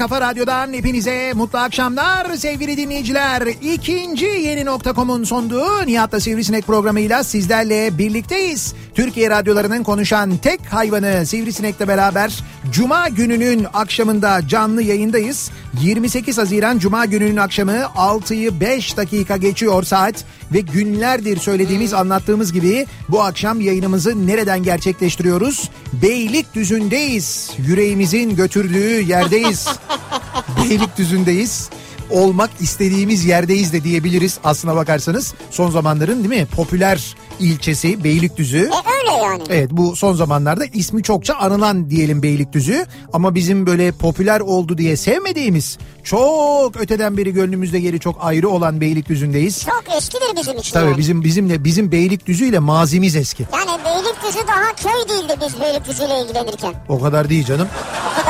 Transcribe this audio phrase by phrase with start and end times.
[0.00, 3.42] kafa radyodan hepinize mutlu akşamlar sevgili dinleyiciler.
[3.62, 8.74] İkinci yeni nokta.com'un sunduğu Nihat'la Sivrisinek programıyla sizlerle birlikteyiz.
[8.94, 15.50] Türkiye radyolarının konuşan tek hayvanı Sivrisinek'le beraber Cuma gününün akşamında canlı yayındayız.
[15.82, 22.86] 28 Haziran Cuma gününün akşamı 6'yı 5 dakika geçiyor saat ve günlerdir söylediğimiz anlattığımız gibi
[23.08, 25.70] bu akşam yayınımızı nereden gerçekleştiriyoruz?
[25.92, 27.50] Beylikdüzü'ndeyiz.
[27.58, 29.68] Yüreğimizin götürdüğü yerdeyiz.
[30.64, 31.70] Beylikdüzü'ndeyiz.
[32.10, 35.34] Olmak istediğimiz yerdeyiz de diyebiliriz aslına bakarsanız.
[35.50, 38.58] Son zamanların değil mi popüler ilçesi Beylikdüzü.
[38.58, 38.60] E
[39.00, 39.42] öyle yani.
[39.50, 44.96] Evet bu son zamanlarda ismi çokça anılan diyelim Beylikdüzü ama bizim böyle popüler oldu diye
[44.96, 49.64] sevmediğimiz çok öteden beri gönlümüzde yeri çok ayrı olan Beylikdüzü'ndeyiz.
[49.64, 50.98] Çok eskidir bizim için Tabii yani.
[50.98, 53.46] bizim bizimle bizim Beylikdüzü ile mazimiz eski.
[53.52, 56.74] Yani Beylikdüzü daha köy değildi biz Beylikdüzü ile ilgilenirken.
[56.88, 57.68] O kadar değil canım.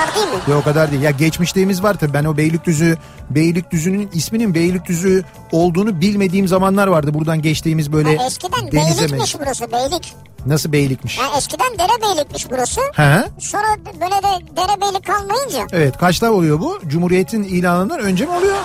[0.00, 0.40] Kadar değil mi?
[0.48, 1.02] Ya o kadar değil.
[1.02, 2.12] Ya geçmişliğimiz var tabii.
[2.14, 2.96] Ben o Beylikdüzü,
[3.30, 7.14] Beylikdüzü'nün isminin Beylikdüzü olduğunu bilmediğim zamanlar vardı.
[7.14, 9.40] Buradan geçtiğimiz böyle Ha, eskiden denize beylikmiş mi?
[9.44, 10.14] burası beylik.
[10.46, 11.18] Nasıl beylikmiş?
[11.18, 12.80] Ha, eskiden derebeylikmiş burası.
[12.92, 13.24] He?
[13.38, 13.66] Sonra
[14.00, 16.78] böyle de derebeylik kalmayınca Evet kaçta oluyor bu?
[16.86, 18.56] Cumhuriyet'in ilanından önce mi oluyor?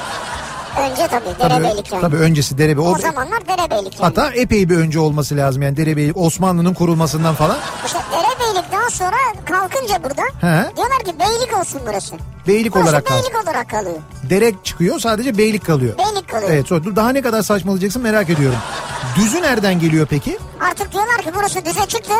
[0.92, 2.02] önce tabii Tabii, derebeylik yani.
[2.02, 2.82] tabii öncesi derebe.
[2.82, 4.02] O O, zamanlar derebeylik yani.
[4.02, 7.58] hatta epey bir önce olması lazım yani derebeylik Osmanlı'nın kurulmasından falan.
[7.86, 8.00] İşte
[8.56, 10.76] derebeylik daha sonra kalkınca burada He.
[10.78, 12.16] diyorlar ki beylik olsun burası.
[12.48, 13.98] Beylik Burası olarak beylik olarak kalıyor.
[14.30, 15.98] Derek çıkıyor sadece beylik kalıyor.
[15.98, 16.50] Beylik kalıyor.
[16.52, 18.58] Evet sonra dur daha ne kadar saçmalayacaksın merak ediyorum.
[19.16, 20.38] Düzü nereden geliyor peki?
[20.70, 22.14] Artık diyorlar ki burası düze çıktı.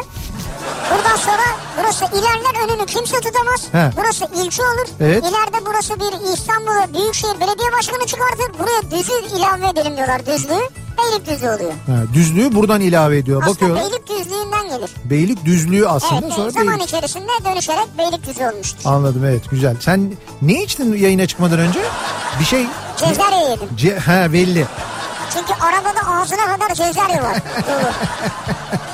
[0.92, 1.44] Buradan sonra
[1.80, 3.68] burası ilerler önünü kimse tutamaz.
[3.72, 3.92] He.
[3.98, 4.88] Burası ilçe olur.
[5.00, 5.24] Evet.
[5.24, 8.60] İleride burası bir İstanbul Büyükşehir Belediye Başkanı çıkartır.
[8.60, 10.85] Buraya düzü ilave edelim diyorlar düzlüğü.
[10.98, 11.72] Beylik düzlüğü oluyor.
[11.72, 13.42] Ha, düzlüğü buradan ilave ediyor.
[13.44, 13.76] Aslında Bakıyor.
[13.76, 14.92] beylik düzlüğünden gelir.
[15.06, 16.88] Beylik düzlüğü aslında Evet sonra zaman beylik.
[16.88, 18.82] içerisinde dönüşerek beylik düzü olmuştur.
[18.86, 19.76] Anladım evet güzel.
[19.80, 21.80] Sen ne içtin yayına çıkmadan önce?
[22.40, 22.68] Bir şey...
[22.98, 23.68] Cezerye yedim.
[23.78, 24.66] Ce- ha belli.
[25.34, 27.38] Çünkü arabada ağzına kadar cezerye var.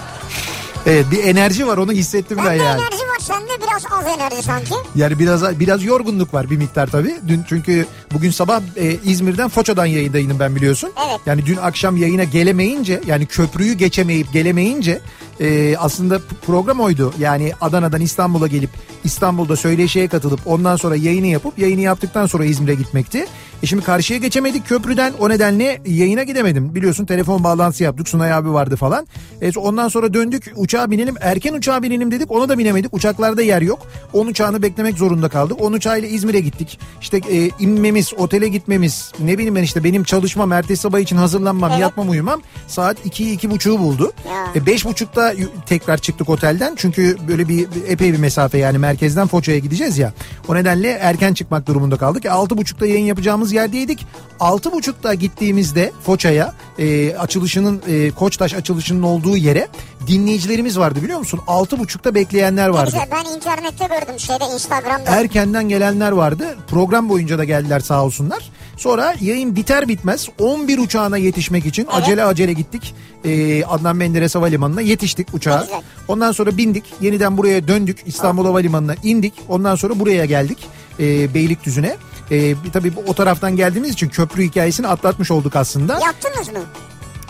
[0.86, 2.82] Evet bir enerji var onu hissettim ben Bende yani.
[2.82, 4.74] enerji var sende biraz az enerji sanki.
[4.96, 7.16] Yani biraz biraz yorgunluk var bir miktar tabii.
[7.28, 10.92] Dün çünkü bugün sabah e, İzmir'den Foça'dan yayındaydım ben biliyorsun.
[11.10, 11.20] Evet.
[11.26, 15.02] Yani dün akşam yayına gelemeyince yani köprüyü geçemeyip gelemeyince
[15.42, 17.14] e, aslında program oydu.
[17.20, 18.70] Yani Adana'dan İstanbul'a gelip
[19.04, 23.26] İstanbul'da söyleşiye katılıp ondan sonra yayını yapıp yayını yaptıktan sonra İzmir'e gitmekti.
[23.64, 26.76] E şimdi karşıya geçemedik köprüden o nedenle yayına gidemedim.
[26.76, 29.08] Biliyorsun telefon bağlantısı yaptık Sunay abi vardı falan.
[29.42, 32.94] E, ondan sonra döndük uçağa binelim erken uçağa binelim dedik ona da binemedik.
[32.94, 33.88] Uçaklarda yer yok.
[34.14, 35.62] 10 uçağını beklemek zorunda kaldık.
[35.62, 36.80] 10 uçağıyla İzmir'e gittik.
[37.02, 41.72] İşte e, inmemiz, otele gitmemiz ne bileyim ben işte benim çalışmam ertesi sabah için hazırlanmam,
[41.72, 41.82] evet.
[41.82, 44.12] yatmam uyumam saat 2'yi 2.30'u buldu.
[44.30, 44.48] Ya.
[44.56, 45.31] E, 5.30'da
[45.66, 46.74] tekrar çıktık otelden.
[46.76, 50.14] Çünkü böyle bir epey bir mesafe yani merkezden Foça'ya gideceğiz ya.
[50.48, 52.26] O nedenle erken çıkmak durumunda kaldık.
[52.26, 54.08] E, altı buçukta yayın yapacağımız yerdeydik.
[54.40, 59.68] Altı buçukta gittiğimizde Foça'ya e, açılışının e, Koçtaş açılışının olduğu yere
[60.08, 61.40] dinleyicilerimiz vardı biliyor musun?
[61.48, 62.92] Altı buçukta bekleyenler vardı.
[62.92, 65.12] Güzel, ben internette gördüm şeyde Instagram'da.
[65.12, 66.58] Erkenden gelenler vardı.
[66.68, 68.52] Program boyunca da geldiler sağ olsunlar.
[68.82, 72.94] Sonra yayın biter bitmez 11 uçağına yetişmek için acele acele gittik.
[73.26, 75.62] Ee, Adnan Menderes Havalimanı'na yetiştik uçağa.
[75.62, 75.82] Güzel.
[76.08, 76.84] Ondan sonra bindik.
[77.02, 77.98] Yeniden buraya döndük.
[78.06, 79.34] İstanbul Havalimanı'na indik.
[79.50, 80.58] Ondan sonra buraya geldik.
[81.00, 81.96] E, Beylikdüzü'ne.
[82.32, 86.00] E, tabii bu- o taraftan geldiğimiz için köprü hikayesini atlatmış olduk aslında.
[86.00, 86.60] Yattınız mı?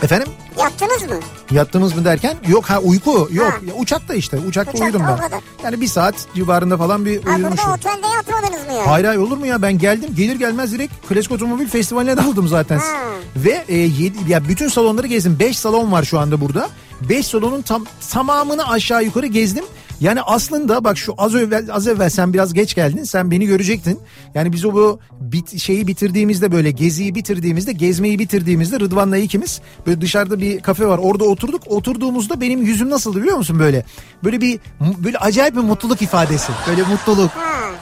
[0.01, 0.27] Efendim
[0.59, 1.19] Yattınız mı?
[1.51, 3.51] yattınız mı derken yok ha uyku yok.
[3.51, 3.57] Ha.
[3.68, 5.18] Ya, uçakta işte uçakta, Uçakta, uyudum ben.
[5.18, 5.42] kadar.
[5.63, 8.88] Yani bir saat civarında falan bir Ha burada otelde yatmadınız mı yani?
[8.88, 12.77] Hayır hayır olur mu ya ben geldim gelir gelmez direkt Klasik Otomobil Festivali'ne daldım zaten.
[12.77, 12.83] Ha.
[13.36, 15.39] Ve e, yedi, ya bütün salonları gezdim.
[15.39, 16.69] 5 salon var şu anda burada.
[17.09, 19.65] 5 salonun tam tamamını aşağı yukarı gezdim.
[20.00, 23.03] Yani aslında bak şu az evvel az evvel sen biraz geç geldin.
[23.03, 24.00] Sen beni görecektin.
[24.36, 25.00] Yani biz o bu
[25.31, 30.98] bit, şeyi bitirdiğimizde böyle geziyi bitirdiğimizde gezmeyi bitirdiğimizde Rıdvan'la ikimiz böyle dışarıda bir kafe var.
[30.98, 31.62] Orada oturduk.
[31.68, 33.86] Oturduğumuzda benim yüzüm nasıldı biliyor musun böyle?
[34.24, 36.51] Böyle bir böyle acayip bir mutluluk ifadesi.
[36.68, 37.31] Böyle mutluluk,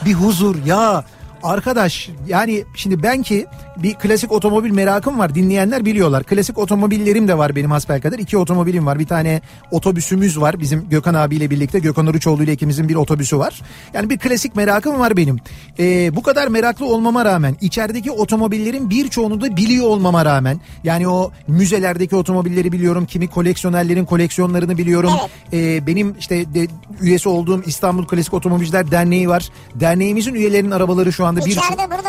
[0.05, 1.05] bir huzur ya
[1.43, 3.45] Arkadaş yani şimdi ben ki
[3.77, 6.23] bir klasik otomobil merakım var dinleyenler biliyorlar.
[6.23, 8.19] Klasik otomobillerim de var benim hasbelkader.
[8.19, 8.99] İki otomobilim var.
[8.99, 9.41] Bir tane
[9.71, 11.79] otobüsümüz var bizim Gökhan abiyle birlikte.
[11.79, 13.61] Gökhan Uruçoğlu ile ikimizin bir otobüsü var.
[13.93, 15.39] Yani bir klasik merakım var benim.
[15.79, 20.59] Ee, bu kadar meraklı olmama rağmen içerideki otomobillerin birçoğunu da biliyor olmama rağmen.
[20.83, 23.05] Yani o müzelerdeki otomobilleri biliyorum.
[23.05, 25.11] Kimi koleksiyonerlerin koleksiyonlarını biliyorum.
[25.53, 26.67] Ee, benim işte de,
[27.01, 29.49] üyesi olduğum İstanbul Klasik Otomobilciler Derneği var.
[29.75, 31.41] Derneğimizin üyelerinin arabaları şu anda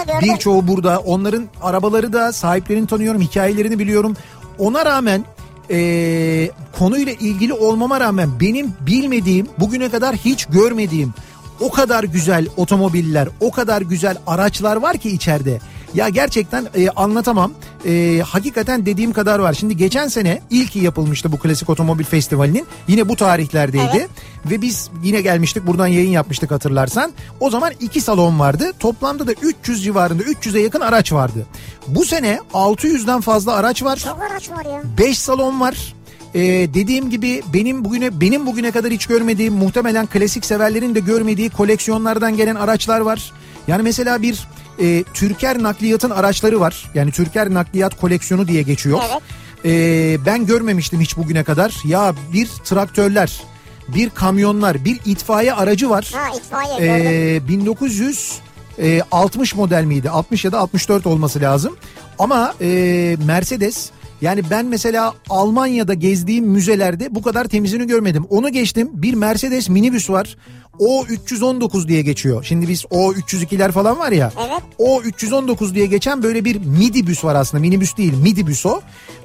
[0.05, 0.35] gördüm.
[0.35, 0.99] birçoğu burada.
[0.99, 4.17] Onların arabaları da sahiplerini tanıyorum, hikayelerini biliyorum.
[4.59, 5.25] Ona rağmen
[5.71, 11.15] eee, konuyla ilgili olmama rağmen benim bilmediğim, bugüne kadar hiç görmediğim
[11.61, 15.61] o kadar güzel otomobiller, o kadar güzel araçlar var ki içeride.
[15.95, 17.53] Ya gerçekten e, anlatamam.
[17.87, 19.55] E, hakikaten dediğim kadar var.
[19.55, 22.67] Şimdi geçen sene ilki yapılmıştı bu Klasik Otomobil Festivali'nin.
[22.89, 23.97] Yine bu tarihlerdeydi.
[23.97, 24.11] Evet.
[24.51, 27.13] Ve biz yine gelmiştik buradan yayın yapmıştık hatırlarsan.
[27.41, 28.73] O zaman iki salon vardı.
[28.79, 31.47] Toplamda da 300 civarında 300'e yakın araç vardı.
[31.87, 33.97] Bu sene 600'den fazla araç var.
[33.97, 34.83] Çok araç var ya.
[34.99, 35.95] 5 salon var.
[36.35, 36.41] Ee,
[36.75, 42.37] dediğim gibi benim bugüne benim bugüne kadar hiç görmediğim muhtemelen klasik severlerin de görmediği koleksiyonlardan
[42.37, 43.33] gelen araçlar var.
[43.71, 46.91] Yani mesela bir e, Türker nakliyatın araçları var.
[46.95, 49.01] Yani Türker nakliyat koleksiyonu diye geçiyor.
[49.11, 49.23] Evet.
[49.65, 51.77] Ee, ben görmemiştim hiç bugüne kadar.
[51.85, 53.41] Ya bir traktörler,
[53.89, 56.13] bir kamyonlar, bir itfaiye aracı var.
[56.15, 57.07] Ha itfaiye gördüm.
[57.07, 60.11] Ee, 1960 model miydi?
[60.11, 61.77] 60 ya da 64 olması lazım.
[62.19, 63.91] Ama e, Mercedes
[64.21, 68.27] yani ben mesela Almanya'da gezdiğim müzelerde bu kadar temizini görmedim.
[68.31, 70.37] Onu geçtim bir Mercedes minibüs var.
[70.81, 72.45] O 319 diye geçiyor.
[72.45, 74.33] Şimdi biz o 302'ler falan var ya.
[74.49, 74.63] Evet.
[74.79, 77.61] O 319 diye geçen böyle bir midibüs var aslında.
[77.61, 78.81] Minibüs değil midibüs o.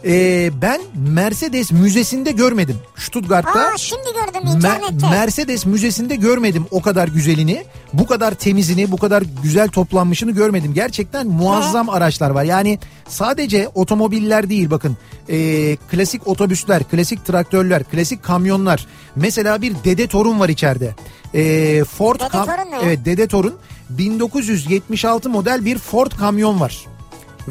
[0.05, 2.75] Ee, ben Mercedes müzesinde görmedim.
[2.95, 3.59] Stuttgart'ta.
[3.59, 5.09] Aa şimdi gördüm internette.
[5.09, 7.63] Mercedes müzesinde görmedim o kadar güzelini.
[7.93, 10.73] Bu kadar temizini, bu kadar güzel toplanmışını görmedim.
[10.73, 12.43] Gerçekten muazzam araçlar var.
[12.43, 12.79] Yani
[13.09, 14.97] sadece otomobiller değil bakın.
[15.29, 18.87] Ee, klasik otobüsler, klasik traktörler, klasik kamyonlar.
[19.15, 20.95] Mesela bir Dede Torun var içeride.
[21.33, 22.77] Ee, Ford Dede kam- Torun ne?
[22.83, 23.53] Evet Dede Torun
[23.89, 26.85] 1976 model bir Ford kamyon var.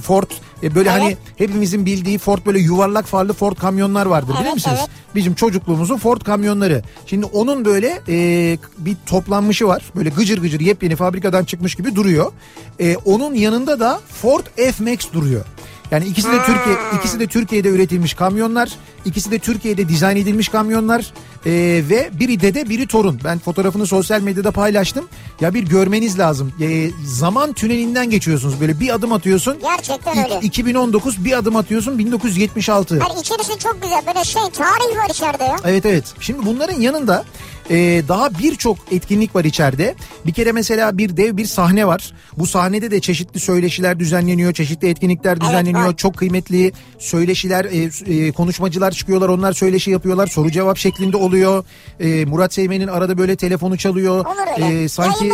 [0.02, 0.30] Ford
[0.62, 1.00] e, böyle Evet.
[1.02, 4.76] hani hepimizin bildiği Ford böyle yuvarlak farlı Ford kamyonlar vardır Evet, misiniz?
[4.80, 4.90] evet.
[5.14, 6.82] Bizim çocukluğumuzun Ford kamyonları.
[7.06, 9.82] Şimdi onun böyle e, bir toplanmışı var.
[9.96, 12.32] Böyle gıcır gıcır yepyeni fabrikadan çıkmış gibi duruyor.
[12.80, 15.44] E, onun yanında da Ford F-Max duruyor.
[15.90, 18.70] Yani ikisi de Türkiye ikisi de Türkiye'de üretilmiş kamyonlar.
[19.04, 21.12] İkisi de Türkiye'de dizayn edilmiş kamyonlar.
[21.46, 21.50] E,
[21.90, 23.20] ve biri dede biri torun.
[23.24, 25.08] Ben fotoğrafını sosyal medyada paylaştım.
[25.40, 26.52] Ya bir görmeniz lazım.
[26.60, 28.60] E, zaman tünelinden geçiyorsunuz.
[28.60, 29.56] Böyle bir adım atıyorsun.
[29.62, 30.38] Gerçekten öyle.
[30.42, 32.98] 2019 bir adım atıyorsun 1976.
[33.00, 35.56] Hani içerisi çok güzel böyle şey tarih var içeride ya.
[35.64, 36.04] Evet evet.
[36.20, 37.24] Şimdi bunların yanında
[37.70, 37.76] e,
[38.08, 39.94] daha birçok etkinlik var içeride.
[40.26, 42.12] Bir kere mesela bir dev bir sahne var.
[42.38, 45.84] Bu sahnede de çeşitli söyleşiler düzenleniyor, çeşitli etkinlikler düzenleniyor.
[45.88, 45.96] var.
[45.96, 47.90] Çok kıymetli söyleşiler, e,
[48.26, 49.28] e, konuşmacılar çıkıyorlar.
[49.28, 50.26] Onlar söyleşi yapıyorlar.
[50.26, 51.64] Soru cevap şeklinde oluyor.
[52.00, 54.24] E, Murat Seymen'in arada böyle telefonu çalıyor.
[54.58, 55.32] E, sanki.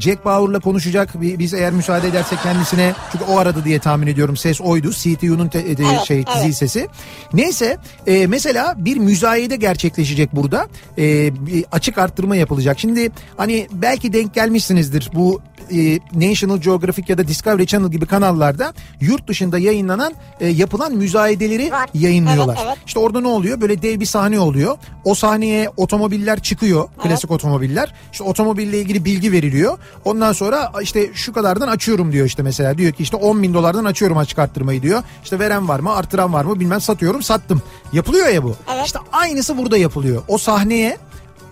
[0.00, 1.20] Jack Bauer'la konuşacak.
[1.20, 4.36] Bi- Biz eğer müsaade edersek kendisine çünkü o aradı diye tahmin ediyorum.
[4.36, 4.90] Ses oydu.
[4.92, 6.42] CTU'nun e, Evet, şey evet.
[6.42, 6.88] zil sesi.
[7.32, 7.76] Neyse
[8.06, 10.68] e, mesela bir müzayede gerçekleşecek burada.
[10.98, 11.32] E,
[11.72, 12.78] açık arttırma yapılacak.
[12.80, 15.40] Şimdi hani belki denk gelmişsinizdir bu
[15.70, 21.72] e, National Geographic ya da Discovery Channel gibi kanallarda yurt dışında yayınlanan e, yapılan müzayedeleri
[21.72, 21.88] Var.
[21.94, 22.56] yayınlıyorlar.
[22.56, 22.78] Evet, evet.
[22.86, 23.60] İşte orada ne oluyor?
[23.60, 24.78] Böyle dev bir sahne oluyor.
[25.04, 26.88] O sahneye otomobiller çıkıyor.
[27.02, 27.94] Klasik otomobiller.
[28.12, 29.78] İşte otomobille ilgili bilgi veriliyor.
[30.04, 32.78] Ondan sonra işte şu kadardan açıyorum diyor işte mesela.
[32.78, 35.02] Diyor ki işte 10 bin dolardan açıyorum açık arttırmayı diyor.
[35.24, 37.62] İşte veren var mı artıran var mı bilmem satıyorum sattım.
[37.92, 38.56] Yapılıyor ya bu.
[38.74, 38.86] Evet.
[38.86, 40.22] İşte aynısı burada yapılıyor.
[40.28, 40.98] O sahneye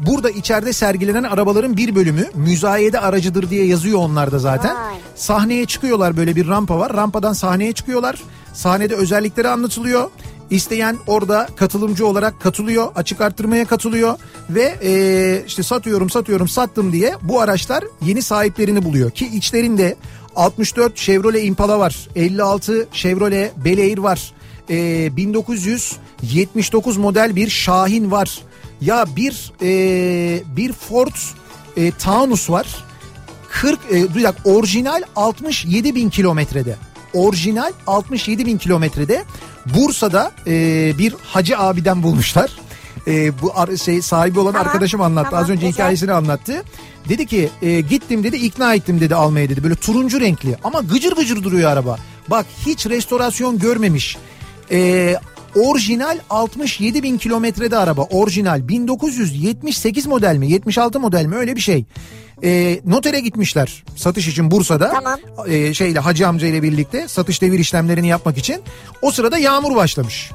[0.06, 4.76] Burada içeride sergilenen arabaların bir bölümü müzayede aracıdır diye yazıyor onlarda zaten.
[4.76, 4.94] Vay.
[5.14, 6.92] Sahneye çıkıyorlar böyle bir rampa var.
[6.96, 8.22] Rampadan sahneye çıkıyorlar.
[8.52, 10.10] Sahnede özellikleri anlatılıyor.
[10.50, 14.18] İsteyen orada katılımcı olarak katılıyor, açık arttırmaya katılıyor
[14.50, 19.96] ve e, işte satıyorum satıyorum sattım diye bu araçlar yeni sahiplerini buluyor ki içlerinde
[20.36, 24.32] 64 Chevrolet Impala var, 56 Chevrolet Bel Air var,
[24.70, 28.38] e, 1979 model bir Şahin var.
[28.80, 31.14] Ya bir e, bir Ford
[31.76, 32.66] e, Taunus var.
[33.48, 36.76] 40 e, bir dakika orijinal 67 bin kilometrede.
[37.14, 39.24] Orijinal 67 bin kilometrede
[39.66, 40.52] Bursa'da e,
[40.98, 42.50] bir hacı abiden bulmuşlar.
[43.06, 45.30] E, bu ar- şey sahibi olan Tamam, arkadaşım anlattı.
[45.30, 45.72] tamam, Az önce güzel.
[45.72, 46.62] hikayesini anlattı.
[47.08, 49.62] Dedi ki e, gittim dedi ikna ettim dedi almaya dedi.
[49.62, 51.98] Böyle turuncu renkli ama gıcır gıcır duruyor araba.
[52.28, 54.16] Bak hiç restorasyon görmemiş.
[54.70, 55.14] E,
[55.56, 58.02] orijinal 67 bin kilometrede araba.
[58.02, 61.84] Orijinal 1978 model mi 76 model mi öyle bir şey.
[62.44, 64.92] E, notere gitmişler satış için Bursa'da.
[64.92, 65.18] Tamam.
[65.48, 68.62] E, şeyle Hacı amca ile birlikte satış devir işlemlerini yapmak için.
[69.02, 70.30] O sırada yağmur başlamış.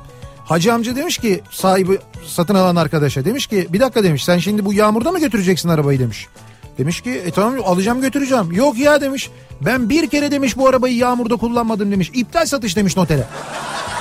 [0.45, 4.65] Hacı amca demiş ki sahibi satın alan arkadaşa demiş ki bir dakika demiş sen şimdi
[4.65, 6.27] bu yağmurda mı götüreceksin arabayı demiş.
[6.77, 8.51] Demiş ki e tamam alacağım götüreceğim.
[8.51, 9.29] Yok ya demiş
[9.61, 12.11] ben bir kere demiş bu arabayı yağmurda kullanmadım demiş.
[12.13, 13.23] İptal satış demiş notere.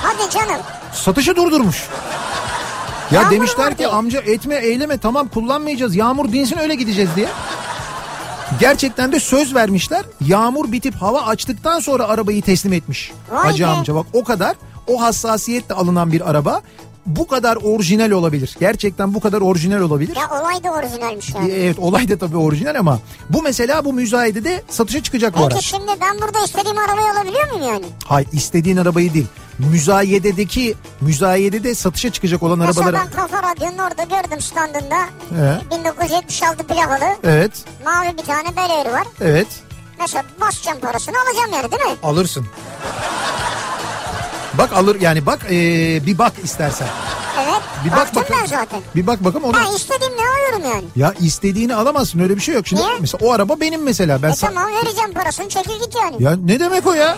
[0.05, 0.61] Hadi canım.
[0.93, 1.83] Satışı durdurmuş.
[3.11, 3.87] Ya Yağmur demişler ki diye.
[3.87, 7.27] amca etme eyleme tamam kullanmayacağız yağmur dinsin öyle gideceğiz diye.
[8.59, 10.05] Gerçekten de söz vermişler.
[10.27, 13.11] Yağmur bitip hava açtıktan sonra arabayı teslim etmiş.
[13.31, 13.67] Vay Hacı be.
[13.67, 14.55] amca bak o kadar
[14.87, 16.61] o hassasiyetle alınan bir araba
[17.05, 18.55] bu kadar orijinal olabilir.
[18.59, 20.15] Gerçekten bu kadar orijinal olabilir.
[20.15, 21.51] Ya olay da orijinalmiş yani.
[21.51, 25.53] E, Evet olay da tabii orijinal ama bu mesela bu müzayedede satışa çıkacak bu Peki
[25.53, 25.65] araç.
[25.65, 27.85] şimdi ben burada istediğim arabayı alabiliyor muyum yani?
[28.05, 29.27] Hay istediğin arabayı değil.
[29.59, 33.05] Müzayededeki müzayedede satışa çıkacak olan Mesela arabaları.
[33.05, 34.97] ben Kafa Radyo'nun orada gördüm standında.
[35.29, 35.77] He.
[35.77, 37.51] 1976 plakalı Evet.
[37.85, 39.07] mavi bir tane Bel var.
[39.21, 39.47] Evet.
[39.99, 41.97] Mesela basacağım parasını alacağım yani değil mi?
[42.03, 42.45] Alırsın.
[44.53, 46.87] Bak alır yani bak ee, bir bak istersen.
[47.43, 47.61] Evet.
[47.85, 48.39] Bir bak bakalım.
[48.41, 48.81] ben zaten.
[48.95, 49.57] Bir bak bakalım onu.
[49.57, 50.83] Ha istediğim ne alıyorum yani.
[50.95, 52.67] Ya istediğini alamazsın öyle bir şey yok.
[52.67, 52.93] Şimdi Niye?
[53.01, 54.21] mesela o araba benim mesela.
[54.21, 56.23] Ben E sa- tamam vereceğim parasını çekil git yani.
[56.23, 57.17] Ya ne demek o ya?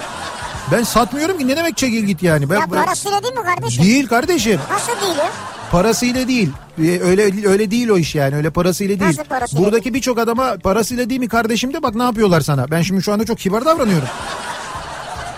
[0.71, 2.49] Ben satmıyorum ki ne demek çekil git yani.
[2.49, 3.83] Ben, Ya parasıyla değil mi kardeşim?
[3.83, 4.59] Değil kardeşim.
[4.71, 5.29] Nasıl değil ya?
[5.71, 6.49] Parasıyla değil.
[6.83, 8.35] Ee, Öyle öyle değil o iş yani.
[8.35, 9.09] Öyle parasıyla değil.
[9.09, 12.71] Nasıl parasıyla Buradaki birçok adama parasıyla değil mi kardeşim de bak ne yapıyorlar sana.
[12.71, 14.07] Ben şimdi şu anda çok kibar davranıyorum.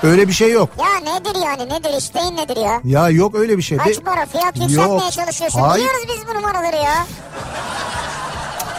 [0.04, 0.70] Öyle bir şey yok.
[0.80, 2.82] Ya nedir yani nedir isteğin nedir ya?
[2.84, 3.78] Ya yok öyle bir şey.
[3.78, 5.12] Kaç para fiyat yükseltmeye Yok.
[5.12, 5.60] çalışıyorsun.
[5.60, 5.86] Hayır.
[5.86, 7.06] Biliyoruz biz bu numaraları ya.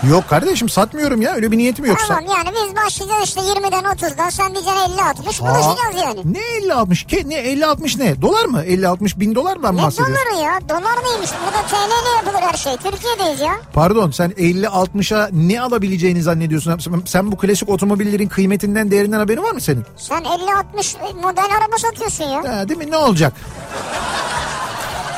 [0.09, 1.33] Yok kardeşim satmıyorum ya.
[1.35, 1.99] Öyle bir niyetim yok.
[2.09, 6.21] Tamam yani biz başlayacağız işte 20'den 30'dan sen diyeceksin 50 60 Aa, buluşacağız yani.
[6.33, 8.23] Ne 50 60 ke ne 50 60 ne?
[8.23, 8.63] Dolar mı?
[8.63, 10.15] 50 60 bin dolar mı Ne bahsediyorsun?
[10.17, 10.61] doları ya?
[10.69, 11.31] Dolar neymiş?
[11.45, 12.77] Burada TL ile yapılır her şey.
[12.77, 13.53] Türkiye'deyiz ya.
[13.73, 17.03] Pardon sen 50 60'a ne alabileceğini zannediyorsun?
[17.07, 19.85] Sen- bu klasik otomobillerin kıymetinden değerinden haberin var mı senin?
[19.97, 22.57] Sen 50-60 model araba satıyorsun ya.
[22.57, 22.91] Ha, değil mi?
[22.91, 23.33] Ne olacak?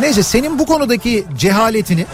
[0.01, 2.07] Neyse senin bu konudaki cehaletini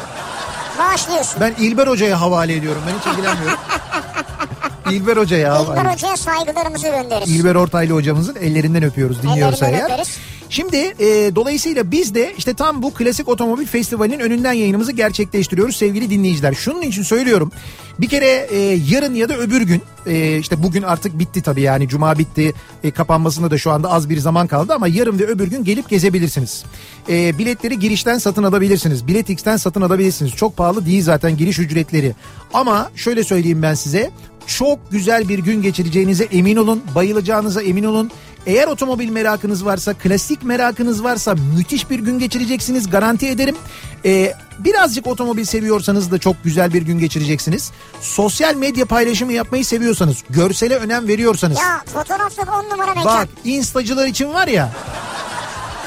[0.79, 1.41] Bağışlıyorsun.
[1.41, 2.83] ben İlber Hoca'ya havale ediyorum.
[2.87, 3.59] Ben hiç ilgilenmiyorum.
[4.91, 7.31] İlber Hoca'ya havale İlber Hoca'ya saygılarımızı göndeririz.
[7.37, 9.95] İlber Ortaylı hocamızın ellerinden öpüyoruz dinliyorsa Ellerinden eğer.
[9.95, 10.19] öperiz.
[10.51, 16.11] Şimdi e, dolayısıyla biz de işte tam bu klasik otomobil festivalinin önünden yayınımızı gerçekleştiriyoruz sevgili
[16.11, 16.55] dinleyiciler.
[16.55, 17.53] Şunun için söylüyorum
[17.99, 21.89] bir kere e, yarın ya da öbür gün e, işte bugün artık bitti tabii yani
[21.89, 22.53] cuma bitti
[22.85, 25.89] e, kapanmasında da şu anda az bir zaman kaldı ama yarın ve öbür gün gelip
[25.89, 26.65] gezebilirsiniz.
[27.09, 29.07] E, biletleri girişten satın alabilirsiniz.
[29.07, 30.33] Bilet X'ten satın alabilirsiniz.
[30.33, 32.15] Çok pahalı değil zaten giriş ücretleri.
[32.55, 34.11] Ama şöyle söyleyeyim ben size
[34.47, 36.83] çok güzel bir gün geçireceğinize emin olun.
[36.95, 38.11] Bayılacağınıza emin olun.
[38.49, 42.91] Eğer otomobil merakınız varsa, klasik merakınız varsa müthiş bir gün geçireceksiniz.
[42.91, 43.57] Garanti ederim.
[44.05, 47.71] Ee, birazcık otomobil seviyorsanız da çok güzel bir gün geçireceksiniz.
[48.01, 51.59] Sosyal medya paylaşımı yapmayı seviyorsanız, görsele önem veriyorsanız.
[51.59, 53.05] Ya fotoğraflık 10 numara mekan.
[53.05, 54.73] Bak instacılar için var ya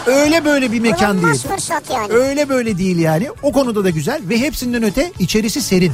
[0.05, 1.21] öyle böyle bir mekan değil.
[1.21, 2.13] Bulunmaz fırsat yani.
[2.13, 3.29] Öyle böyle değil yani.
[3.43, 5.91] O konuda da güzel ve hepsinden öte içerisi serin.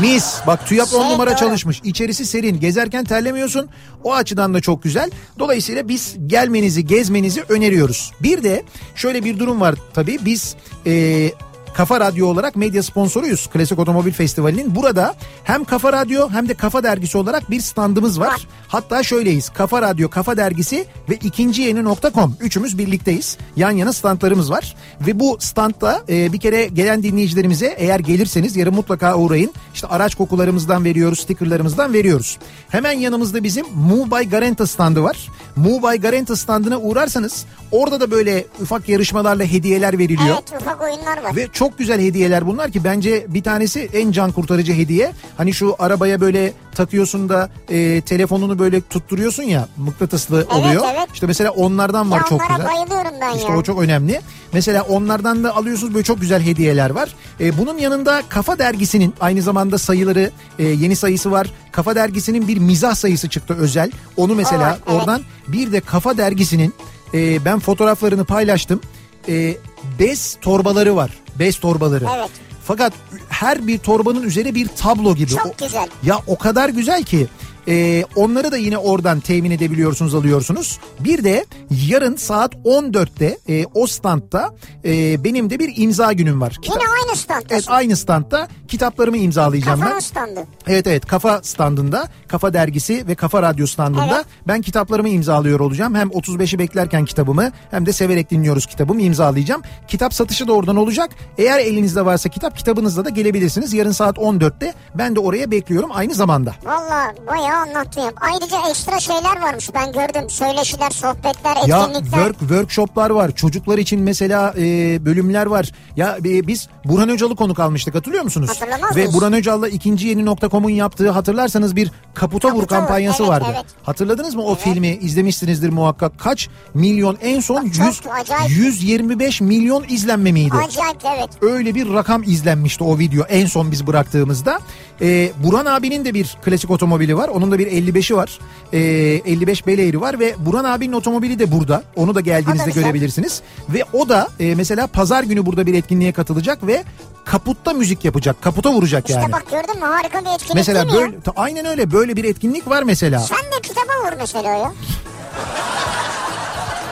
[0.00, 0.34] Mis.
[0.46, 1.38] Bak TÜYAP 10 Şey, numara doğru.
[1.38, 1.80] çalışmış.
[1.84, 2.60] İçerisi serin.
[2.60, 3.68] Gezerken terlemiyorsun.
[4.04, 5.10] O açıdan da çok güzel.
[5.38, 8.12] Dolayısıyla biz gelmenizi, gezmenizi öneriyoruz.
[8.22, 8.62] Bir de
[8.94, 10.18] şöyle bir durum var tabii.
[10.24, 11.30] Biz e,
[11.74, 14.74] Kafa Radyo olarak medya sponsoruyuz Klasik Otomobil Festivali'nin.
[14.74, 15.14] Burada
[15.44, 18.24] hem Kafa Radyo hem de Kafa Dergisi olarak bir standımız var.
[18.26, 18.46] Var.
[18.68, 19.48] Hatta şöyleyiz.
[19.48, 22.36] Kafa Radyo, Kafa Dergisi ve ikinciyeni.com.
[22.40, 23.38] Üçümüz birlikteyiz.
[23.56, 24.76] Yan yana standlarımız var.
[25.06, 29.52] Ve bu standta e, bir kere gelen dinleyicilerimize eğer gelirseniz yarın mutlaka uğrayın.
[29.74, 32.38] İşte araç kokularımızdan veriyoruz, stickerlarımızdan veriyoruz.
[32.68, 35.28] Hemen yanımızda bizim Move by Garanta standı var.
[35.56, 40.36] Move by Garanta standına uğrarsanız orada da böyle ufak yarışmalarla hediyeler veriliyor.
[40.48, 41.36] Evet ufak oyunlar var.
[41.36, 45.12] Ve çok çok güzel hediyeler bunlar ki bence bir tanesi en can kurtarıcı hediye.
[45.36, 50.82] Hani şu arabaya böyle takıyorsun da e, telefonunu böyle tutturuyorsun ya mıknatıslı oluyor.
[50.94, 51.08] evet.
[51.14, 52.66] İşte mesela onlardan var Ya çok güzel.
[52.66, 53.58] bayılıyorum ben İşte ya.
[53.58, 54.20] o çok önemli.
[54.52, 57.14] Mesela onlardan da alıyorsunuz böyle çok güzel hediyeler var.
[57.40, 61.46] E, bunun yanında Kafa Dergisi'nin aynı zamanda sayıları e, yeni sayısı var.
[61.72, 63.90] Kafa Dergisi'nin bir mizah sayısı çıktı özel.
[64.16, 65.00] Onu mesela Evet, evet.
[65.00, 66.74] oradan bir de Kafa Dergisi'nin
[67.14, 68.80] e, ben fotoğraflarını paylaştım.
[69.28, 69.56] E,
[69.98, 71.10] bez torbaları var.
[71.38, 72.06] Bez torbaları.
[72.16, 72.30] Evet.
[72.64, 72.92] Fakat
[73.28, 75.30] her bir torbanın üzeri bir tablo gibi.
[75.30, 75.88] Çok O- güzel.
[76.02, 77.26] ya o kadar güzel ki
[77.68, 80.78] e, onları da yine oradan temin edebiliyorsunuz alıyorsunuz.
[81.00, 81.46] Bir de
[81.88, 84.54] yarın saat 14'te e, o standta
[84.84, 86.58] e, benim de bir imza günüm var.
[86.62, 87.54] Kita- Yine aynı standtasın.
[87.54, 90.00] Evet aynı standta kitaplarımı imzalayacağım Kafanın ben.
[90.00, 90.46] standı.
[90.66, 94.26] Evet evet Kafa standında, Kafa dergisi ve Kafa radyo standında Evet.
[94.48, 95.94] ben kitaplarımı imzalıyor olacağım.
[95.94, 99.62] Hem 35'i beklerken kitabımı hem de severek dinliyoruz kitabımı imzalayacağım.
[99.88, 101.10] Kitap satışı da oradan olacak.
[101.38, 103.72] Eğer elinizde varsa kitap kitabınızla da gelebilirsiniz.
[103.74, 106.54] Yarın saat 14'te ben de oraya bekliyorum aynı zamanda.
[106.64, 108.12] Valla bayağı anlattın ya.
[108.20, 110.30] Ayrıca ekstra şeyler varmış ben gördüm.
[110.30, 112.10] Söyleşiler, sohbetler, Ya etkinlikler.
[112.10, 113.30] work, workshoplar var.
[113.30, 114.64] Çocuklar için mesela e,
[115.04, 115.70] bölümler var.
[115.96, 118.48] Ya e, biz Burhan Öcal'ı konuk almıştık hatırlıyor musunuz?
[118.50, 119.14] Hatırlamaz Ve mıyız?
[119.14, 123.46] Burhan Öcal'la ikinci yeni nokta.com'un yaptığı hatırlarsanız bir kaputa Kaputa vur, kampanyası evet, vardı.
[123.54, 123.64] evet.
[123.82, 124.88] Hatırladınız mı o filmi?
[124.88, 126.18] İzlemişsinizdir muhakkak.
[126.18, 128.50] Kaç milyon en son Çok 100, acayip.
[128.50, 130.54] 125 milyon izlenme miydi?
[130.66, 131.28] Acayip evet.
[131.42, 134.58] Öyle bir rakam izlenmişti o video en son biz bıraktığımızda.
[135.00, 137.28] Ee, Burhan abinin de bir klasik otomobili var.
[137.44, 138.38] Onun da bir 55'i var.
[138.72, 141.82] Ee, 55 Bel var ve Burhan abinin otomobili de burada.
[141.96, 142.82] Onu da geldiğinizde güzel.
[142.82, 143.40] görebilirsiniz.
[143.68, 146.84] Ve o da e, mesela pazar günü burada bir etkinliğe katılacak ve
[147.24, 148.42] kaputta müzik yapacak.
[148.42, 149.32] Kaputa vuracak İşte yani.
[149.32, 151.06] bak gördün mü harika bir etkinlik Mesela değil mi ya?
[151.06, 153.20] böyle ta- aynen öyle böyle bir etkinlik var mesela.
[153.20, 154.72] Sen de kitaba vur mesela ya.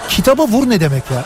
[0.08, 1.24] Kitaba vur ne demek ya?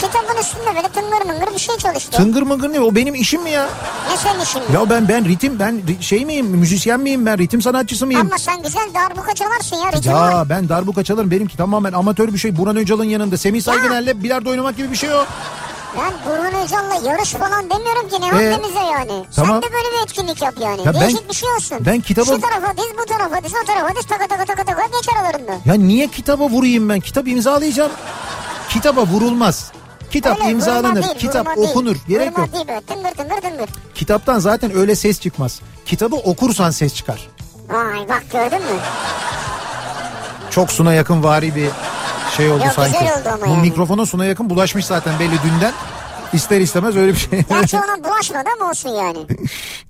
[0.00, 2.10] Kitabın üstünde böyle tıngır mıngır bir şey çalıştı.
[2.16, 3.68] Tıngır mıngır ne o benim işim mi ya?
[4.10, 4.66] ne senin işin mi?
[4.74, 8.20] Ya ben ben ritim ben şey miyim müzisyen miyim ben ritim sanatçısı mıyım?
[8.20, 9.92] Ama sen güzel darbuka çalarsın ya.
[9.92, 10.32] ritim var.
[10.32, 12.56] Ya ben darbuka çalarım benimki tamamen amatör bir şey.
[12.56, 15.24] Burhan Öcal'ın yanında Semih Saygıner'le bilardo oynamak gibi bir şey o.
[15.98, 19.24] Ben Burhan Özal'la yarış falan demiyorum ki ne Ee, haddimize yani.
[19.36, 19.62] tamam.
[19.62, 20.80] Sen de böyle bir etkinlik yap yani.
[20.84, 21.78] Ya ben- Değişik bir şey olsun.
[21.80, 24.82] ben kitaba- Şu tarafa diz bu tarafa diz o tarafa diz taka taka taka taka
[24.86, 25.52] geç aralarında.
[25.64, 27.00] Ya niye kitaba vurayım ben?
[27.00, 27.92] Kitap imzalayacağım.
[28.68, 29.72] Kitaba vurulmaz.
[30.16, 31.68] Kitap Öyle imzalanır, değil, kitap değil.
[31.68, 31.96] okunur.
[32.08, 32.52] Gerek yok.
[32.52, 33.68] değil böyle tıngır tıngır tıngır.
[33.94, 35.60] Kitaptan zaten öyle ses çıkmaz.
[35.86, 37.28] Kitabı okursan ses çıkar.
[37.68, 38.78] Vay bak gördün mü?
[40.50, 41.68] Çok Suna yakın vari bir
[42.36, 42.98] şey oldu Yok, sanki.
[42.98, 43.60] güzel oldu ama Bu yani.
[43.62, 45.72] mikrofona Suna yakın bulaşmış zaten belli dünden.
[46.32, 47.42] İster istemez öyle bir şey.
[47.48, 49.18] Gerçi ona bulaşmadı ama olsun yani.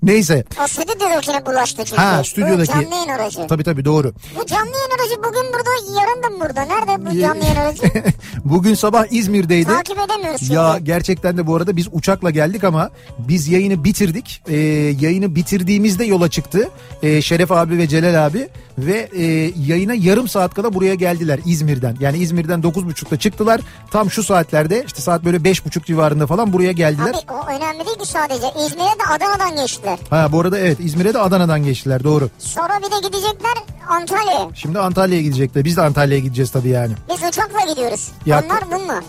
[0.03, 0.45] Neyse.
[0.63, 2.01] O stüdyodakine bulaştı çünkü.
[2.01, 2.71] Ha Bu stüdyodaki.
[2.71, 3.47] canlı yayın aracı.
[3.47, 4.13] Tabii tabii doğru.
[4.39, 6.61] Bu canlı aracı bugün burada yarın da burada?
[6.61, 7.83] Nerede bu canlı yayın aracı?
[8.45, 9.67] Bugün sabah İzmir'deydi.
[9.67, 10.53] Takip edemiyoruz şimdi.
[10.53, 14.43] Ya gerçekten de bu arada biz uçakla geldik ama biz yayını bitirdik.
[14.47, 14.55] Ee,
[14.99, 16.69] yayını bitirdiğimizde yola çıktı
[17.03, 19.23] ee, Şeref abi ve Celal abi ve e,
[19.67, 21.97] yayına yarım saat kala buraya geldiler İzmir'den.
[21.99, 23.61] Yani İzmir'den 9.30'da çıktılar.
[23.91, 27.09] Tam şu saatlerde işte saat böyle 5.30 civarında falan buraya geldiler.
[27.09, 28.47] Abi o önemli değil ki sadece.
[28.65, 29.99] İzmir'e de Adana'dan geçtiler.
[30.09, 32.29] Ha bu arada evet İzmir'e de Adana'dan geçtiler doğru.
[32.39, 33.53] Sonra bir de gidecekler
[33.87, 34.47] Antalya'ya.
[34.55, 35.65] Şimdi Antalya'ya gidecekler.
[35.65, 36.93] Biz de Antalya'ya gideceğiz tabii yani.
[37.09, 38.07] Biz uçakla gidiyoruz.
[38.25, 39.01] Ya- Onlar bununla.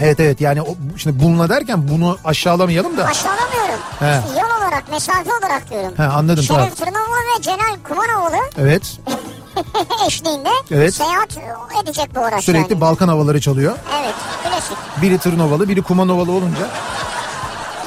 [0.00, 3.04] Evet evet yani o, şimdi bununla derken bunu aşağılamayalım da.
[3.04, 3.80] Aşağılamıyorum.
[3.98, 4.18] He.
[4.28, 5.92] İşte yol olarak, mesafe olarak diyorum.
[5.96, 6.62] He, anladım, tamam.
[6.64, 8.98] Şeref Tırnavoğlu ve Celal Kumanoğlu Evet
[10.06, 10.94] eşliğinde Evet.
[10.94, 11.38] seyahat
[11.84, 12.80] edecek bu araç sürekli yani.
[12.80, 13.76] Balkan havaları çalıyor.
[14.02, 14.14] Evet,
[14.44, 14.76] klasik.
[15.02, 16.68] Biri Tırnovalı biri Kumanovalı olunca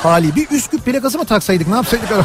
[0.04, 2.10] hali bir Üsküp plakası mı taksaydık ne yapsaydık?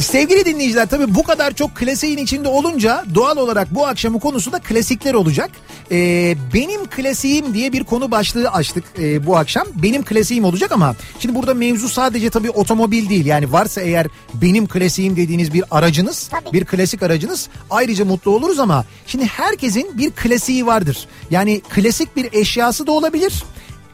[0.00, 4.58] Sevgili dinleyiciler tabii bu kadar çok klasiğin içinde olunca doğal olarak bu akşamın konusu da
[4.58, 5.50] klasikler olacak.
[5.90, 9.66] Ee, benim klasiğim diye bir konu başlığı açtık e, bu akşam.
[9.74, 13.26] Benim klasiğim olacak ama şimdi burada mevzu sadece tabii otomobil değil.
[13.26, 16.52] Yani varsa eğer benim klasiğim dediğiniz bir aracınız, Tabii.
[16.52, 21.08] bir klasik aracınız ayrıca mutlu oluruz ama şimdi herkesin bir klasiği vardır.
[21.30, 23.44] Yani klasik bir eşyası da olabilir.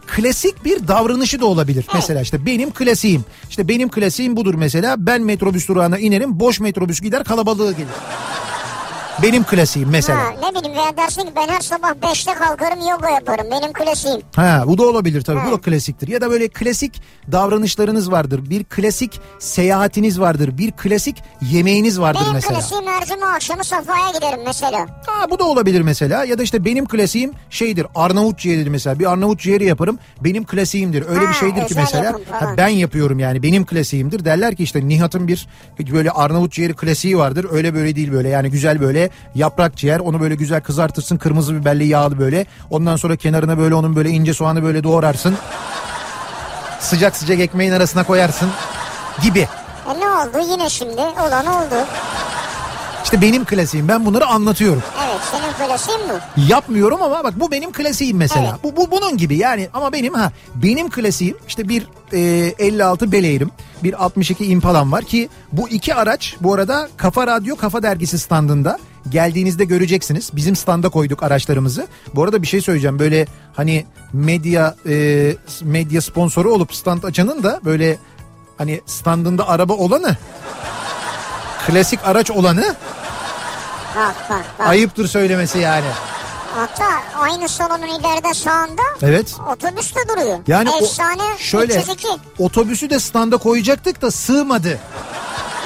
[0.06, 1.86] Klasik bir davranışı da olabilir.
[1.94, 3.24] Mesela işte benim klasiğim.
[3.50, 4.96] İşte benim klasiğim budur mesela.
[4.98, 6.40] Ben metrobüs durağına inerim.
[6.40, 7.88] Boş metrobüs gider kalabalığı gelir.
[9.22, 10.18] Benim klasiğim mesela.
[10.18, 13.46] Ha, ne bileyim veya dersin ki ben her sabah 5'te kalkarım yoga yaparım.
[13.50, 14.20] Benim klasiğim.
[14.36, 15.38] Ha bu da olabilir tabii.
[15.38, 15.46] Ha.
[15.48, 16.08] Bu da klasiktir.
[16.08, 18.50] Ya da böyle klasik davranışlarınız vardır.
[18.50, 20.58] Bir klasik seyahatiniz vardır.
[20.58, 22.54] Bir klasik yemeğiniz vardır Benim mesela.
[22.54, 24.86] klasiğim her cuma akşamı safhaya giderim mesela.
[25.06, 26.24] Ha, bu da olabilir mesela.
[26.24, 27.86] Ya da işte benim klasiğim şeydir.
[27.94, 28.98] Arnavut ciğeridir mesela.
[28.98, 29.98] Bir Arnavut ciğeri yaparım.
[30.20, 31.04] Benim klasiğimdir.
[31.08, 32.12] Öyle Ha, bir şeydir ki mesela.
[32.30, 33.42] ha, ben yapıyorum yani.
[33.42, 34.24] Benim klasiğimdir.
[34.24, 35.48] Derler ki işte Nihat'ın bir
[35.92, 37.46] böyle Arnavut ciğeri klasiği vardır.
[37.52, 38.28] Öyle böyle değil böyle.
[38.28, 39.03] Yani güzel böyle
[39.34, 40.00] yaprak ciğer.
[40.00, 41.16] Onu böyle güzel kızartırsın.
[41.16, 42.46] Kırmızı biberli yağlı böyle.
[42.70, 45.36] Ondan sonra kenarına böyle onun böyle ince soğanı böyle doğrarsın.
[46.80, 48.48] sıcak sıcak ekmeğin arasına koyarsın
[49.22, 49.48] gibi.
[49.88, 51.74] E ne oldu yine şimdi olan oldu.
[53.04, 54.82] İşte benim klasiğim ben bunları anlatıyorum.
[55.06, 56.40] Evet senin klasiğin bu.
[56.50, 58.50] Yapmıyorum ama bak bu benim klasiğim mesela.
[58.50, 58.64] Evet.
[58.64, 62.18] Bu, bu bunun gibi yani ama benim ha benim klasiğim işte bir e,
[62.58, 63.50] 56 Beleyrim,
[63.82, 68.78] bir 62 Impala'm var ki bu iki araç bu arada Kafa Radyo Kafa Dergisi standında
[69.10, 70.30] geldiğinizde göreceksiniz.
[70.36, 71.86] Bizim standa koyduk araçlarımızı.
[72.14, 77.60] Bu arada bir şey söyleyeceğim böyle hani medya e, medya sponsoru olup stand açanın da
[77.64, 77.98] böyle
[78.58, 80.16] hani standında araba olanı
[81.66, 82.74] klasik araç olanı
[83.96, 84.68] Bak bak bak.
[84.68, 85.86] ayıptır söylemesi yani.
[86.54, 86.84] Hatta
[87.18, 89.34] aynı salonun ileride sağında Evet.
[89.52, 90.38] otobüs de duruyor.
[90.46, 92.08] Yani o- Efsane şöyle 302.
[92.38, 94.78] otobüsü de standa koyacaktık da sığmadı.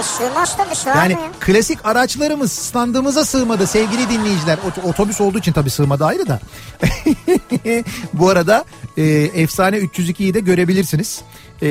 [0.02, 4.58] Sığmaz tabii sığar Yani klasik araçlarımız standımıza sığmadı sevgili dinleyiciler.
[4.58, 6.40] Ot- otobüs olduğu için tabii sığmadı ayrı da.
[8.12, 8.64] Bu arada
[8.96, 9.02] e,
[9.34, 11.20] efsane 302'yi de görebilirsiniz.
[11.62, 11.68] E,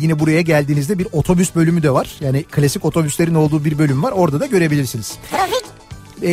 [0.00, 2.16] yine buraya geldiğinizde bir otobüs bölümü de var.
[2.20, 4.12] Yani klasik otobüslerin olduğu bir bölüm var.
[4.12, 5.18] Orada da görebilirsiniz.
[5.30, 5.64] Trafik
[6.22, 6.30] E,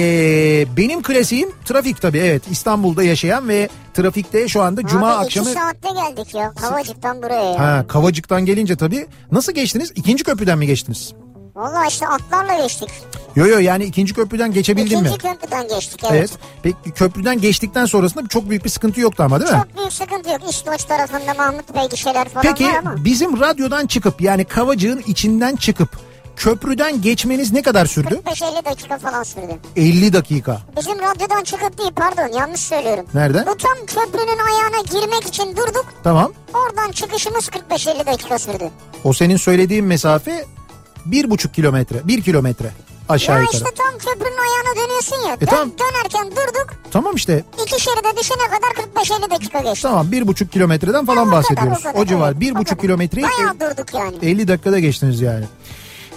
[0.77, 2.43] benim klasiğim trafik tabii evet.
[2.51, 5.49] İstanbul'da yaşayan ve trafikte şu anda cuma Abi akşamı...
[5.49, 6.53] iki saatte geldik ya.
[6.53, 7.59] Kavacık'tan buraya ya.
[7.59, 9.07] Ha, Kavacık'tan gelince tabii.
[9.31, 9.91] Nasıl geçtiniz?
[9.95, 11.13] İkinci köprüden mi geçtiniz?
[11.55, 12.89] Valla işte atlarla geçtik.
[13.35, 15.07] Yo yo yani ikinci köprüden geçebildin mi?
[15.07, 16.13] İkinci köprüden geçtik evet.
[16.19, 16.31] Evet.
[16.63, 19.57] Peki köprüden geçtikten sonrasında çok büyük bir sıkıntı yoktu ama değil mi?
[19.57, 20.39] Çok büyük sıkıntı yok.
[20.49, 23.05] İstoç tarafında Mahmut Bey gişeler falan Peki var ama.
[23.05, 25.89] bizim radyodan çıkıp yani Kavacık'ın içinden çıkıp
[26.35, 28.21] köprüden geçmeniz ne kadar sürdü?
[28.25, 29.59] 45-50 dakika falan sürdü.
[29.75, 30.61] 50 dakika.
[30.77, 33.05] Bizim radyodan çıkıp değil pardon yanlış söylüyorum.
[33.13, 33.45] Nereden?
[33.45, 35.85] Bu tam köprünün ayağına girmek için durduk.
[36.03, 36.31] Tamam.
[36.53, 38.69] Oradan çıkışımız 45-50 dakika sürdü.
[39.03, 40.45] O senin söylediğin mesafe
[41.05, 42.07] bir buçuk kilometre.
[42.07, 42.71] Bir kilometre
[43.09, 43.57] aşağı ya yukarı.
[43.57, 45.39] işte tam köprünün ayağına dönüyorsun ya.
[45.41, 45.71] Dön- tamam.
[45.79, 46.67] Dönerken durduk.
[46.91, 49.81] Tamam işte İki şeride düşene kadar 45-50 dakika geçti.
[49.81, 51.79] tamam bir buçuk kilometreden falan O kadar, bahsediyoruz.
[51.79, 54.15] o kadar, O civar evet, bir buçuk kilometreyi Bayağı durduk yani.
[54.21, 55.45] 50 dakikada geçtiniz yani.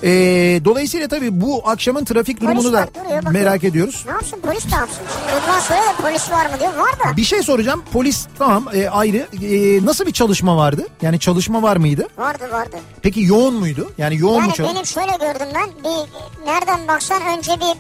[0.05, 3.33] Ee, dolayısıyla tabii bu akşamın trafik durumunu Polis da var, duruyor, bakıyor.
[3.33, 4.03] merak ediyoruz.
[4.07, 5.03] Ne yapsın polis ne yapsın?
[5.37, 6.73] Rıdvan soruyor da polis var mı diyor.
[6.77, 7.17] Var da.
[7.17, 7.83] Bir şey soracağım.
[7.93, 9.17] Polis tamam e, ayrı.
[9.43, 10.87] E, nasıl bir çalışma vardı?
[11.03, 12.07] Yani çalışma var mıydı?
[12.19, 12.77] Vardı vardı.
[13.03, 13.93] Peki yoğun muydu?
[13.99, 14.71] Yani yoğun mu Yani çalış?
[14.75, 15.69] benim şöyle gördüm ben.
[15.85, 16.09] Bir
[16.47, 17.79] nereden baksan önce bir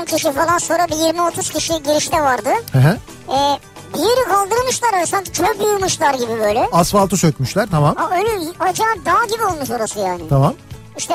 [0.00, 2.50] 10 kişi falan sonra bir 20-30 kişi girişte vardı.
[2.72, 2.96] Hı hı.
[3.94, 6.68] Bir yeri kaldırmışlar öyle sanki çöp yığmışlar gibi böyle.
[6.72, 7.96] Asfaltı sökmüşler tamam.
[7.96, 8.30] Ha, öyle
[8.60, 10.22] acayip dağ gibi olmuş orası yani.
[10.28, 10.54] Tamam.
[11.00, 11.14] İşte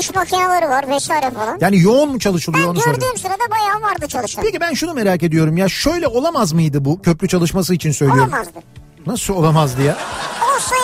[0.00, 1.58] iş makineleri var vesaire falan.
[1.60, 3.00] Yani yoğun mu çalışılıyor ben onu soruyorum.
[3.00, 4.44] gördüğüm sırada bayağı vardı çalışan.
[4.44, 8.28] Peki ben şunu merak ediyorum ya şöyle olamaz mıydı bu köprü çalışması için söylüyorum.
[8.28, 8.58] Olamazdı.
[9.06, 9.98] Nasıl olamazdı ya?
[10.56, 10.74] Olsa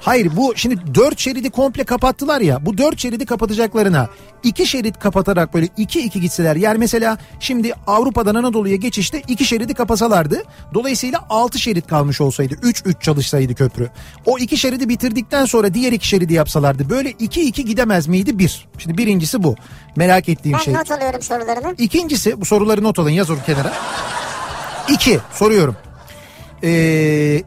[0.00, 2.66] Hayır bu şimdi dört şeridi komple kapattılar ya.
[2.66, 4.08] Bu dört şeridi kapatacaklarına
[4.42, 6.56] iki şerit kapatarak böyle iki iki gitseler.
[6.56, 10.42] Yani mesela şimdi Avrupa'dan Anadolu'ya geçişte iki şeridi kapasalardı.
[10.74, 12.54] Dolayısıyla altı şerit kalmış olsaydı.
[12.62, 13.90] Üç üç çalışsaydı köprü.
[14.26, 16.90] O iki şeridi bitirdikten sonra diğer iki şeridi yapsalardı.
[16.90, 18.38] Böyle iki iki gidemez miydi?
[18.38, 18.68] Bir.
[18.78, 19.56] Şimdi birincisi bu.
[19.96, 20.74] Merak ettiğim Ben şey.
[20.74, 21.74] not alıyorum sorularını.
[21.78, 23.72] İkincisi bu soruları not alın yaz onu kenara.
[24.88, 25.76] İki soruyorum.
[26.62, 27.42] Ee,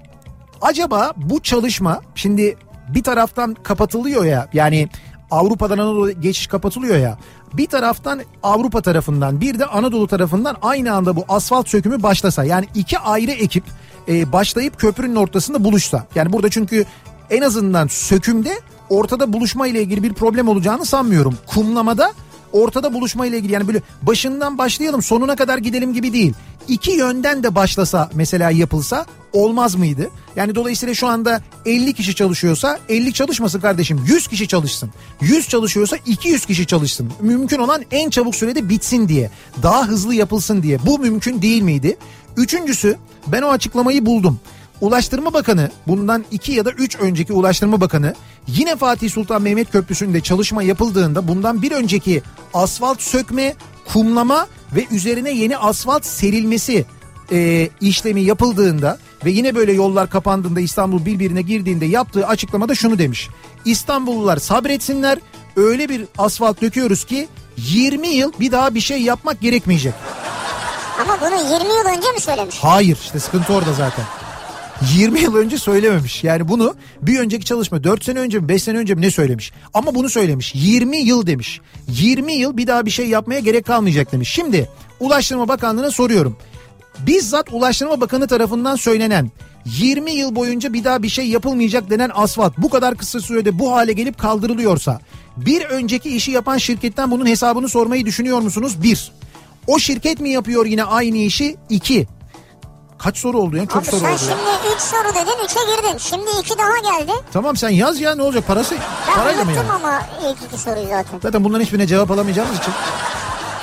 [0.62, 2.58] acaba bu çalışma şimdi
[2.90, 4.90] bir taraftan kapatılıyor ya yani
[5.32, 7.18] Avrupa'dan Anadolu geçiş kapatılıyor ya
[7.54, 12.66] bir taraftan Avrupa tarafından bir de Anadolu tarafından aynı anda bu asfalt sökümü başlasa yani
[12.76, 13.64] iki ayrı ekip
[14.08, 16.86] e, başlayıp köprünün ortasında buluşsa yani burada çünkü
[17.30, 21.38] en azından sökümde ortada buluşma ile ilgili bir problem olacağını sanmıyorum.
[21.48, 22.14] Kumlamada
[22.54, 26.34] ortada buluşma ile ilgili yani böyle başından başlayalım sonuna kadar gidelim gibi değil.
[26.68, 30.10] İki yönden de başlasa mesela yapılsa olmaz mıydı?
[30.36, 34.90] Yani dolayısıyla şu anda 50 kişi çalışıyorsa 50 çalışmasın kardeşim 100 kişi çalışsın.
[35.22, 37.12] 100 çalışıyorsa 200 kişi çalışsın.
[37.22, 39.32] Mümkün olan en çabuk sürede bitsin diye.
[39.64, 40.86] Daha hızlı yapılsın diye.
[40.86, 41.98] Bu mümkün değil miydi?
[42.38, 44.40] Üçüncüsü ben o açıklamayı buldum.
[44.82, 48.14] Ulaştırma Bakanı bundan iki ya da üç önceki Ulaştırma Bakanı
[48.48, 52.22] yine Fatih Sultan Mehmet Köprüsü'nde çalışma yapıldığında bundan bir önceki
[52.54, 53.56] asfalt sökme,
[53.94, 56.86] kumlama ve üzerine yeni asfalt serilmesi
[57.32, 63.30] e, işlemi yapıldığında ve yine böyle yollar kapandığında İstanbul birbirine girdiğinde yaptığı açıklamada şunu demiş.
[63.66, 65.20] İstanbullular sabretsinler
[65.56, 69.94] öyle bir asfalt döküyoruz ki 20 yıl bir daha bir şey yapmak gerekmeyecek.
[71.02, 72.56] Ama bunu 20 yıl önce mi söylemiş?
[72.62, 74.06] Hayır işte sıkıntı orada zaten.
[74.82, 76.24] 20 yıl önce söylememiş.
[76.24, 79.52] Yani bunu bir önceki çalışma 4 sene önce mi 5 sene önce mi ne söylemiş.
[79.74, 81.62] Ama bunu söylemiş 20 yıl demiş.
[81.88, 84.30] 20 yıl bir daha bir şey yapmaya gerek kalmayacak demiş.
[84.30, 86.38] Şimdi Ulaştırma Bakanlığı'na soruyorum.
[87.00, 89.32] Bizzat Ulaştırma Bakanı tarafından söylenen
[89.66, 93.72] 20 yıl boyunca bir daha bir şey yapılmayacak denen asfalt bu kadar kısa sürede bu
[93.72, 95.00] hale gelip kaldırılıyorsa
[95.38, 98.84] bir önceki işi yapan şirketten bunun hesabını sormayı düşünüyor musunuz?
[98.84, 99.12] Bir.
[99.68, 101.56] O şirket mi yapıyor yine aynı işi?
[101.70, 102.08] İki
[102.98, 103.66] kaç soru oldu ya?
[103.66, 104.18] Çok Abi soru sen oldu ya.
[104.18, 105.98] şimdi 3 soru dedin 3'e girdin.
[105.98, 107.12] Şimdi 2 daha geldi.
[107.34, 108.76] Tamam sen yaz ya ne olacak parası
[109.08, 109.72] Ben parayla mı yani?
[109.72, 111.20] ama ilk iki soruyu zaten.
[111.24, 112.74] Zaten bunların hiçbirine cevap alamayacağımız için.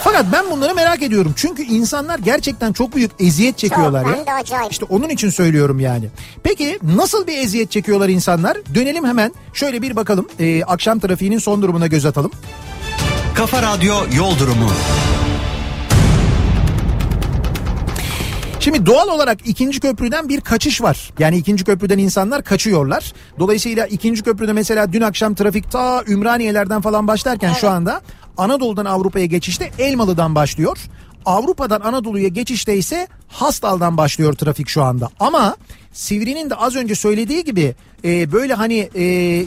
[0.04, 1.32] Fakat ben bunları merak ediyorum.
[1.36, 4.16] Çünkü insanlar gerçekten çok büyük eziyet çekiyorlar Çok, ya.
[4.18, 4.72] hem de acayip.
[4.72, 6.08] İşte onun için söylüyorum yani.
[6.42, 8.56] Peki nasıl bir eziyet çekiyorlar insanlar?
[8.74, 10.28] Dönelim hemen şöyle bir bakalım.
[10.40, 12.30] Ee, akşam trafiğinin son durumuna göz atalım.
[13.34, 14.70] Kafa Radyo Yol Durumu.
[18.64, 21.12] Şimdi doğal olarak ikinci köprüden bir kaçış var.
[21.18, 23.12] Yani ikinci köprüden insanlar kaçıyorlar.
[23.38, 28.00] Dolayısıyla ikinci köprüde mesela dün akşam trafik ta Ümraniyelerden falan başlarken şu anda
[28.36, 30.78] Anadolu'dan Avrupa'ya geçişte Elmalı'dan başlıyor.
[31.26, 35.10] Avrupa'dan Anadolu'ya geçişte ise Hastal'dan başlıyor trafik şu anda.
[35.20, 35.56] Ama
[35.92, 37.74] Sivri'nin de az önce söylediği gibi
[38.04, 39.44] e, böyle hani e,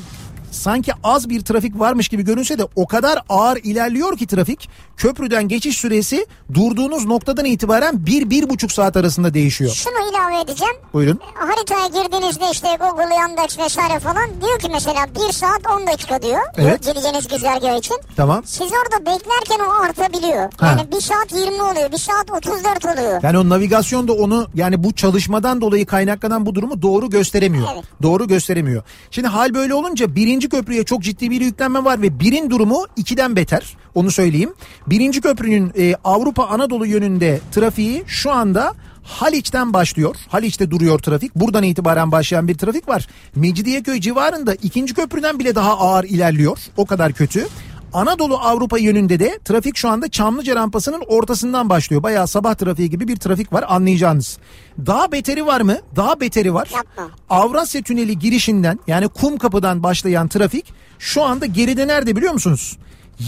[0.51, 5.47] sanki az bir trafik varmış gibi görünse de o kadar ağır ilerliyor ki trafik köprüden
[5.47, 9.71] geçiş süresi durduğunuz noktadan itibaren bir bir buçuk saat arasında değişiyor.
[9.71, 10.73] Şunu ilave edeceğim.
[10.93, 11.19] Buyurun.
[11.33, 16.41] Haritaya girdiğinizde işte Google, Yandex vesaire falan diyor ki mesela 1 saat 10 dakika diyor.
[16.57, 16.83] Evet.
[16.87, 17.97] Gideceğiniz güzergah için.
[18.15, 18.41] Tamam.
[18.45, 20.51] Siz orada beklerken o artabiliyor.
[20.57, 20.67] Ha.
[20.67, 23.23] Yani 1 saat 20 oluyor, 1 saat 34 oluyor.
[23.23, 27.67] Yani o navigasyon da onu yani bu çalışmadan dolayı kaynaklanan bu durumu doğru gösteremiyor.
[27.73, 27.83] Evet.
[28.01, 28.83] Doğru gösteremiyor.
[29.11, 33.35] Şimdi hal böyle olunca birinci köprüye çok ciddi bir yüklenme var ve birin durumu ikiden
[33.35, 33.77] beter.
[33.97, 34.53] Onu söyleyeyim.
[34.87, 40.15] Birinci köprünün e, Avrupa Anadolu yönünde trafiği şu anda Haliç'ten başlıyor.
[40.27, 41.35] Haliç'te duruyor trafik.
[41.35, 43.07] Buradan itibaren başlayan bir trafik var.
[43.35, 46.57] Mecidiyeköy civarında ikinci köprüden bile daha ağır ilerliyor.
[46.77, 47.47] O kadar kötü.
[47.93, 52.03] Anadolu Avrupa yönünde de trafik şu anda Çamlıca rampasının ortasından başlıyor.
[52.03, 54.37] Bayağı sabah trafiği gibi bir trafik var anlayacağınız.
[54.85, 55.77] Daha beteri var mı?
[55.95, 56.69] Daha beteri var.
[56.75, 57.09] Yapma.
[57.29, 62.77] Avrasya Tüneli girişinden yani kum kapıdan başlayan trafik şu anda geride nerede biliyor musunuz?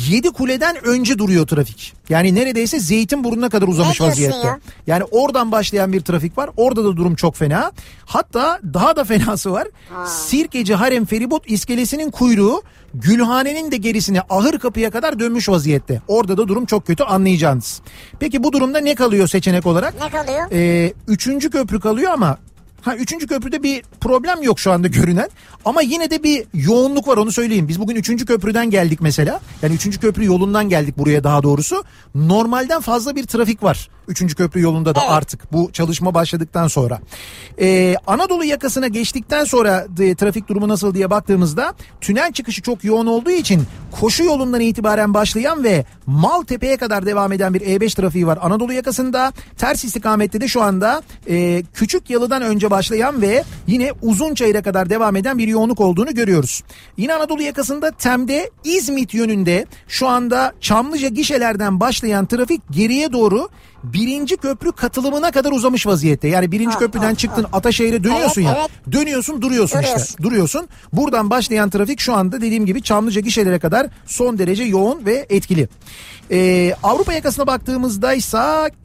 [0.09, 1.93] Yedi kuleden önce duruyor trafik.
[2.09, 4.47] Yani neredeyse Zeytinburnu'na kadar uzamış Ne vaziyette.
[4.47, 4.59] ya?
[4.87, 6.49] Yani oradan başlayan bir trafik var.
[6.57, 7.71] Orada da durum çok fena.
[8.05, 9.67] Hatta daha da fenası var.
[10.05, 12.61] Sirkeci Harem Feribot iskelesinin kuyruğu
[12.93, 16.01] Gülhane'nin de gerisine ahır kapıya kadar dönmüş vaziyette.
[16.07, 17.81] Orada da durum çok kötü anlayacağınız.
[18.19, 19.93] Peki bu durumda ne kalıyor seçenek olarak?
[20.01, 20.51] Ne kalıyor?
[20.51, 22.37] Ee, üçüncü köprü kalıyor ama
[22.81, 25.29] ha üçüncü köprüde bir problem yok şu anda görünen.
[25.65, 27.67] Ama yine de bir yoğunluk var onu söyleyeyim.
[27.67, 29.39] Biz bugün üçüncü köprüden geldik mesela.
[29.61, 31.83] Yani üçüncü köprü yolundan geldik buraya daha doğrusu.
[32.15, 33.89] Normalden fazla bir trafik var.
[34.07, 35.11] Üçüncü köprü yolunda da Evet.
[35.11, 36.99] artık bu çalışma başladıktan sonra.
[37.61, 43.05] Ee, Anadolu yakasına geçtikten sonra de, trafik durumu nasıl diye baktığımızda tünel çıkışı çok yoğun
[43.07, 43.63] olduğu için
[43.99, 49.33] koşu yolundan itibaren başlayan ve Maltepe'ye kadar devam eden bir E5 trafiği var Anadolu yakasında.
[49.57, 55.15] Ters istikamette de şu anda e, Küçük Yalı'dan önce başlayan ve yine Uzunçayır'a kadar devam
[55.15, 56.63] eden bir yoğunluk olduğunu görüyoruz.
[56.97, 63.49] Yine Anadolu yakasında Tem'de İzmit yönünde şu anda Çamlıca gişelerden başlayan trafik geriye doğru
[63.83, 66.27] birinci köprü katılımına kadar uzamış vaziyette.
[66.27, 68.57] Yani birinci Ha, köprüden ha, çıktın Ataşehir'e dönüyorsun Evet, ya.
[68.59, 68.93] evet.
[68.93, 70.23] Dönüyorsun duruyorsun, işte.
[70.23, 70.67] Duruyorsun.
[70.93, 75.69] Buradan başlayan trafik şu anda dediğim gibi Çamlıca gişelere kadar son derece yoğun ve etkili.
[76.31, 78.37] Ee, Avrupa yakasına baktığımızda ise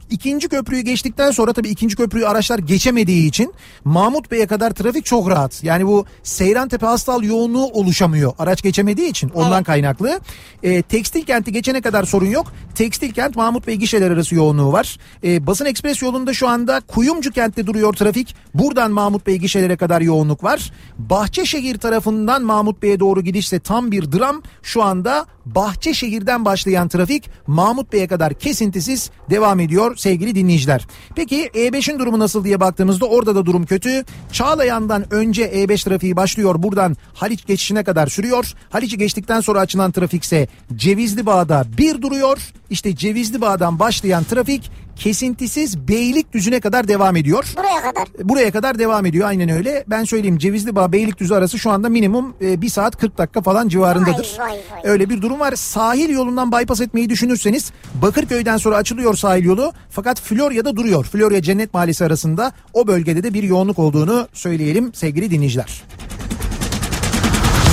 [0.09, 3.53] ikinci köprüyü geçtikten sonra tabii ikinci köprüyü araçlar geçemediği için
[3.83, 5.63] Mahmut Bey'e kadar trafik çok rahat.
[5.63, 8.33] Yani bu Seyrantepe Hastal yoğunluğu oluşamıyor.
[8.39, 10.19] Araç geçemediği için ondan kaynaklı.
[10.63, 12.53] Ee, tekstil kenti geçene kadar sorun yok.
[12.75, 14.84] Tekstil kent Mahmut Bey gişeler arası yoğunluğu var.
[15.23, 18.35] Ee, Basın Ekspres yolunda şu anda Kuyumcu kentte duruyor trafik.
[18.53, 20.71] Buradan Mahmut Bey gişelere kadar yoğunluk var.
[20.97, 24.41] Bahçeşehir tarafından Mahmut Bey'e doğru gidişse tam bir dram.
[24.63, 30.87] Şu anda Bahçeşehir'den başlayan trafik Mahmut Bey'e kadar kesintisiz devam ediyor sevgili dinleyiciler.
[31.15, 34.03] Peki E5'in durumu nasıl diye baktığımızda orada da durum kötü.
[34.31, 36.55] Çağlayan'dan önce E5 trafiği başlıyor.
[36.63, 38.53] Buradan Haliç geçişine kadar sürüyor.
[38.69, 42.37] Haliç'i geçtikten sonra açılan trafikse Cevizli Bağ'da bir duruyor.
[42.69, 47.53] İşte Cevizli Bağ'dan başlayan trafik kesintisiz Beylikdüzü'ne kadar devam ediyor.
[47.57, 48.07] Buraya kadar.
[48.29, 49.83] Buraya kadar devam ediyor aynen öyle.
[49.87, 54.35] Ben söyleyeyim Cevizli Bağ Beylikdüzü arası şu anda minimum 1 saat 40 dakika falan civarındadır.
[54.39, 54.91] Vay, vay, vay.
[54.91, 55.55] Öyle bir durum var.
[55.55, 59.73] Sahil yolundan bypass etmeyi düşünürseniz Bakırköy'den sonra açılıyor sahil yolu.
[59.89, 61.05] Fakat Florya'da duruyor.
[61.05, 65.83] Florya Cennet Mahallesi arasında o bölgede de bir yoğunluk olduğunu söyleyelim sevgili dinleyiciler.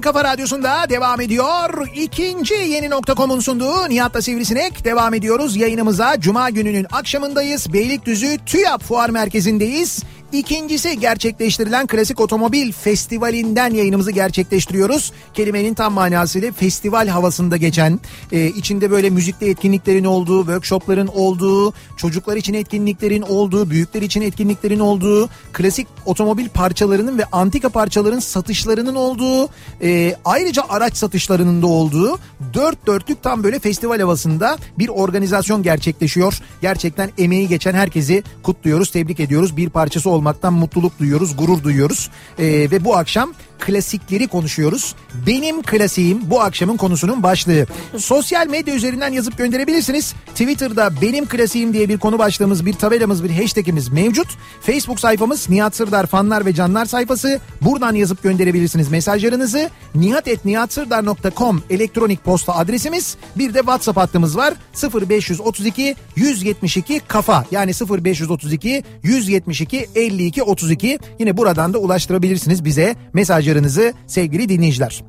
[0.00, 1.88] Kafa radyosunda devam ediyor.
[1.94, 5.56] İkinci yeni nokta.com'un sunduğu Nihat'la Sivrisinek devam ediyoruz.
[5.56, 7.72] Yayınımıza Cuma gününün akşamındayız.
[7.72, 10.02] Beylikdüzü TÜYAP Fuar Merkezi'ndeyiz.
[10.32, 15.12] İkincisi gerçekleştirilen Klasik Otomobil Festivali'nden yayınımızı gerçekleştiriyoruz.
[15.34, 18.00] Kelimenin tam manasıyla festival havasında geçen,
[18.32, 24.78] e, içinde böyle müzikte etkinliklerin olduğu, workshopların olduğu, çocuklar için etkinliklerin olduğu, büyükler için etkinliklerin
[24.78, 29.48] olduğu, klasik otomobil parçalarının ve antika parçaların satışlarının olduğu,
[29.82, 32.18] e, ayrıca araç satışlarının da olduğu
[32.54, 36.40] dört dörtlük tam böyle festival havasında bir organizasyon gerçekleşiyor.
[36.62, 39.56] Gerçekten emeği geçen herkesi kutluyoruz, tebrik ediyoruz.
[39.56, 42.10] Bir parçası olmaktan mutluluk duyuyoruz, gurur duyuyoruz.
[42.38, 44.94] E, ve bu akşam klasikleri konuşuyoruz.
[45.26, 47.66] Benim klasiğim bu akşamın konusunun başlığı.
[47.96, 50.14] Sosyal medya üzerinden yazıp gönderebilirsiniz.
[50.26, 54.28] Twitter'da benim klasiğim diye bir konu başlığımız, bir tabelamız, bir hashtagimiz mevcut.
[54.60, 57.40] Facebook sayfamız Nihat Sırdar fanlar ve canlar sayfası.
[57.62, 59.70] Buradan yazıp gönderebilirsiniz mesajlarınızı.
[59.94, 63.16] nihat.nihatsırdar.com elektronik posta adresimiz.
[63.36, 64.54] Bir de WhatsApp hattımız var.
[64.94, 74.48] 0532 172 kafa yani 0532 172 52 32 yine buradan da ulaştırabilirsiniz bize mesajlarınızı sevgili
[74.48, 75.04] dinleyiciler.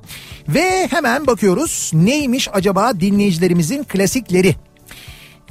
[0.49, 4.55] Ve hemen bakıyoruz neymiş acaba dinleyicilerimizin klasikleri.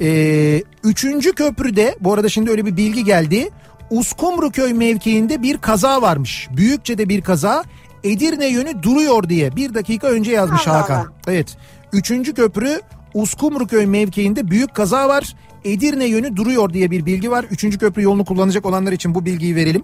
[0.01, 3.51] Ee, üçüncü köprüde bu arada şimdi öyle bir bilgi geldi.
[3.91, 6.49] Uskumruköy mevkiinde bir kaza varmış.
[6.57, 7.65] Büyükçe de bir kaza.
[8.05, 11.01] Edirne yönü duruyor diye bir dakika önce yazmış Allah Hakan.
[11.01, 11.13] Allah.
[11.29, 11.57] Evet.
[11.93, 12.81] Üçüncü köprü
[13.15, 15.37] Uskumruköy mevkiinde büyük kaza var.
[15.67, 17.45] Edirne yönü duruyor diye bir bilgi var.
[17.51, 19.83] Üçüncü köprü yolunu kullanacak olanlar için bu bilgiyi verelim.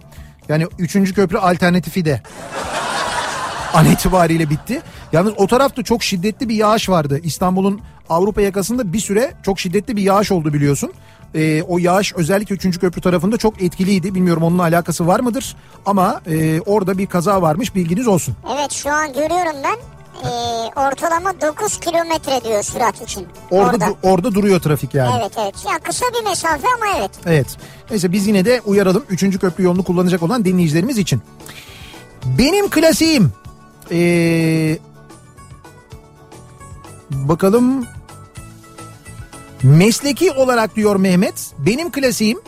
[0.48, 2.22] Yani üçüncü köprü alternatifi de
[3.74, 4.82] an itibariyle bitti.
[5.12, 7.20] Yalnız o tarafta çok şiddetli bir yağış vardı.
[7.22, 10.92] İstanbul'un Avrupa yakasında bir süre çok şiddetli bir yağış oldu biliyorsun.
[11.34, 12.80] Ee, o yağış özellikle 3.
[12.80, 14.14] köprü tarafında çok etkiliydi.
[14.14, 15.56] Bilmiyorum onunla alakası var mıdır?
[15.86, 18.34] Ama e, orada bir kaza varmış bilginiz olsun.
[18.56, 19.76] Evet şu an görüyorum ben.
[20.24, 20.26] Ee,
[20.80, 23.26] ortalama 9 kilometre diyor sürat için.
[23.50, 23.84] Orada Orada.
[23.84, 25.16] du- orada duruyor trafik yani.
[25.20, 25.54] Evet evet.
[25.72, 27.10] Ya kısa bir mesafe ama evet.
[27.26, 27.46] Evet.
[27.90, 29.38] Neyse biz yine de uyaralım 3.
[29.38, 31.22] köprü yolunu kullanacak olan dinleyicilerimiz için.
[32.38, 33.32] Benim klasiğim.
[33.90, 34.78] Ee,
[37.10, 37.86] bakalım.
[39.62, 41.34] Mesleki olarak diyor Mehmet.
[41.58, 42.38] Benim klasiğim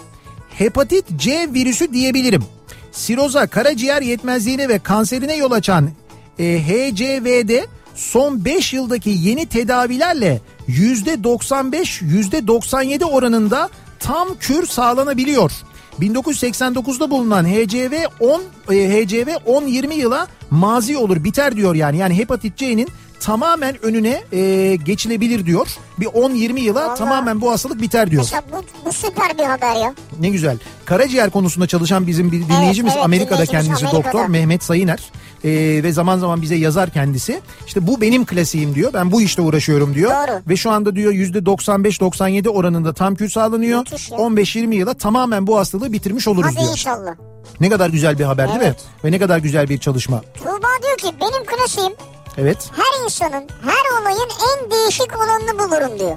[0.51, 2.45] hepatit C virüsü diyebilirim.
[2.93, 5.91] Siroza, karaciğer yetmezliğine ve kanserine yol açan
[6.39, 15.53] e, HCV'de son 5 yıldaki yeni tedavilerle %95 %97 oranında tam kür sağlanabiliyor.
[16.01, 21.99] 1989'da bulunan HCV 10 e, HCV 10-20 yıla mazi olur biter diyor yani.
[21.99, 22.89] Yani hepatit C'nin
[23.25, 25.67] tamamen önüne e, geçilebilir diyor.
[26.01, 28.23] Bir 10-20 yıla Vallahi- tamamen bu hastalık biter diyor.
[28.23, 29.95] Mesela bu, bu süper bir haber ya.
[30.21, 30.59] Ne güzel.
[30.85, 34.13] Karaciğer konusunda çalışan bizim bir dinleyicimiz evet, Amerika'da dinleyicimiz kendisi Amerika'da.
[34.13, 34.99] doktor Mehmet Sayıner.
[35.45, 35.51] Ee,
[35.83, 37.41] ve zaman zaman bize yazar kendisi.
[37.67, 38.93] İşte bu benim klasiğim diyor.
[38.93, 40.11] Ben bu işte uğraşıyorum diyor.
[40.11, 40.41] Doğru.
[40.49, 43.79] Ve şu anda diyor %95-97 oranında tam kür sağlanıyor.
[43.79, 44.19] Müthiş ya.
[44.19, 46.71] 15-20 yıla tamamen bu hastalığı bitirmiş oluruz Hadi diyor.
[46.71, 47.15] inşallah.
[47.61, 48.65] Ne kadar güzel bir haber değil mi?
[48.67, 48.81] Evet.
[49.05, 50.21] Ve ne kadar güzel bir çalışma.
[50.39, 51.93] Tuğba diyor ki benim klasiğim
[52.39, 52.71] Evet.
[52.77, 56.17] her insanın her olayın en değişik olanını bulurum diyor.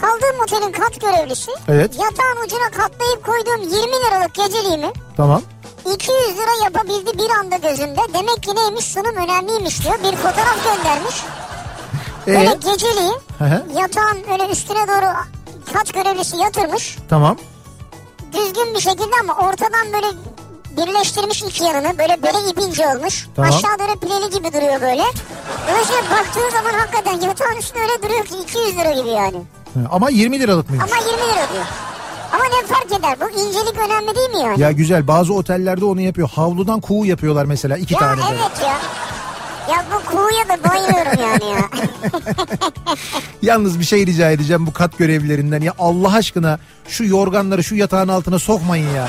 [0.00, 1.94] Kaldığım otelin kat görevlisi Evet.
[1.94, 5.42] yatağın ucuna katlayıp koyduğum 20 liralık geceliğimi Tamam.
[5.94, 8.00] 200 lira yapabildi bir anda gözümde.
[8.14, 9.94] Demek ki neymiş sunum önemliymiş diyor.
[9.98, 11.16] Bir fotoğraf göndermiş.
[12.26, 13.64] Böyle Ee, geceliği Hı hı.
[13.80, 15.06] yatağın öyle üstüne doğru
[15.72, 16.98] kat görevlisi yatırmış.
[17.10, 17.36] tamam.
[18.32, 20.06] Düzgün bir şekilde ama ortadan böyle
[20.76, 21.98] birleştirmiş iki yanını.
[21.98, 23.26] Böyle böyle ipince olmuş.
[23.36, 23.50] Tamam.
[23.50, 25.04] Aşağı doğru pileli gibi duruyor böyle.
[25.70, 29.36] Dolayısıyla baktığın zaman hakikaten yatağın üstüne öyle duruyor ki 200 lira gibi yani.
[29.90, 30.92] Ama 20 liralık mıymış?
[30.92, 31.64] Ama 20 lira diyor.
[32.32, 33.16] Ama ne fark eder?
[33.20, 34.60] Bu incelik önemli değil mi yani?
[34.60, 36.28] Ya güzel bazı otellerde onu yapıyor.
[36.28, 38.24] Havludan kuğu yapıyorlar mesela iki Ya tane de.
[38.30, 38.76] evet ya.
[39.74, 41.68] Ya bu kuğuya da bayılıyorum yani ya.
[43.42, 46.58] Yalnız bir şey rica edeceğim bu kat görevlilerinden ya Allah aşkına
[46.88, 48.94] şu yorganları şu yatağın altına sokmayın ya.
[49.02, 49.08] ya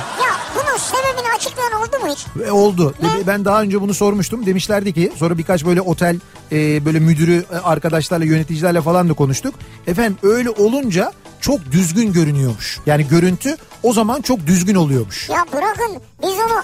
[2.35, 2.93] Ve oldu.
[3.01, 3.27] Ne?
[3.27, 4.45] Ben daha önce bunu sormuştum.
[4.45, 6.19] Demişlerdi ki sonra birkaç böyle otel
[6.51, 9.55] e, böyle müdürü e, arkadaşlarla yöneticilerle falan da konuştuk.
[9.87, 12.79] Efendim öyle olunca çok düzgün görünüyormuş.
[12.85, 15.29] Yani görüntü o zaman çok düzgün oluyormuş.
[15.29, 16.63] Ya bırakın biz onu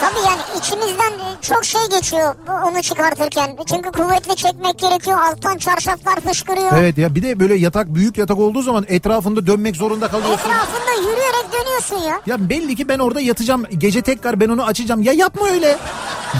[0.00, 2.34] tabii yani içimizden çok şey geçiyor
[2.66, 3.56] onu çıkartırken.
[3.68, 5.18] Çünkü kuvvetli çekmek gerekiyor.
[5.20, 6.72] Alttan çarşaflar fışkırıyor.
[6.78, 10.50] Evet ya bir de böyle yatak büyük yatak olduğu zaman etrafında dönmek zorunda kalıyorsun.
[10.50, 12.20] Etrafında yürüyerek dönüyorsun ya.
[12.26, 13.64] Ya belli ki ben orada yatacağım.
[13.78, 15.02] Gece tekrar ben onu açacağım.
[15.02, 15.76] Ya yapma öyle.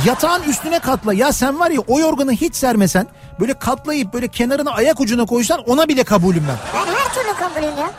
[0.07, 1.14] Yatağın üstüne katla.
[1.14, 3.07] Ya sen var ya o yorganı hiç sermesen
[3.40, 6.57] böyle katlayıp böyle kenarına ayak ucuna koysan ona bile kabulüm ben.
[6.74, 7.90] Ben her türlü kabulüm ya.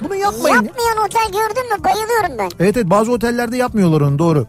[0.00, 0.56] Bunu yapmayın.
[0.56, 0.62] ya.
[0.62, 2.50] Yapmayan otel gördün mü bayılıyorum ben.
[2.60, 4.46] Evet evet bazı otellerde yapmıyorlar onu doğru.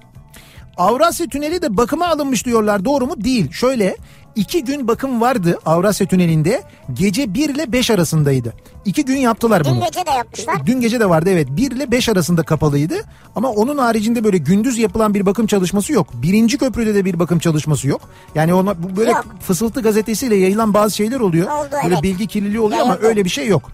[0.77, 3.13] Avrasya Tüneli de bakıma alınmış diyorlar doğru mu?
[3.23, 3.51] Değil.
[3.51, 3.97] Şöyle
[4.35, 6.63] iki gün bakım vardı Avrasya Tüneli'nde.
[6.93, 8.53] Gece 1 ile 5 arasındaydı.
[8.85, 9.83] İki gün yaptılar Dün bunu.
[9.85, 10.65] gece de yapmışlar.
[10.65, 11.47] Dün gece de vardı evet.
[11.51, 12.95] 1 ile 5 arasında kapalıydı.
[13.35, 16.07] Ama onun haricinde böyle gündüz yapılan bir bakım çalışması yok.
[16.13, 18.01] Birinci köprüde de bir bakım çalışması yok.
[18.35, 19.25] Yani ona böyle Yok.
[19.41, 21.47] fısıltı gazetesiyle yayılan bazı şeyler oluyor.
[21.51, 22.03] Oldu, böyle evet.
[22.03, 23.07] bilgi kirliliği oluyor ama Yayıldı.
[23.07, 23.71] öyle bir şey yok.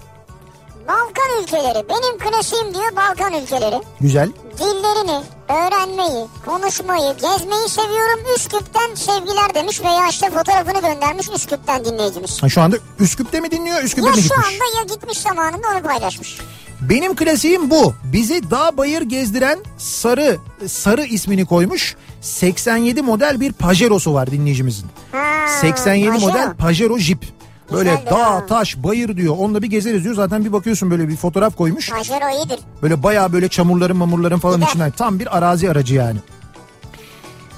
[0.88, 3.82] Balkan ülkeleri benim klasiğim diyor Balkan ülkeleri.
[4.02, 4.30] Güzel.
[4.60, 8.20] Dillerini, öğrenmeyi, konuşmayı, gezmeyi seviyorum.
[8.36, 12.44] Üsküp'ten sevgiler demiş veya işte fotoğrafını göndermiş Üsküp'ten dinleyicimiz.
[12.44, 14.48] Ha, şu anda Üsküp'te mi dinliyor Üsküp'e Ya mi şu gitmiş?
[14.48, 16.38] anda ya gitmiş zamanında onu paylaşmış.
[16.82, 17.94] Benim klasiğim bu.
[18.14, 21.96] Bizi dağ bayır gezdiren Sarı, Sarı ismini koymuş.
[22.22, 24.86] 87 model bir Pajero'su var dinleyicimizin.
[25.12, 26.28] Ha, 87 Pajero.
[26.30, 27.26] model Pajero Jeep.
[27.72, 28.46] Böyle Güzeldir dağ, ha.
[28.46, 29.36] taş, bayır diyor.
[29.38, 30.16] Onunla bir gezeriz diyor.
[30.16, 31.90] Zaten bir bakıyorsun böyle bir fotoğraf koymuş.
[31.90, 32.60] Pajero iyidir.
[32.82, 34.68] Böyle bayağı böyle çamurların mamurların falan Gider.
[34.68, 34.92] içinden.
[34.92, 36.18] Tam bir arazi aracı yani.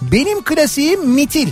[0.02, 1.50] Benim klasiğim mitil.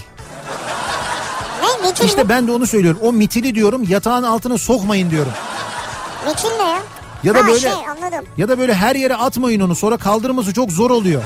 [1.61, 2.29] Ne mitil İşte mi?
[2.29, 2.99] ben de onu söylüyorum.
[3.03, 5.31] O mitili diyorum yatağın altına sokmayın diyorum.
[6.27, 6.79] Mitil ne ya?
[7.23, 8.25] Ya da ha, böyle şey anladım.
[8.37, 9.75] ya da böyle her yere atmayın onu.
[9.75, 11.23] Sonra kaldırması çok zor oluyor.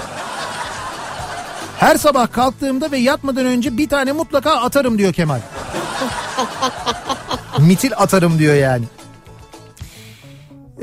[1.78, 5.40] Her sabah kalktığımda ve yatmadan önce bir tane mutlaka atarım diyor Kemal.
[7.60, 8.86] Mitil atarım diyor yani.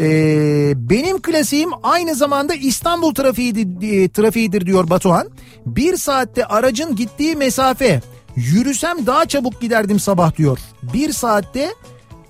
[0.00, 5.28] Ee, benim klasiğim aynı zamanda İstanbul trafiğidir, e, trafiğidir diyor Batuhan.
[5.66, 8.00] Bir saatte aracın gittiği mesafe
[8.36, 10.58] yürüsem daha çabuk giderdim sabah diyor.
[10.82, 11.74] Bir saatte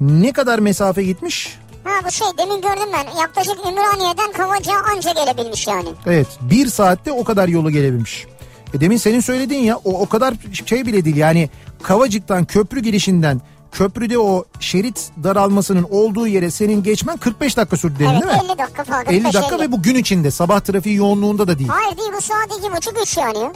[0.01, 1.59] ne kadar mesafe gitmiş?
[1.84, 3.20] Ha bu şey demin gördüm ben.
[3.20, 5.89] Yaklaşık Ümraniye'den Kavacık'a anca gelebilmiş yani.
[6.07, 8.26] Evet bir saatte o kadar yolu gelebilmiş.
[8.74, 10.34] E demin senin söylediğin ya o, o kadar
[10.66, 11.51] şey bile değil yani
[11.82, 13.41] Kavacık'tan köprü girişinden
[13.73, 18.41] köprüde o şerit daralmasının olduğu yere senin geçmen 45 dakika sürdü dedin Evet değil mi?
[18.51, 19.07] 50 dakika falan.
[19.07, 21.71] 50 dakika 45, ve bu gün içinde sabah trafiği yoğunluğunda da değil.
[21.71, 23.53] Hayır değil bu saat iki buçuk üç yani ya.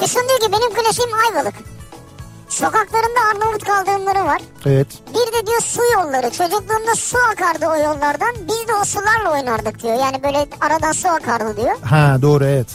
[0.00, 1.54] Füsun diyor ki benim klasiğim Ayvalık.
[2.48, 4.42] Sokaklarında Arnavut kaldırımları var.
[4.66, 4.86] Evet.
[5.08, 6.30] Bir de diyor su yolları.
[6.30, 8.34] Çocukluğumda su akardı o yollardan.
[8.48, 9.94] Biz de o sularla oynardık diyor.
[9.94, 11.76] Yani böyle aradan su akardı diyor.
[11.82, 12.66] Ha doğru evet.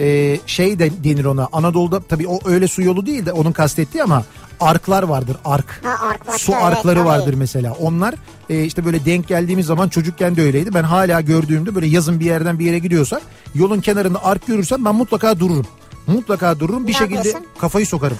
[0.00, 4.02] Ee, şey de denir ona Anadolu'da tabii o öyle su yolu değil de onun kastettiği
[4.02, 4.24] ama
[4.60, 5.80] arklar vardır ark.
[5.84, 7.06] Ha ark başka, Su evet, arkları tabii.
[7.08, 7.72] vardır mesela.
[7.72, 8.14] Onlar
[8.50, 10.74] e, işte böyle denk geldiğimiz zaman çocukken de öyleydi.
[10.74, 13.22] Ben hala gördüğümde böyle yazın bir yerden bir yere gidiyorsak
[13.54, 15.66] yolun kenarında ark görürsem ben mutlaka dururum.
[16.06, 17.46] Mutlaka dururum bir Ne şekilde yapıyorsun?
[17.58, 18.18] kafayı sokarım.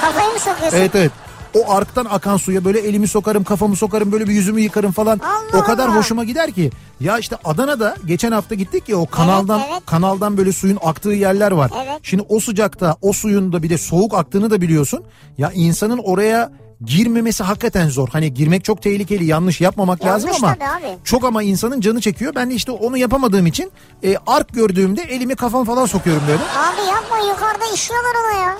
[0.00, 0.78] Kafayı mı sokuyorsun?
[0.78, 1.12] Evet evet.
[1.56, 5.18] O arktan akan suya böyle elimi sokarım, kafamı sokarım, böyle bir yüzümü yıkarım falan.
[5.18, 5.96] Allah o kadar Allah.
[5.96, 6.70] hoşuma gider ki.
[7.00, 9.82] Ya işte Adana'da geçen hafta gittik ya o kanaldan evet.
[9.86, 11.70] kanaldan böyle suyun aktığı yerler var.
[11.84, 11.98] Evet.
[12.02, 15.04] Şimdi o sıcakta o suyun da bir de soğuk aktığını da biliyorsun.
[15.38, 16.52] Ya insanın oraya
[16.84, 18.08] girmemesi hakikaten zor.
[18.08, 20.98] Hani girmek çok tehlikeli, yanlış yapmamak Yanlış lazım ama abi.
[21.04, 22.34] çok ama insanın canı çekiyor.
[22.34, 23.72] Ben de işte onu yapamadığım için
[24.04, 26.42] e, ark gördüğümde elimi kafam falan sokuyorum böyle.
[26.42, 28.56] Abi yapma yukarıda işiyorlar ona ya.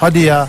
[0.00, 0.48] Hadi ya.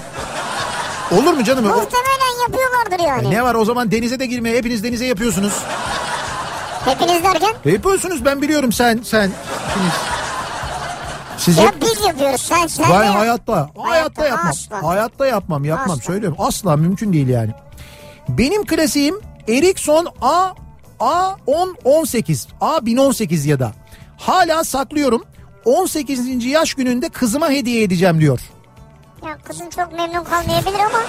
[1.11, 1.65] Olur mu canım?
[1.65, 3.35] Muhtemelen yapıyorlardır yani.
[3.35, 5.53] Ne var o zaman denize de girmeye hepiniz denize yapıyorsunuz.
[6.85, 7.53] Hepiniz derken?
[7.65, 9.25] Yapıyorsunuz ben biliyorum sen sen
[9.71, 9.93] ikiniz.
[11.37, 13.15] Siz Ya yap- biz yapıyoruz sen sen de yap.
[13.15, 14.47] hayatta, hayatta yapmam.
[14.51, 14.83] asla.
[14.87, 16.03] Hayatta yapmam, yapmam Asla.
[16.03, 16.37] söylüyorum.
[16.41, 17.51] Asla mümkün değil yani.
[18.29, 20.47] Benim klasiğim Ericsson A
[20.99, 23.71] A10 18, A 1018 ya da.
[24.17, 25.23] Hala saklıyorum.
[25.65, 26.45] 18.
[26.45, 28.39] yaş gününde kızıma hediye edeceğim diyor.
[29.25, 30.99] Ya kızın çok memnun kalmayabilir ama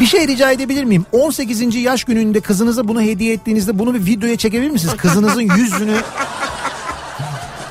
[0.00, 1.06] Bir şey rica edebilir miyim?
[1.12, 1.74] 18.
[1.76, 4.96] yaş gününde kızınıza bunu hediye ettiğinizde bunu bir videoya çekebilir misiniz?
[4.96, 5.96] Kızınızın yüzünü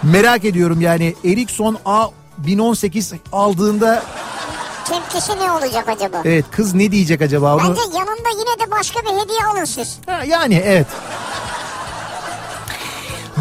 [0.03, 1.15] merak ediyorum yani.
[1.26, 2.07] Ericsson A
[2.38, 4.03] 1018 aldığında
[4.89, 6.22] tepkisi ne olacak acaba?
[6.26, 7.61] evet kız ne diyecek acaba onu?
[7.70, 9.97] Bence yanında yine de başka bir hediye alın siz.
[10.05, 10.88] Ha, yani evet.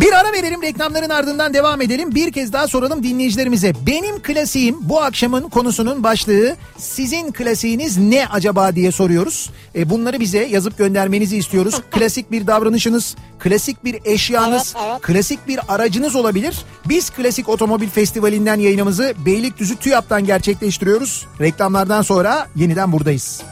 [0.01, 2.15] Bir ara verelim reklamların ardından devam edelim.
[2.15, 3.73] Bir kez daha soralım dinleyicilerimize.
[3.87, 9.51] Benim klasiğim bu akşamın konusunun başlığı sizin klasiğiniz ne acaba diye soruyoruz.
[9.75, 11.81] E, bunları bize yazıp göndermenizi istiyoruz.
[11.91, 15.03] Klasik bir davranışınız, klasik bir eşyanız, Evet, evet.
[15.03, 16.65] klasik bir aracınız olabilir.
[16.89, 21.27] Biz Klasik Otomobil Festivali'nden yayınımızı Beylikdüzü TÜYAP'tan gerçekleştiriyoruz.
[21.41, 23.43] Reklamlardan sonra yeniden buradayız.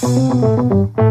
[0.00, 1.09] Kafa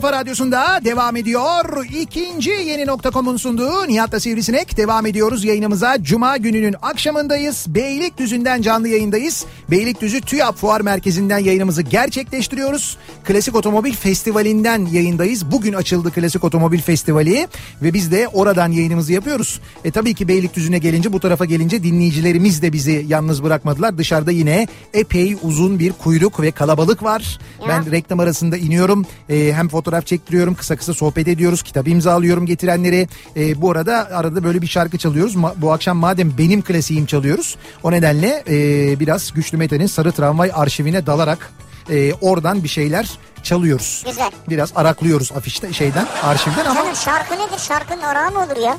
[0.00, 1.84] kafa radyosunda devam ediyor.
[2.00, 6.02] İkinci yeni nokta.com'un sunduğu Nihat'la Sivrisinek devam ediyoruz yayınımıza.
[6.02, 7.66] Cuma gününün akşamındayız.
[7.68, 9.44] Beylikdüzü'nden canlı yayındayız.
[9.70, 12.96] Beylikdüzü TÜYAP Fuar Merkezi'nden yayınımızı gerçekleştiriyoruz.
[13.24, 15.50] Klasik Otomobil Festivali'nden yayındayız.
[15.50, 17.48] Bugün açıldı Klasik Otomobil Festivali
[17.82, 19.60] ve biz de oradan yayınımızı yapıyoruz.
[19.84, 23.98] E tabii ki Beylikdüzü'ne gelince bu tarafa gelince dinleyicilerimiz de bizi yalnız bırakmadılar.
[23.98, 27.38] Dışarıda yine epey uzun bir kuyruk ve kalabalık var.
[27.68, 29.06] Ben reklam arasında iniyorum.
[29.28, 30.54] Ee, hem fotoğraf çektiriyorum.
[30.54, 31.62] Kısa kısa sohbet ediyoruz.
[31.62, 33.08] Kitap imzalıyorum getirenleri.
[33.36, 35.34] Ee, bu arada arada böyle bir şarkı çalıyoruz.
[35.36, 37.56] Ma- bu akşam madem benim klasiğim çalıyoruz.
[37.82, 41.50] O nedenle e, biraz Güçlü Mete'nin Sarı Tramvay arşivine dalarak
[41.90, 43.10] e, oradan bir şeyler
[43.42, 44.02] çalıyoruz.
[44.06, 44.30] Güzel.
[44.48, 47.58] Biraz araklıyoruz afişte şeyden arşivden ama Canım şarkı nedir?
[47.68, 48.76] Şarkının arağı mı olur ya?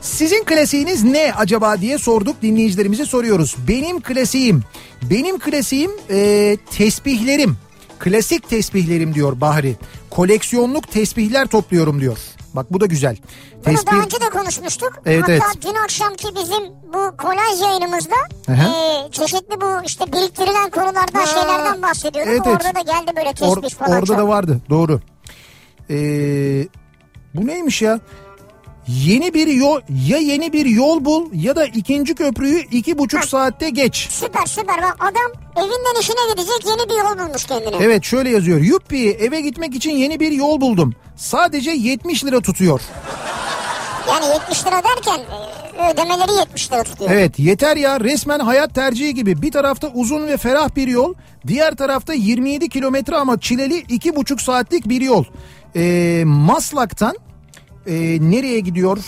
[0.00, 3.56] sizin klasiğiniz ne acaba diye sorduk dinleyicilerimize soruyoruz.
[3.68, 4.62] Benim klasiğim,
[5.02, 7.56] benim klasiğim e, tesbihlerim.
[8.02, 9.76] Klasik tesbihlerim diyor Bahri.
[10.10, 12.18] Koleksiyonluk tesbihler topluyorum diyor.
[12.54, 13.16] Bak bu da güzel.
[13.66, 14.92] Bunu daha önce de konuşmuştuk.
[15.06, 15.44] Evet, Hatta evet.
[15.62, 18.14] dün akşamki bizim bu kolaj yayınımızda
[18.48, 21.26] e, çeşitli bu işte biriktirilen konulardan Ha.
[21.26, 22.32] şeylerden bahsediyorduk.
[22.32, 22.56] Evet, evet.
[22.66, 23.92] Orada da geldi böyle Or- tespih falan.
[23.92, 24.18] orada çok.
[24.18, 25.00] da vardı doğru.
[25.90, 25.94] Ee,
[27.34, 28.00] bu neymiş ya?
[28.88, 33.70] Yeni bir yol ya yeni bir yol bul ya da ikinci köprüyü iki buçuk saatte
[33.70, 34.08] geç.
[34.10, 37.76] Süper süper bak adam evinden işine gidecek yeni bir yol bulmuş kendine.
[37.80, 38.60] Evet şöyle yazıyor.
[38.60, 40.94] Yuppi eve gitmek için yeni bir yol buldum.
[41.16, 42.80] Sadece 70 lira tutuyor.
[44.08, 45.20] Yani 70 lira derken
[45.78, 47.10] e, ödemeleri 70 lira tutuyor.
[47.10, 49.42] Evet yeter ya resmen hayat tercihi gibi.
[49.42, 51.14] Bir tarafta uzun ve ferah bir yol.
[51.46, 55.24] Diğer tarafta 27 kilometre ama çileli iki buçuk saatlik bir yol.
[55.76, 57.16] Ee, Maslak'tan
[57.86, 57.94] e,
[58.30, 58.98] nereye gidiyor?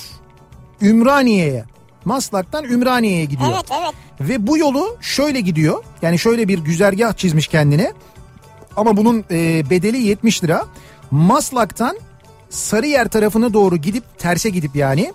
[0.83, 1.65] Ümraniye'ye.
[2.05, 3.51] Maslak'tan Ümraniye'ye gidiyor.
[3.55, 3.95] Evet evet.
[4.21, 5.85] Ve bu yolu şöyle gidiyor.
[6.03, 7.93] Yani şöyle bir güzergah çizmiş kendine.
[8.77, 10.67] Ama bunun e, bedeli 70 lira.
[11.11, 11.99] Maslak'tan
[12.51, 15.13] Sarıyer tarafına doğru gidip terse gidip yani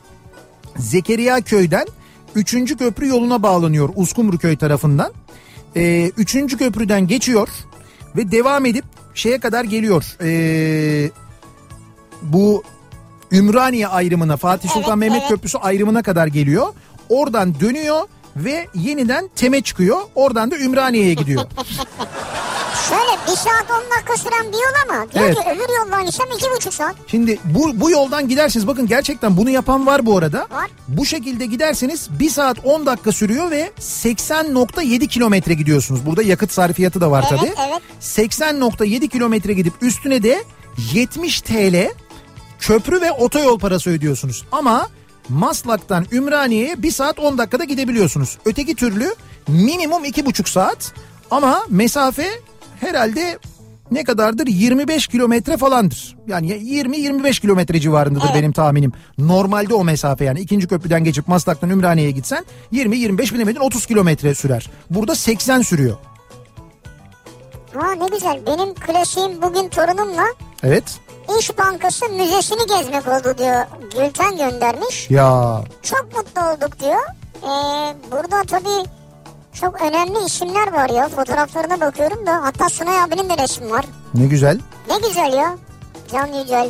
[0.77, 1.87] Zekeriya köyden
[2.35, 2.77] 3.
[2.77, 5.13] köprü yoluna bağlanıyor Uskumru köy tarafından.
[5.75, 6.57] E, 3.
[6.57, 7.49] köprüden geçiyor
[8.15, 10.17] ve devam edip şeye kadar geliyor.
[10.21, 11.11] E,
[12.21, 12.63] bu
[13.31, 15.29] Ümraniye ayrımına Fatih Sultan Evet, Mehmet evet.
[15.29, 16.67] Köprüsü ayrımına kadar geliyor.
[17.09, 18.01] Oradan dönüyor
[18.35, 19.97] ve yeniden Tem'e çıkıyor.
[20.15, 21.41] Oradan da Ümraniye'ye gidiyor.
[22.89, 25.35] Şöyle bir saat 10 dakika süren bir yol ama diyor Evet.
[25.35, 26.95] ki öbür yoldan gitsem iki buçuk saat.
[27.07, 30.39] Şimdi bu, bu yoldan gidersiniz bakın gerçekten bunu yapan var bu arada.
[30.39, 30.69] Var.
[30.87, 36.05] Bu şekilde giderseniz 1 saat 10 dakika sürüyor ve 80.7 kilometre gidiyorsunuz.
[36.05, 37.69] Burada yakıt sarfiyatı da var Evet, tabii.
[37.69, 37.81] evet.
[38.01, 40.43] 80.7 kilometre gidip üstüne de
[40.93, 41.89] 70 TL
[42.59, 44.45] köprü ve otoyol parası ödüyorsunuz.
[44.51, 44.87] Ama
[45.29, 48.37] Maslak'tan Ümraniye'ye 1 saat 10 dakikada gidebiliyorsunuz.
[48.45, 49.15] Öteki türlü
[49.47, 50.93] minimum 2,5 saat
[51.31, 52.27] ama mesafe
[52.79, 53.39] herhalde
[53.91, 54.47] ne kadardır?
[54.47, 56.17] 25 kilometre falandır.
[56.27, 58.35] Yani 20-25 kilometre civarındadır Evet.
[58.35, 58.91] benim tahminim.
[59.17, 64.69] Normalde o mesafe yani ikinci köprüden geçip Maslak'tan Ümraniye'ye gitsen 20-25 bilemedin 30 kilometre sürer.
[64.89, 65.97] Burada 80 sürüyor.
[67.73, 70.23] Ha ne güzel benim klasiğim bugün torunumla
[70.63, 70.83] Evet.
[71.39, 73.65] İş Bankası Müzesi'ni gezmek oldu diyor.
[73.95, 75.09] Gülten göndermiş.
[75.09, 77.01] Ya Çok mutlu olduk diyor.
[77.43, 78.89] Ee, burada tabii
[79.53, 81.09] çok önemli isimler var ya.
[81.09, 83.85] Fotoğraflarına bakıyorum da hatta Sunay abinin de resmi var.
[84.13, 84.59] ne güzel.
[84.89, 85.57] Ne güzel ya.
[86.11, 86.69] Can Yücel.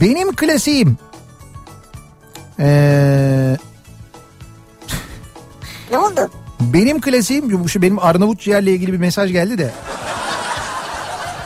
[0.00, 0.98] Benim klasiğim.
[2.60, 3.56] Ee,
[5.90, 6.30] Ne oldu?
[6.60, 9.70] benim klasiğim şu benim Arnavut ciğerle ilgili bir mesaj geldi de.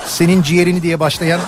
[0.07, 1.41] Senin ciğerini diye başlayan.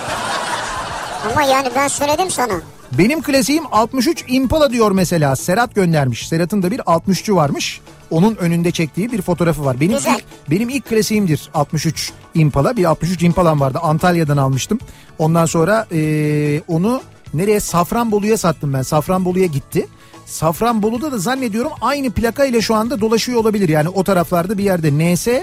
[1.29, 2.61] Ama yani ben söyledim sana.
[2.97, 5.35] Benim klasiğim 63 Impala diyor mesela.
[5.35, 6.27] Serhat göndermiş.
[6.27, 7.81] Serhat'ın da bir 63'ü varmış.
[8.11, 9.79] Onun önünde çektiği bir fotoğrafı var.
[9.79, 10.15] Benim Güzel.
[10.15, 12.77] ilk, benim ilk klasiğimdir 63 Impala.
[12.77, 13.79] Bir 63 Impala'm vardı.
[13.81, 14.79] Antalya'dan almıştım.
[15.19, 17.01] Ondan sonra eee, onu
[17.33, 17.59] nereye?
[17.59, 18.81] Safranbolu'ya sattım ben.
[18.81, 19.87] Safranbolu'ya gitti.
[20.25, 23.69] Safranbolu'da da zannediyorum aynı plaka ile şu anda dolaşıyor olabilir.
[23.69, 25.41] Yani o taraflarda bir yerde NS e,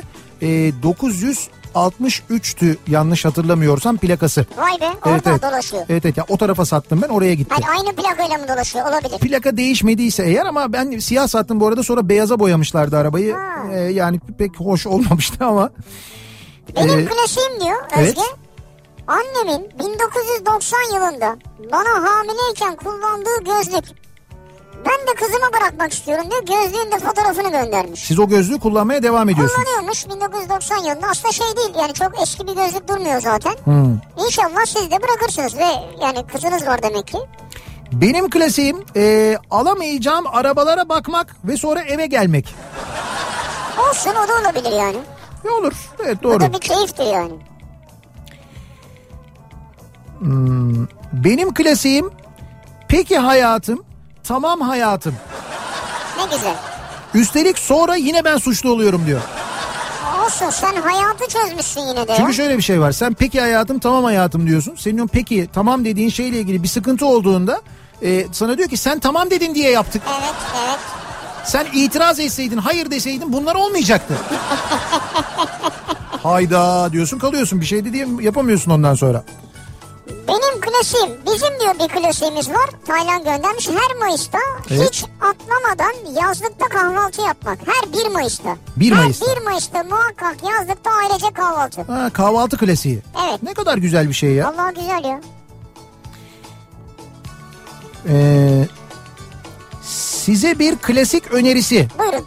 [1.74, 4.46] 963'tü yanlış hatırlamıyorsam plakası.
[4.56, 5.82] Vay be orada dolaşıyor.
[5.88, 7.54] Evet evet ya o tarafa sattım ben oraya gitti.
[7.54, 9.18] Hani aynı plakayla mı dolaşıyor olabilir.
[9.18, 13.34] Plaka değişmediyse eğer ama ben siyah sattım bu arada sonra beyaza boyamışlardı arabayı.
[13.34, 13.72] Ha.
[13.72, 15.70] Ee, yani pek hoş olmamıştı ama.
[16.76, 18.08] Benim Ee, klasiğim diyor evet.
[18.08, 18.20] Özge.
[19.06, 21.36] Annemin 1990 yılında
[21.72, 23.84] bana hamileyken kullandığı gözlük.
[24.86, 26.42] Ben de kızıma bırakmak istiyorum diyor.
[26.42, 28.00] Gözlüğün de fotoğrafını göndermiş.
[28.00, 29.64] Siz o gözlüğü kullanmaya devam ediyorsunuz.
[29.64, 31.06] Kullanıyormuş 1990 yılında.
[31.10, 33.52] Aslında şey değil yani çok eski bir gözlük durmuyor zaten.
[33.64, 33.98] Hmm.
[34.26, 35.66] İnşallah siz de bırakırsınız ve
[36.02, 37.18] yani kızınız var demek ki.
[37.92, 42.54] Benim klasiğim e, alamayacağım arabalara bakmak ve sonra eve gelmek.
[43.90, 44.96] Olsun o da olabilir yani.
[45.44, 45.72] Ne olur?
[46.04, 46.40] Evet doğru.
[46.40, 47.32] da bir keyiftir yani.
[51.12, 52.10] Benim klasiğim
[52.88, 53.84] peki hayatım
[54.28, 55.14] tamam hayatım.
[56.18, 56.54] Ne güzel.
[57.14, 59.20] Üstelik sonra yine ben suçlu oluyorum diyor.
[60.24, 62.14] Olsun sen hayatı çözmüşsün yine de.
[62.16, 62.92] Çünkü şöyle bir şey var.
[62.92, 64.74] Sen peki hayatım tamam hayatım diyorsun.
[64.78, 67.60] Senin o peki tamam dediğin şeyle ilgili bir sıkıntı olduğunda
[68.02, 70.02] e, sana diyor ki sen tamam dedin diye yaptık.
[70.20, 70.34] Evet
[70.66, 70.78] evet.
[71.44, 74.14] Sen itiraz etseydin hayır deseydin bunlar olmayacaktı.
[76.22, 79.22] Hayda diyorsun kalıyorsun bir şey de diye yapamıyorsun ondan sonra.
[80.28, 82.70] Benim klasiğim, bizim diyor bir klasiğimiz var.
[82.86, 84.38] Taylan göndermiş her Mayıs'ta
[84.70, 84.88] Evet.
[84.90, 87.58] hiç atlamadan yazlıkta kahvaltı yapmak.
[87.66, 88.56] Her 1 Mayıs'ta.
[88.76, 89.26] 1 Mayıs'ta.
[89.30, 91.82] Her 1 Mayıs'ta muhakkak yazlıkta ailece kahvaltı.
[91.82, 93.02] Ha, kahvaltı klasiği.
[93.28, 93.42] Evet.
[93.42, 94.48] Ne kadar güzel bir şey ya.
[94.48, 95.20] Allah güzel ya.
[98.08, 98.66] Ee,
[99.82, 101.88] size bir klasik önerisi.
[101.98, 102.26] Buyurun.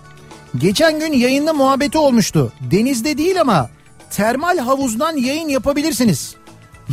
[0.57, 2.53] Geçen gün yayında muhabbeti olmuştu.
[2.61, 3.69] Denizde değil ama
[4.09, 6.35] termal havuzdan yayın yapabilirsiniz.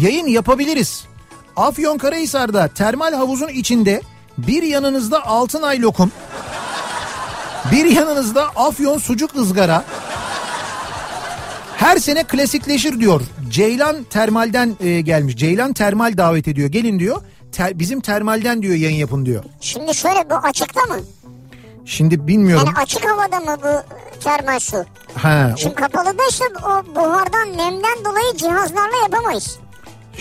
[0.01, 1.05] Yayın yapabiliriz.
[1.57, 4.03] Afyonkarahisar'da termal havuzun içinde
[4.39, 6.13] bir yanınızda altın ay lokum,
[7.73, 9.85] bir yanınızda afyon sucuk ızgara.
[11.77, 13.21] Her sene klasikleşir diyor.
[13.51, 15.37] Ceylan Termal'den e, gelmiş.
[15.37, 16.69] Ceylan Termal davet ediyor.
[16.69, 17.23] Gelin diyor.
[17.53, 19.45] Ter- bizim termalden diyor yayın yapın diyor.
[19.61, 20.97] Şimdi şöyle bu açıkta mı?
[21.87, 22.67] Şimdi bilmiyorum.
[22.67, 23.95] Yani açık havada mı bu
[24.25, 24.85] termal su?
[25.15, 29.59] Ha, o- Şimdi kapalıda işte o buhardan nemden dolayı cihazlarla yapamayız.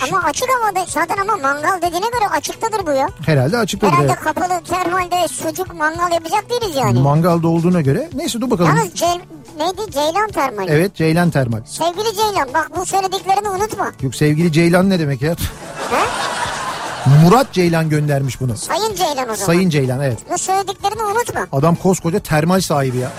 [0.02, 3.08] Ama açık havada zaten ama mangal dediğine göre açıktadır bu ya.
[3.26, 3.92] herhalde açıkladı.
[3.92, 4.20] Herhalde evet.
[4.20, 6.98] kapalı termalde sucuk mangal yapacak değiliz yani.
[7.00, 8.08] Mangalda olduğuna göre.
[8.14, 8.76] Neyse dur bakalım.
[8.76, 9.20] Yalnız Cey-
[9.58, 10.70] neydi Ceylan termali.
[10.70, 11.60] Evet Ceylan Termal.
[11.66, 13.92] Sevgili Ceylan bak bu söylediklerini unutma.
[14.02, 15.30] Yok sevgili Ceylan ne demek ya?
[15.90, 16.04] He?
[17.24, 18.56] Murat Ceylan göndermiş bunu.
[18.56, 19.34] Sayın Ceylan o zaman.
[19.34, 20.18] Sayın Ceylan evet.
[20.32, 21.46] Bu söylediklerini unutma.
[21.52, 23.10] Adam koskoca termal sahibi ya.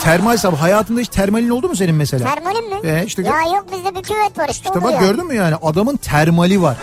[0.00, 0.56] Termal sahibi.
[0.56, 2.34] Hayatında hiç termalin oldu mu senin mesela?
[2.34, 2.80] Termalin mi?
[2.90, 4.68] Ee, işte- ya yok bizde bir küvet var işte.
[4.68, 5.00] İşte bak oluyor.
[5.00, 6.76] gördün mü yani adamın termali var.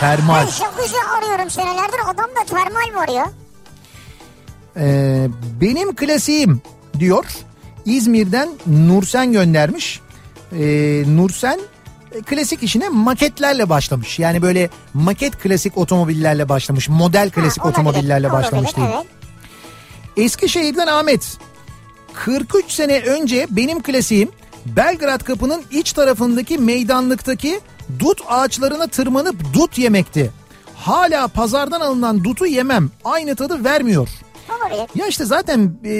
[0.00, 0.40] Termal.
[0.40, 3.30] Ben jacuzzi arıyorum senelerdir adamda termal var ya.
[4.76, 5.28] Ee,
[5.60, 6.62] benim klasiğim
[6.98, 7.24] diyor.
[7.84, 10.00] İzmir'den Nursen göndermiş.
[10.52, 11.60] Ee, Nursen
[12.12, 14.18] e, klasik işine maketlerle başlamış.
[14.18, 16.88] Yani böyle maket klasik otomobillerle başlamış.
[16.88, 18.94] Model klasik Ha, olabilir, otomobillerle olabilir, başlamış diyeyim.
[18.96, 19.06] Evet.
[20.16, 21.38] Eskişehir'den Ahmet.
[22.24, 24.28] 43 sene önce benim klasiğim
[24.66, 27.60] Belgrad Kapı'nın iç tarafındaki meydanlıktaki
[27.98, 30.30] dut ağaçlarına tırmanıp dut yemekti.
[30.74, 32.90] Hala pazardan alınan dutu yemem.
[33.04, 34.08] Aynı tadı vermiyor.
[34.60, 34.88] Olabilir.
[34.94, 35.92] Ya işte zaten e,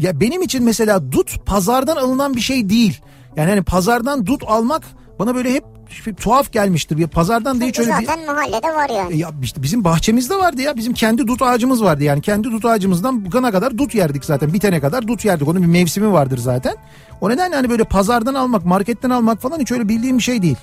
[0.00, 3.00] ya benim için mesela dut pazardan alınan bir şey değil.
[3.36, 4.82] Yani hani pazardan dut almak
[5.18, 5.64] bana böyle hep
[6.06, 6.98] bir tuhaf gelmiştir.
[6.98, 8.06] Ya pazardan da hiç öyle bir...
[8.06, 9.18] zaten mahallede var yani.
[9.18, 10.76] Ya işte bizim bahçemizde vardı ya.
[10.76, 12.04] Bizim kendi dut ağacımız vardı.
[12.04, 14.52] Yani kendi dut ağacımızdan bugana kadar dut yerdik zaten.
[14.52, 15.48] Bitene kadar dut yerdik.
[15.48, 16.76] Onun bir mevsimi vardır zaten.
[17.20, 20.56] O nedenle hani böyle pazardan almak, marketten almak falan hiç öyle bildiğim bir şey değil.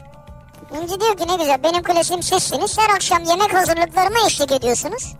[0.81, 2.77] İnci diyor ki ne güzel benim klasiğim sizsiniz.
[2.77, 5.15] Her akşam yemek hazırlıklarıma eşlik ediyorsunuz.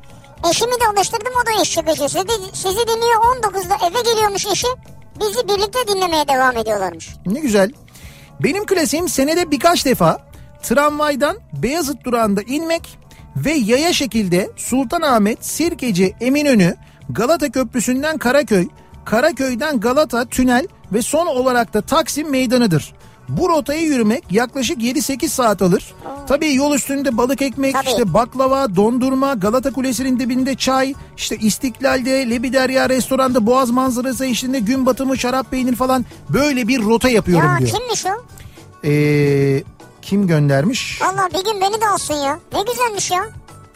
[0.50, 2.10] Eşimi de alıştırdım o da eşlik ediyor.
[2.10, 4.68] Sizi, sizi dinliyor 19'da eve geliyormuş eşi.
[5.20, 7.10] Bizi birlikte dinlemeye devam ediyorlarmış.
[7.26, 7.72] Ne güzel.
[8.44, 10.20] Benim klasiğim senede birkaç defa
[10.64, 13.00] tramvaydan Beyazıt durağında inmek
[13.36, 16.76] ve yaya şekilde Sultanahmet, Sirkeci, Eminönü,
[17.10, 18.68] Galata Köprüsü'nden Karaköy,
[19.06, 22.94] Karaköy'den Galata, Tünel ve son olarak da Taksim Meydanı'dır.
[23.30, 25.94] Bu rotayı yürümek yaklaşık 7-8 saat alır.
[26.28, 27.88] Tabii yol üstünde balık ekmek, Tabii.
[27.90, 34.86] işte baklava, dondurma, Galata Kulesi'nin dibinde çay, işte İstiklal'de, Lebiderya restoranda boğaz manzarası eşliğinde gün
[34.86, 37.70] batımı, şarap peynir falan böyle bir rota yapıyorum Ya diyor.
[37.72, 38.10] kimmiş o?
[38.88, 39.64] Ee,
[40.02, 41.02] kim göndermiş?
[41.02, 42.40] Valla bir gün beni de alsın ya.
[42.54, 43.24] Ne güzelmiş ya.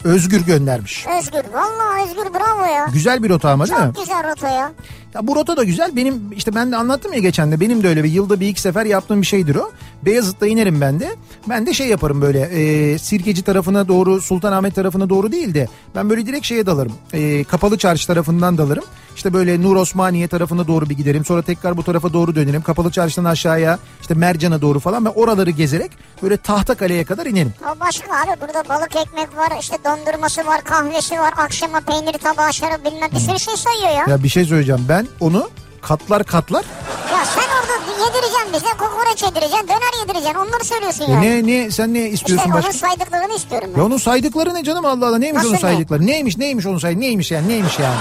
[0.04, 1.06] Özgür göndermiş.
[1.20, 1.54] Özgür.
[1.54, 2.90] Valla Özgür bravo ya.
[2.94, 3.92] Güzel bir rota ama değil mi?
[3.96, 4.72] Çok güzel rota ya.
[5.14, 5.96] Ya bu rota da güzel.
[5.96, 7.60] Benim işte ben de anlattım ya geçen de.
[7.60, 9.72] Benim de öyle bir yılda bir iki sefer yaptığım bir şeydir o.
[10.06, 11.16] Beyazıt'ta inerim ben de.
[11.50, 16.10] Ben de şey yaparım böyle e, Sirkeci tarafına doğru Sultanahmet tarafına doğru değil de ben
[16.10, 16.94] böyle direkt şeye dalarım.
[17.14, 18.84] E, Kapalı Çarşı tarafından dalarım.
[19.16, 21.26] İşte böyle Nur Osmaniye tarafına doğru bir giderim.
[21.26, 22.62] Sonra tekrar bu tarafa doğru dönerim.
[22.62, 25.92] Kapalı Çarşı'dan aşağıya işte Mercan'a doğru falan ve oraları gezerek
[26.24, 27.54] böyle Tahtakale'ye kadar inerim.
[27.76, 32.54] O başka abi burada balık ekmek var işte dondurması var kahvesi var akşama peynir tabağı
[32.54, 34.06] şarap bilmem bir sürü şey sayıyor ya.
[34.10, 34.86] Ya bir şey söyleyeceğim.
[34.90, 35.50] Ben onu
[35.82, 36.66] katlar katlar
[37.12, 41.48] Ya sen orada yedireceksin bize kokoreç yedireceksin döner yedireceksin onları söylüyorsun E yani.
[41.48, 42.74] ne ne sen ne işte istiyorsun onun başka?
[42.74, 43.80] saydıklarını istiyorum ben.
[43.80, 45.62] Ya onun saydıkları ne canım Allah Allah neymiş Nasıl onun ne?
[45.62, 46.06] saydıkları?
[46.08, 47.02] Neymiş neymiş onun saydıkları?
[47.02, 47.96] Neymiş yani neymiş yani?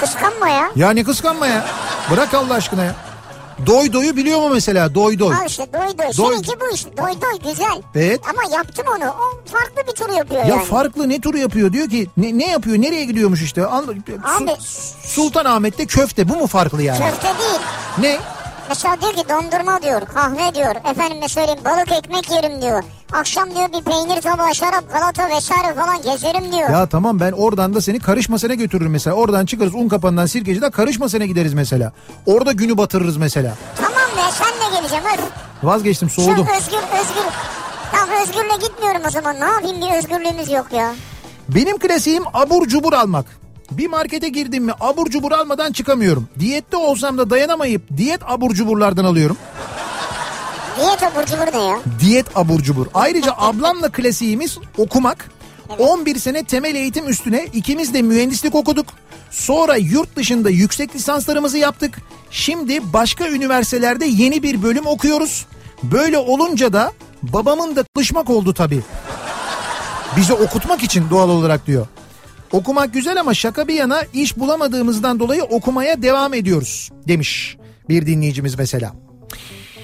[0.00, 0.70] Kıskanma ya.
[0.76, 1.64] Ya ne kıskanma ya.
[2.10, 2.94] Bırak Allah aşkına ya.
[3.66, 4.94] Doy doyu biliyor mu mesela?
[4.94, 5.34] Doy doy.
[5.34, 6.06] Al işte doy doy.
[6.16, 6.32] Doy.
[6.34, 7.82] Seninki bu işte doy doy güzel.
[7.94, 8.20] Evet.
[8.30, 9.04] Ama yaptım onu.
[9.10, 10.64] O farklı bir tur yapıyor Ya yani.
[10.64, 13.66] farklı ne turu yapıyor diyor ki ne, ne yapıyor nereye gidiyormuş işte.
[13.66, 13.90] Abi
[14.60, 16.98] Su- Sultanahmet'te köfte bu mu farklı yani?
[16.98, 17.60] köfte değil.
[17.98, 18.18] Ne?
[18.68, 22.82] Mesela diyor ki dondurma diyor, kahve diyor, efendime söyleyeyim balık ekmek yerim diyor.
[23.12, 26.70] Akşam diyor bir peynir tabağı, şarap, galata vesaire falan gezerim diyor.
[26.70, 29.16] Ya tamam ben oradan da seni karışmasına götürürüm mesela.
[29.16, 31.92] Oradan çıkarız un kapanından sirkeciden karışmasına gideriz mesela.
[32.26, 33.54] Orada günü batırırız mesela.
[33.76, 35.20] Tamam be sen de geleceğim öf.
[35.62, 36.34] Vazgeçtim soğudum.
[36.34, 37.30] Şu Özgür, Özgür.
[37.92, 39.36] Tamam Özgür'le gitmiyorum o zaman.
[39.40, 40.94] Ne yapayım bir özgürlüğümüz yok ya.
[41.48, 43.26] Benim klasiğim abur cubur almak.
[43.70, 46.28] Bir markete girdim mi abur cubur almadan çıkamıyorum.
[46.38, 49.36] Diyette olsam da dayanamayıp diyet abur cuburlardan alıyorum.
[50.80, 51.78] Diyet abur cubur ne ya?
[52.00, 52.86] Diyet abur cubur.
[52.94, 55.30] Ayrıca ablamla klasiğimiz okumak.
[55.78, 58.86] 11 sene temel eğitim üstüne ikimiz de mühendislik okuduk.
[59.30, 61.98] Sonra yurt dışında yüksek lisanslarımızı yaptık.
[62.30, 65.46] Şimdi başka üniversitelerde yeni bir bölüm okuyoruz.
[65.82, 66.92] Böyle olunca da
[67.22, 68.80] babamın da çalışmak oldu tabii.
[70.16, 71.86] Bizi okutmak için doğal olarak diyor.
[72.52, 77.56] Okumak güzel ama şaka bir yana iş bulamadığımızdan dolayı okumaya devam ediyoruz demiş
[77.88, 78.92] bir dinleyicimiz mesela.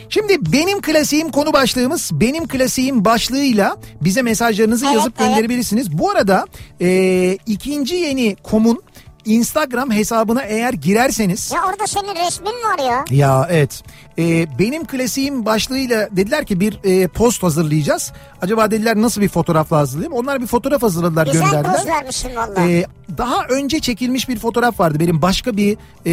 [0.09, 5.29] Şimdi benim klasiğim konu başlığımız benim klasiğim başlığıyla bize mesajlarınızı Evet, yazıp evet.
[5.29, 5.99] gönderebilirsiniz.
[5.99, 6.47] Bu arada
[6.81, 8.83] e, ikinci yeni komun
[9.25, 13.05] Instagram hesabına eğer girerseniz Ya orada senin resmin var ya.
[13.11, 13.83] ya evet.
[14.19, 18.13] Ee, benim klasiğim başlığıyla dediler ki bir e, post hazırlayacağız.
[18.43, 20.13] Acaba dediler nasıl bir fotoğrafla hazırlayayım?
[20.13, 21.77] Onlar bir fotoğraf hazırladılar Güzel gönderdiler.
[21.77, 22.69] poz vermişsin valla.
[22.69, 22.85] Ee,
[23.19, 25.01] daha önce çekilmiş bir fotoğraf vardı.
[25.01, 26.13] Benim başka bir e,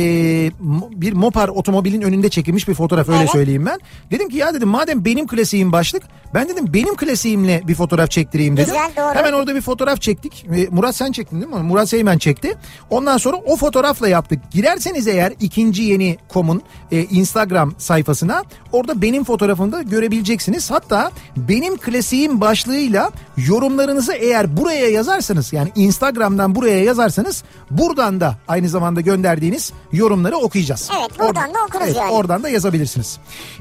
[0.92, 3.30] bir Mopar otomobilin önünde çekilmiş bir fotoğraf öyle Evet.
[3.30, 3.80] söyleyeyim ben.
[4.12, 8.58] Dedim ki ya dedim madem benim klasiğim başlık ben dedim benim klasiğimle bir fotoğraf çektireyim
[8.58, 8.74] dedim.
[8.74, 9.16] Güzel, doğru.
[9.16, 10.46] Hemen orada bir fotoğraf çektik.
[10.56, 11.60] Ee, Murat sen çektin değil mi?
[11.60, 12.54] Murat Seymen çekti.
[12.90, 14.40] Ondan sonra o fotoğrafla yaptık.
[14.52, 20.72] Girerseniz eğer ikinci yeni komun e, Instagram sayfasına orada benim fotoğrafımı da görebileceksiniz.
[20.72, 28.70] Hatta benim klasiğim başlığıyla yorumlarınızı eğer buraya yazarsanız yani Instagram'dan buraya yazarsanız buradan da aynı
[28.70, 30.90] zamanda gönderdiğiniz yorumları okuyacağız.
[31.00, 32.12] Evet, buradan da okuruz evet, yani.
[32.12, 33.18] Oradan da yazabilirsiniz.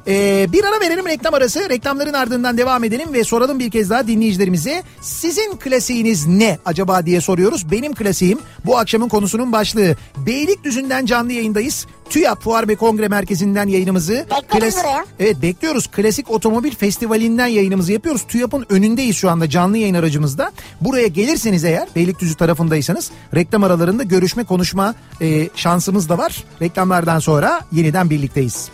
[0.06, 1.68] Ee, bir ara verelim reklam arası.
[1.68, 4.82] Reklamların ardından devam edelim ve soralım bir kez daha dinleyicilerimize.
[5.00, 7.70] Sizin klasiğiniz ne acaba diye soruyoruz.
[7.70, 9.96] Benim klasiğim bu akşamın konusunun başlığı.
[10.16, 11.86] Beylikdüzü'nden canlı yayındayız.
[12.10, 14.26] TÜYAP Fuar ve Kongre Merkezi'nden yayınımızı.
[14.30, 15.06] Bekleriz buraya.
[15.18, 15.86] Evet bekliyoruz.
[15.86, 18.22] Klasik Otomobil Festivali'nden yayınımızı yapıyoruz.
[18.28, 20.52] TÜYAP'ın önündeyiz şu anda canlı yayın aracımızda.
[20.80, 26.44] Buraya gelirseniz eğer Beylikdüzü tarafındaysanız reklam aralarında görüşme konuşma e, şansımız da var.
[26.62, 28.70] Reklamlardan sonra yeniden birlikteyiz.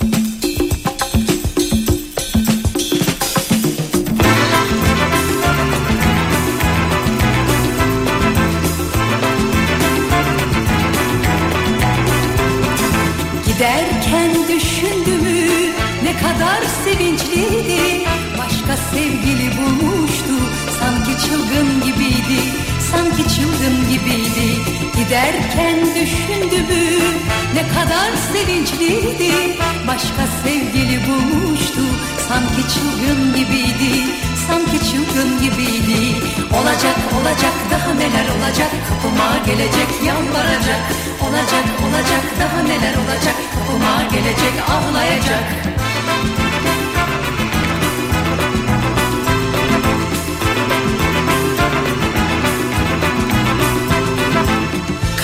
[0.00, 0.11] Giderken
[25.02, 26.84] Giderken düşündümü
[27.54, 29.56] ne kadar sevinçliydi.
[29.88, 31.80] Başka sevgili bulmuştu
[32.28, 36.16] sanki çılgın gibiydi Sanki çılgın gibiydi.
[36.54, 38.70] Olacak olacak daha neler olacak?
[38.88, 40.82] Kapıma gelecek yalvaracak.
[41.22, 43.34] Olacak olacak daha neler olacak?
[43.54, 45.72] Kapıma gelecek ağlayacak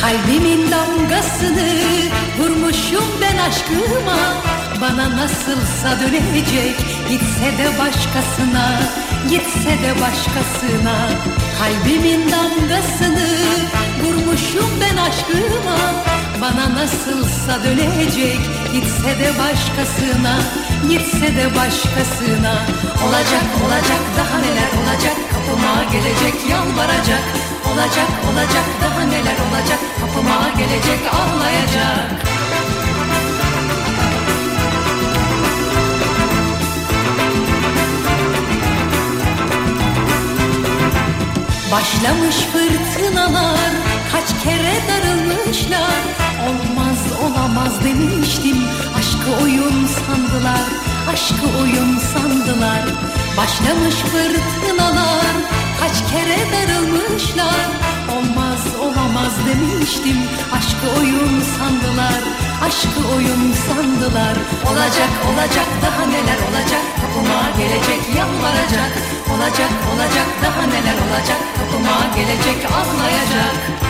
[0.09, 1.69] Kalbimin damgasını
[2.39, 4.19] vurmuşum ben aşkıma.
[4.81, 6.77] Bana nasılsa dönecek
[7.09, 8.81] gitse de başkasına
[9.31, 10.97] Gitse de başkasına.
[11.59, 13.29] Kalbimin damgasını
[14.03, 15.79] vurmuşum ben aşkıma.
[16.41, 18.41] Bana nasılsa dönecek
[18.73, 20.39] gitse de başkasına
[20.89, 22.55] Gitse de başkasına.
[23.05, 25.17] Olacak olacak daha neler olacak?
[25.33, 27.25] Kapıma gelecek yalvaracak.
[27.73, 28.88] Olacak olacak daha
[29.69, 32.29] olacak Kapıma gelecek ağlayacak
[41.73, 43.71] Başlamış fırtınalar
[44.13, 46.01] kaç kere darılmışlar.
[46.49, 48.57] Olmaz olamaz demiştim
[48.99, 50.69] aşkı oyun sandılar
[51.13, 52.85] Aşkı oyun sandılar.
[53.37, 55.35] Başlamış fırtınalar
[55.81, 57.79] kaç kere darılmışlar
[58.19, 60.19] Olmaz olamaz demiştim.
[60.53, 62.23] Aşkı oyun sandılar
[62.67, 64.37] Aşkı oyun sandılar.
[64.69, 66.83] Olacak olacak daha neler olacak?
[67.01, 68.93] Kapıma gelecek yalvaracak.
[69.35, 71.41] Olacak olacak daha neler olacak?
[71.59, 73.88] Kapıma gelecek ağlayacak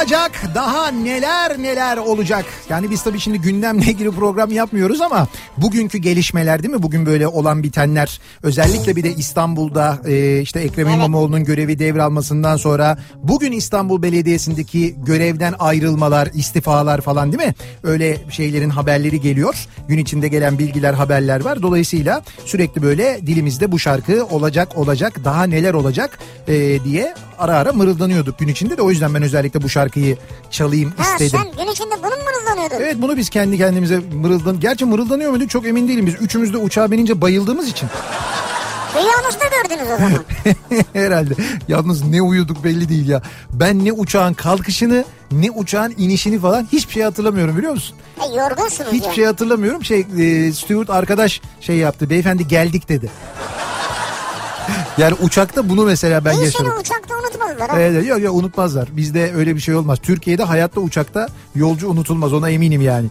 [0.00, 2.44] olacak, daha neler neler olacak.
[2.68, 6.82] Yani biz tabii şimdi gündemle ilgili program yapmıyoruz ama bugünkü gelişmeler değil mi?
[6.82, 12.98] Bugün böyle olan bitenler özellikle bir de İstanbul'da e, işte Ekrem İmamoğlu'nun görevi devralmasından sonra
[13.22, 17.54] bugün İstanbul Belediyesi'ndeki görevden ayrılmalar, istifalar falan değil mi?
[17.82, 19.66] Öyle şeylerin haberleri geliyor.
[19.88, 21.62] Gün içinde gelen bilgiler, haberler var.
[21.62, 27.72] Dolayısıyla sürekli böyle dilimizde bu şarkı olacak, olacak, daha neler olacak e, diye ara ara
[27.72, 30.16] mırıldanıyorduk gün içinde de o yüzden ben özellikle bu şarkıyı
[30.50, 31.30] çalayım Ha istedim.
[31.56, 32.76] sen gün içinde bunu mu mırıldanıyordun?
[32.76, 34.60] Evet bunu biz kendi kendimize mırıldan.
[34.60, 36.14] Gerçi mırıldanıyor muyduk çok emin değilim biz.
[36.14, 37.88] Üçümüz de uçağa binince bayıldığımız için.
[38.94, 40.24] Rüyanızda gördünüz o zaman.
[40.92, 41.34] Herhalde.
[41.68, 43.22] Yalnız ne uyuduk belli değil ya.
[43.52, 47.96] Ben ne uçağın kalkışını ne uçağın inişini falan hiçbir şey hatırlamıyorum biliyor musun?
[48.32, 49.14] e, yorgunsunuz Hiçbir ya.
[49.14, 49.84] şey hatırlamıyorum.
[49.84, 52.10] Şey e, Stuart arkadaş şey yaptı.
[52.10, 53.10] Beyefendi geldik dedi.
[55.00, 56.66] Yani uçakta bunu mesela ben İyi yaşadım.
[56.70, 57.80] seni uçakta unutmadılar ha.
[57.80, 58.88] Evet yok yok unutmazlar.
[58.96, 59.98] Bizde öyle bir şey olmaz.
[60.02, 63.08] Türkiye'de hayatta uçakta yolcu unutulmaz ona eminim yani.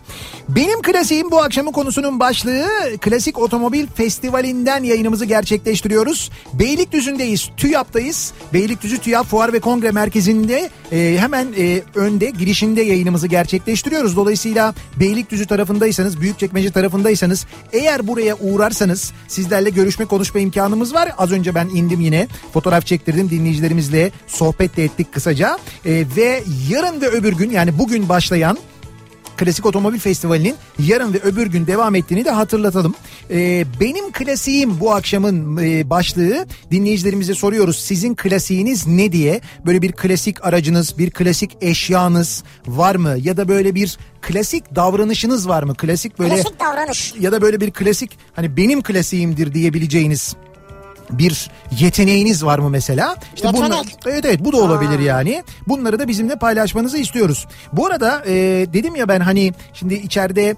[0.49, 2.67] Benim klasiğim bu akşamın konusunun başlığı
[3.01, 6.31] Klasik Otomobil Festivali'nden yayınımızı gerçekleştiriyoruz.
[6.53, 8.33] Beylikdüzü'ndeyiz, TÜYAP'tayız.
[8.53, 14.15] Beylikdüzü TÜYAP Fuar ve Kongre Merkezi'nde e, hemen e, önde girişinde yayınımızı gerçekleştiriyoruz.
[14.15, 21.11] Dolayısıyla Beylikdüzü tarafındaysanız, Büyükçekmece tarafındaysanız eğer buraya uğrarsanız sizlerle görüşme konuşma imkanımız var.
[21.17, 25.57] Az önce ben indim yine fotoğraf çektirdim dinleyicilerimizle sohbet de ettik kısaca.
[25.85, 28.57] E, ve yarın ve öbür gün yani bugün başlayan
[29.39, 32.95] Klasik Otomobil Festivali'nin yarın ve öbür gün devam ettiğini de hatırlatalım.
[33.31, 37.79] Ee, benim klasiğim bu akşamın e, başlığı dinleyicilerimize soruyoruz.
[37.79, 43.15] Sizin klasiğiniz ne diye böyle bir klasik aracınız, bir klasik eşyanız var mı?
[43.21, 45.75] Ya da böyle bir klasik davranışınız var mı?
[45.75, 47.13] Klasik böyle Klasik davranış.
[47.19, 50.35] ya da böyle bir klasik hani benim klasiğimdir diyebileceğiniz
[51.11, 51.49] bir
[51.79, 53.15] yeteneğiniz var mı mesela?
[53.35, 53.69] İşte Yetenek.
[53.71, 55.43] bunlar, evet evet bu da olabilir yani.
[55.67, 57.47] Bunları da bizimle paylaşmanızı istiyoruz.
[57.73, 58.33] Bu arada e,
[58.73, 60.55] dedim ya ben hani şimdi içeride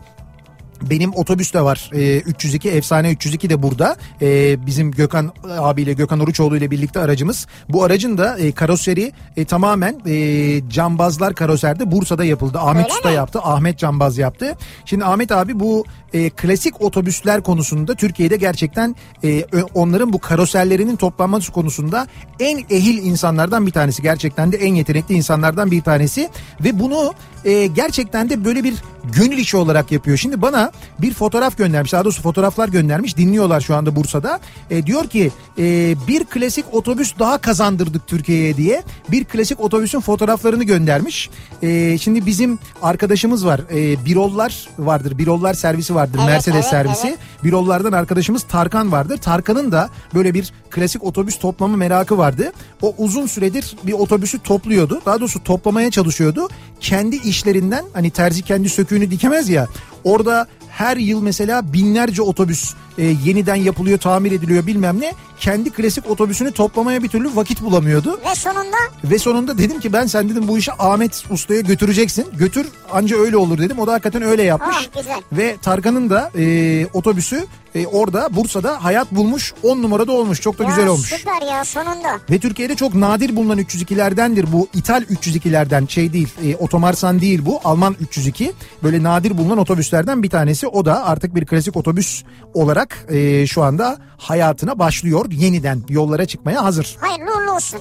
[0.90, 1.90] benim otobüs de var.
[1.94, 3.96] Ee, 302 efsane 302 de burada.
[4.22, 7.48] Ee, bizim Gökhan abiyle Gökhan Oruçoğlu ile birlikte aracımız.
[7.70, 12.60] Bu aracın da e, karoseri e, tamamen e, cambazlar karoserde Bursa'da yapıldı.
[12.60, 13.16] Ahmet Öyle Usta mi?
[13.16, 13.40] yaptı.
[13.44, 14.58] Ahmet Cambaz yaptı.
[14.86, 21.52] Şimdi Ahmet abi bu e, klasik otobüsler konusunda Türkiye'de gerçekten e, onların bu karoserlerinin toplanması
[21.52, 22.08] konusunda
[22.40, 24.02] en ehil insanlardan bir tanesi.
[24.02, 26.30] Gerçekten de en yetenekli insanlardan bir tanesi.
[26.64, 27.14] Ve bunu
[27.46, 30.18] e, gerçekten de böyle bir gönül işi olarak yapıyor.
[30.18, 31.94] Şimdi bana bir fotoğraf göndermiş.
[31.94, 33.18] Daha doğrusu fotoğraflar göndermiş.
[33.18, 34.40] Dinliyorlar şu anda Bursa'da.
[34.70, 38.84] E, diyor ki e, bir klasik otobüs daha kazandırdık Türkiye'ye diye.
[39.12, 41.30] Bir klasik otobüsün fotoğraflarını göndermiş.
[41.62, 43.62] E, şimdi bizim arkadaşımız var.
[43.74, 45.18] E, Birollar vardır.
[45.18, 46.20] Birollar servisi vardır.
[46.20, 47.08] Evet, Mercedes evet, servisi.
[47.08, 47.20] evet.
[47.44, 49.18] Birollardan arkadaşımız Tarkan vardır.
[49.18, 52.52] Tarkan'ın da böyle bir klasik otobüs toplama merakı vardı.
[52.82, 55.02] O uzun süredir bir otobüsü topluyordu.
[55.06, 56.48] Daha doğrusu toplamaya çalışıyordu.
[56.80, 59.68] Kendi işlerinden hani terzi kendi söküğünü dikemez ya.
[60.04, 65.14] Orada her yıl mesela binlerce otobüs e, yeniden yapılıyor, tamir ediliyor bilmem ne.
[65.40, 68.20] Kendi klasik otobüsünü toplamaya bir türlü vakit bulamıyordu.
[68.26, 72.28] Ve sonunda Ve sonunda dedim ki ben sen dedim bu işi Ahmet Usta'ya götüreceksin.
[72.34, 73.80] Götür anca öyle olur dedim.
[73.80, 74.76] O da hakikaten öyle yapmış.
[74.80, 75.22] Ah, güzel.
[75.32, 77.46] Ve Tarkan'ın da e, otobüsü
[77.76, 80.42] e, orada Bursa'da hayat bulmuş 10 numarada olmuş.
[80.42, 81.10] Çok da ya güzel olmuş.
[81.10, 82.20] süper ya sonunda.
[82.30, 84.68] Ve Türkiye'de çok nadir bulunan 302'lerdendir bu.
[84.74, 87.60] İthal 302'lerden şey değil, e, otomarsan değil bu.
[87.64, 88.54] Alman 302.
[88.84, 90.68] Böyle nadir bulunan otobüslerden bir tanesi.
[90.68, 92.24] O da artık bir klasik otobüs
[92.54, 95.26] olarak e, şu anda hayatına başlıyor.
[95.32, 96.98] Yeniden yollara çıkmaya hazır.
[97.00, 97.80] Hayırlı uğurlu olsun.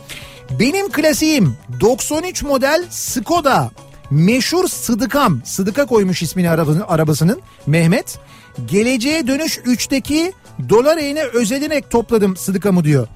[0.60, 3.70] Benim klasiğim 93 model Skoda.
[4.10, 5.40] Meşhur Sıdıkam.
[5.44, 8.18] Sıdıka koymuş ismini arabasının, arabasının Mehmet.
[8.66, 10.32] Geleceğe dönüş 3'teki
[10.68, 13.08] dolar eğine özeninerek topladım Sıdıkam'ı diyor.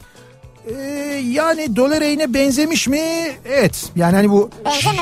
[0.69, 0.73] Ee,
[1.31, 3.01] yani dolar eğine benzemiş mi?
[3.49, 3.85] Evet.
[3.97, 4.51] Yani hani bu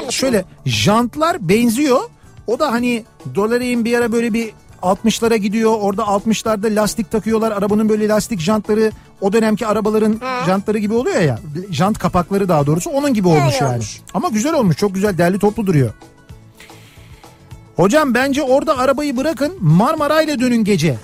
[0.07, 0.12] mi?
[0.12, 2.01] şöyle jantlar benziyor.
[2.47, 4.51] O da hani dolar eğin bir ara böyle bir
[4.83, 5.76] 60'lara gidiyor.
[5.80, 7.53] Orada 60'larda lastik takıyorlar.
[7.53, 11.39] Arabanın böyle lastik jantları o dönemki arabaların jantları gibi oluyor ya.
[11.70, 13.72] Jant kapakları daha doğrusu onun gibi olmuş yani.
[13.72, 14.01] olmuş.
[14.14, 14.76] Ama güzel olmuş.
[14.76, 15.91] Çok güzel derli toplu duruyor.
[17.76, 20.97] Hocam bence orada arabayı bırakın Marmara ile dönün gece.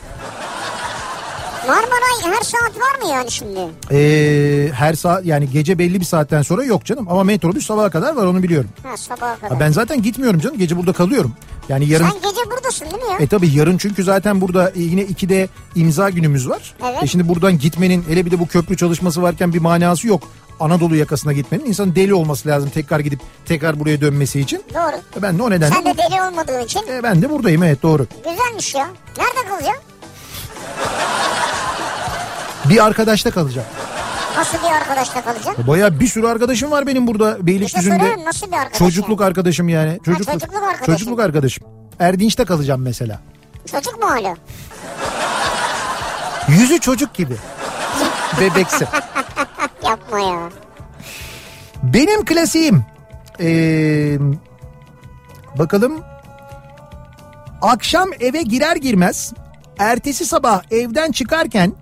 [1.68, 3.60] Marmaray her saat var mı yani şimdi?
[3.90, 8.16] Ee, her saat yani gece belli bir saatten sonra yok canım ama metrobüs sabaha kadar
[8.16, 8.70] var onu biliyorum.
[8.82, 9.50] Ha sabaha kadar.
[9.50, 11.32] Ha, ben zaten gitmiyorum canım gece burada kalıyorum.
[11.68, 13.18] Yani yarın Sen gece buradasın değil mi ya?
[13.18, 16.74] E tabi yarın çünkü zaten burada e, yine 2'de imza günümüz var.
[16.82, 17.02] Evet.
[17.02, 20.22] E şimdi buradan gitmenin hele bir de bu köprü çalışması varken bir manası yok.
[20.60, 24.62] Anadolu yakasına gitmenin insanın deli olması lazım tekrar gidip tekrar buraya dönmesi için.
[24.74, 24.96] Doğru.
[25.18, 27.82] E ben de o nedenle Sen de deli olmadığın için e, ben de buradayım evet
[27.82, 28.06] doğru.
[28.24, 28.88] güzelmiş ya.
[29.18, 29.82] Nerede kalacaksın?
[32.70, 33.66] Bir arkadaşta kalacağım.
[34.36, 35.66] Nasıl bir arkadaşla kalacaksın?
[35.66, 37.98] Baya bir sürü arkadaşım var benim burada İşte Beylikdüzü'nde.
[37.98, 38.78] soruyorum nasıl bir arkadaş?
[38.78, 39.98] Çocukluk arkadaşım yani.
[40.04, 40.92] Çocukluk, çocukluk arkadaşın.
[40.92, 41.66] Çocukluk arkadaşım.
[42.00, 43.20] Erdinç'te kalacağım mesela.
[43.72, 44.36] Çocuk mu hala?
[46.48, 47.36] Yüzü çocuk gibi.
[48.40, 48.84] Bebeksi.
[49.84, 50.48] Yapma ya.
[51.82, 52.84] Benim klasiğim.
[53.40, 54.16] Ee,
[55.58, 56.00] bakalım.
[57.62, 59.32] Akşam eve girer girmez
[59.78, 61.72] ertesi sabah evden çıkarken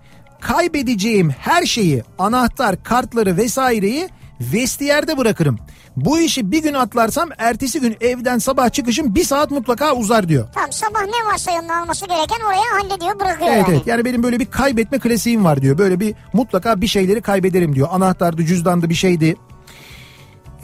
[0.41, 4.09] kaybedeceğim her şeyi anahtar kartları vesaireyi
[4.41, 5.59] vestiyerde bırakırım.
[5.97, 10.49] Bu işi bir gün atlarsam ertesi gün evden sabah çıkışım bir saat mutlaka uzar diyor.
[10.55, 13.77] Tamam sabah ne varsa yanına alması gereken oraya hallediyor bırakıyor Evet yani.
[13.77, 15.79] evet yani benim böyle bir kaybetme klasiğim var diyor.
[15.79, 17.89] Böyle bir mutlaka bir şeyleri kaybederim diyor.
[17.91, 19.37] Anahtardı cüzdandı bir şeydi.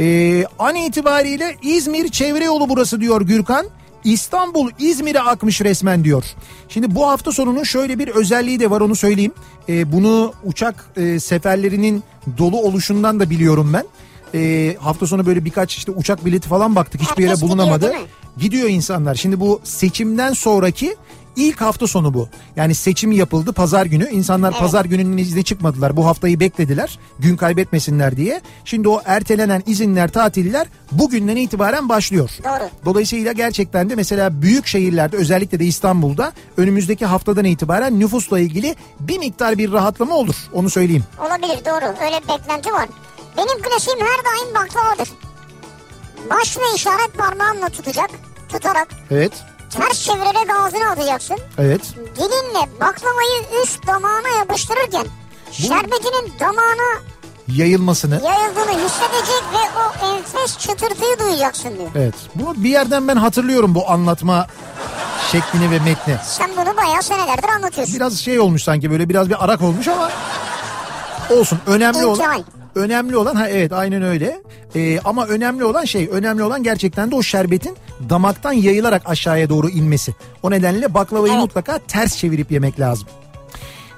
[0.00, 3.66] Ee, an itibariyle İzmir çevre yolu burası diyor Gürkan.
[4.05, 6.24] İstanbul İzmir'e akmış resmen diyor.
[6.68, 9.32] Şimdi bu hafta sonunun şöyle bir özelliği de var onu söyleyeyim.
[9.68, 12.03] Ee, bunu uçak e, seferlerinin
[12.38, 13.84] dolu oluşundan da biliyorum ben.
[14.34, 17.92] Ee, hafta sonu böyle birkaç işte uçak bileti falan baktık hiçbir yere bulunamadı.
[18.38, 19.14] Gidiyor insanlar.
[19.14, 20.96] Şimdi bu seçimden sonraki
[21.37, 22.28] ilk hafta sonu bu.
[22.57, 24.09] Yani seçim yapıldı pazar günü.
[24.11, 25.97] İnsanlar pazar gününün izne çıkmadılar.
[25.97, 26.99] Bu haftayı beklediler.
[27.18, 28.41] Gün kaybetmesinler diye.
[28.64, 32.30] Şimdi o ertelenen izinler, tatiller bugünden itibaren başlıyor.
[32.45, 32.68] Doğru.
[32.85, 39.18] Dolayısıyla gerçekten de mesela büyük şehirlerde özellikle de İstanbul'da önümüzdeki haftadan itibaren nüfusla ilgili bir
[39.18, 40.37] miktar bir rahatlama olur.
[40.53, 41.05] Onu söyleyeyim.
[41.20, 42.89] Olabilir doğru öyle bir beklenti var.
[43.37, 45.12] Benim klasiğim her daim baklavadır.
[46.30, 48.11] Baş ve işaret parmağınla tutacak.
[48.49, 49.33] Tutarak Evet.
[49.72, 51.36] Ters çevirerek ağzına atacaksın.
[51.58, 51.80] Evet.
[52.16, 55.06] Dilinle baklavayı üst damağına yapıştırırken
[55.52, 57.00] şerbetinin damağına
[57.48, 58.14] Yayılmasını.
[58.24, 61.90] yayıldığını hissedecek ve o enfes çıtırtıyı duyacaksın diyor.
[61.96, 62.14] Evet.
[62.34, 64.46] Bunu bir yerden ben hatırlıyorum bu anlatma
[65.32, 66.16] şeklini ve metni.
[66.24, 67.96] Sen bunu bayağı senelerdir anlatıyorsun.
[67.96, 70.10] Biraz şey olmuş sanki böyle biraz bir arak olmuş ama
[71.30, 71.58] olsun.
[71.66, 72.44] Önemli olan.
[72.74, 74.40] Önemli olan ha evet aynen öyle.
[74.74, 77.76] Ee, ama önemli olan şey önemli olan gerçekten de o şerbetin
[78.10, 80.14] damaktan yayılarak aşağıya doğru inmesi.
[80.42, 81.42] O nedenle baklavayı Evet.
[81.42, 83.08] mutlaka ters çevirip yemek lazım.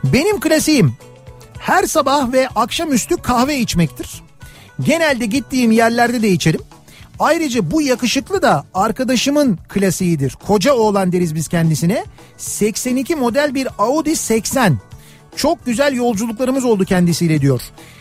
[0.04, 0.92] Benim klasiğim
[1.58, 4.22] her sabah ve akşamüstü kahve içmektir.
[4.80, 6.60] Genelde gittiğim yerlerde de içerim.
[7.18, 10.36] Ayrıca bu yakışıklı da arkadaşımın klasiğidir.
[10.46, 12.04] Koca oğlan deriz biz kendisine.
[12.36, 14.78] 82 model bir Audi 80.
[15.36, 17.60] Çok güzel yolculuklarımız oldu kendisiyle diyor.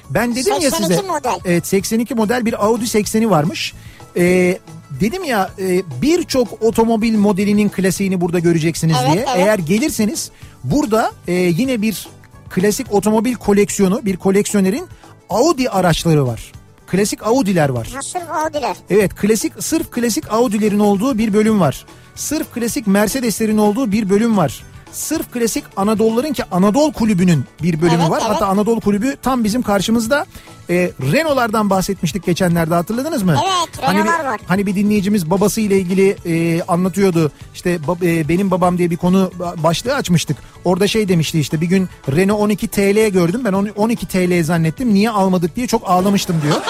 [0.09, 1.07] Ben dedim ya 82 size.
[1.07, 1.39] model.
[1.45, 3.73] Evet 82 model bir Audi 80'i varmış.
[4.17, 4.57] Ee,
[4.99, 9.25] dedim ya e, birçok otomobil modelinin klasiğini burada göreceksiniz Evet, diye.
[9.27, 9.37] evet.
[9.37, 10.31] Eğer gelirseniz
[10.63, 12.07] burada e, yine bir
[12.49, 14.85] klasik otomobil koleksiyonu bir koleksiyonerin
[15.29, 16.51] Audi araçları var.
[16.87, 17.89] Klasik Audi'ler var.
[17.95, 18.75] Ha sırf Audi'ler.
[18.89, 21.85] Evet klasik sırf klasik Audi'lerin olduğu bir bölüm var.
[22.15, 24.63] Sırf klasik Mercedes'lerin olduğu bir bölüm var.
[24.93, 28.21] Sırf klasik Anadolu'ların ki Anadolu Kulübü'nün bir bölümü Evet, var.
[28.21, 28.35] evet.
[28.35, 30.25] Hatta Anadolu Kulübü tam bizim karşımızda.
[30.69, 33.35] Ee, Renault'lardan bahsetmiştik geçenlerde hatırladınız mı?
[33.43, 34.39] Evet, hani bir, var.
[34.47, 37.31] Hani bir dinleyicimiz babası ile ilgili e, anlatıyordu.
[37.53, 39.31] İşte bab- e, benim babam diye bir konu
[39.63, 40.37] başlığı açmıştık.
[40.65, 43.41] Orada şey demişti işte bir gün Renault 12 TL gördüm.
[43.45, 44.93] Ben onu 12 TL zannettim.
[44.93, 46.55] Niye almadık diye çok ağlamıştım diyor.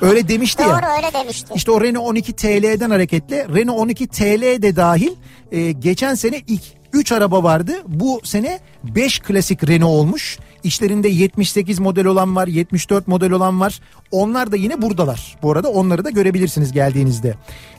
[0.00, 0.68] Öyle demişti ya.
[0.68, 1.52] Doğru öyle demişti.
[1.54, 5.10] İşte o Renault 12 TL'den hareketle Renault 12 TL de dahil
[5.52, 7.72] e, geçen sene ilk 3 araba vardı.
[7.86, 10.38] Bu sene 5 klasik Renault olmuş.
[10.62, 13.80] İçlerinde 78 model olan var, 74 model olan var.
[14.10, 15.38] Onlar da yine buradalar.
[15.42, 17.34] Bu arada onları da görebilirsiniz geldiğinizde.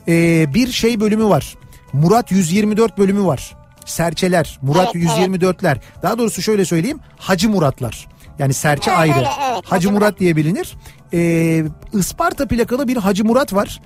[0.07, 1.55] E, bir şey bölümü var.
[1.93, 3.57] Murat 124 bölümü var.
[3.85, 5.77] Serçeler, Murat Evet, 124'ler.
[6.01, 6.99] Daha doğrusu şöyle söyleyeyim.
[7.17, 8.07] Hacı Muratlar.
[8.39, 9.13] Yani serçe Evet, ayrı.
[9.13, 10.19] öyle, evet, Hacı Hacı Murat Murat.
[10.19, 10.73] diye bilinir.
[11.13, 13.81] Ee, Isparta plakalı bir Hacı Murat var.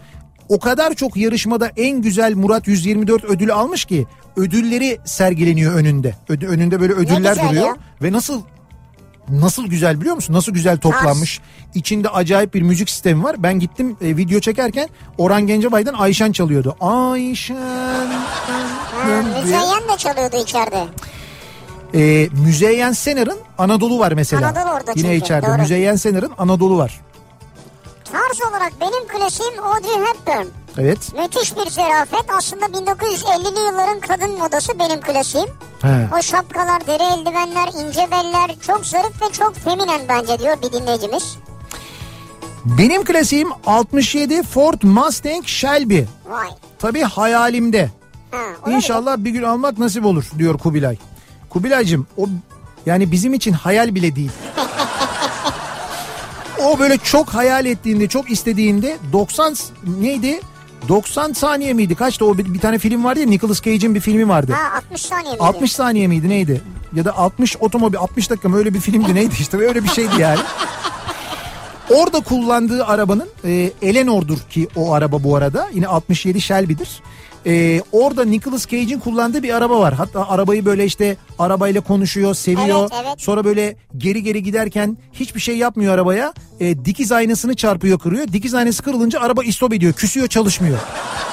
[0.50, 4.08] O kadar çok yarışmada en güzel Murat 124 ödülü almış ki
[4.38, 6.16] ödülleri sergileniyor önünde.
[6.30, 7.76] Ödü- önünde böyle ödüller duruyor ya.
[8.02, 8.42] ve nasıl
[9.30, 10.34] nasıl güzel biliyor musun?
[10.34, 11.40] Nasıl güzel toplanmış.
[11.76, 13.36] İçinde acayip bir müzik sistemi var.
[13.44, 16.76] Ben gittim e, video çekerken Orhan Gencebay'dan Ayşen çalıyordu.
[16.80, 17.56] Ayşen.
[17.56, 19.22] Ha.
[19.42, 20.84] Müzeyyen de çalıyordu içeride.
[21.96, 24.48] E, Müzeyyen Senar'ın Anadolu var mesela.
[24.48, 25.48] Anadolu orada Yine çünkü, içeride.
[25.48, 25.58] doğru.
[25.58, 27.02] Müzeyyen Senar'ın Anadolu var.
[28.12, 30.48] Tarz olarak benim klasiğim Audrey Hepburn.
[30.78, 31.14] Evet.
[31.18, 32.26] Müthiş bir zerafet.
[32.38, 35.48] Aslında 1950'li yılların kadın modası benim klasiğim.
[35.82, 36.08] He.
[36.20, 41.38] O şapkalar, deri eldivenler, ince beller çok zarif ve çok feminen bence diyor bir dinleyicimiz.
[42.66, 46.02] Benim klasiğim 67 Ford Mustang Shelby.
[46.26, 46.48] Vay.
[46.80, 47.90] Tabii hayalimde.
[48.32, 50.98] Ha, İnşallah bir gün almak nasip olur diyor Kubilay.
[51.50, 52.26] Kubilaycığım o
[52.86, 54.32] yani bizim için hayal bile değil.
[56.66, 60.40] o böyle çok hayal ettiğinde, çok istediğinde 90 s- neydi?
[60.90, 61.96] 90 saniye miydi?
[61.96, 64.52] Kaçtı o bir, bir tane film vardı ya Nicolas Cage'in bir filmi vardı.
[64.56, 65.44] Ha 60 saniye miydi?
[65.44, 66.62] 60 saniye miydi neydi?
[66.94, 70.12] ya da 60 otomobil 60 dakika mı öyle bir filmdi neydi işte öyle bir şeydi
[70.22, 70.40] yani.
[71.90, 76.90] Orada kullandığı arabanın e, Eleanor'dur ki o araba bu arada yine 67 Shelby'dir.
[77.48, 79.94] E, orada Nicolas Cage'in kullandığı bir araba var.
[79.94, 82.80] Hatta arabayı böyle işte arabayla konuşuyor, seviyor.
[82.80, 83.22] Evet, evet.
[83.22, 86.34] Sonra böyle geri geri giderken hiçbir şey yapmıyor arabaya.
[86.60, 88.28] E, dikiz aynasını çarpıyor kırıyor.
[88.28, 89.94] Dikiz aynası kırılınca araba istop ediyor.
[89.94, 90.78] Küsüyor çalışmıyor.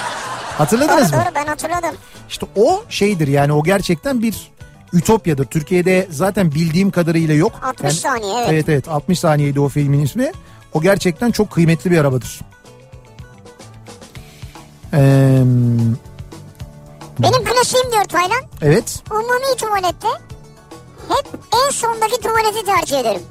[0.58, 1.24] Hatırladınız Doğru mı?
[1.26, 1.96] doğru ben hatırladım.
[2.28, 4.52] İşte o şeydir yani o gerçekten bir
[4.92, 5.44] ütopyadır.
[5.44, 7.52] Türkiye'de zaten bildiğim kadarıyla yok.
[7.62, 8.48] 60 saniye, evet.
[8.50, 10.32] Evet evet 60 saniyeydi o filmin ismi.
[10.72, 12.40] O gerçekten çok kıymetli bir arabadır.
[14.94, 15.42] Ee,
[17.18, 18.42] Benim klasiğim diyor Taylan.
[18.62, 20.08] evet Umumi tuvalette
[21.08, 21.26] hep
[21.66, 23.22] en sondaki tuvaleti tercih ederim.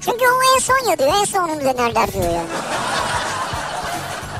[0.00, 1.10] Çünkü o en son ya diyor.
[1.20, 2.46] En sonunu denerler diyor yani.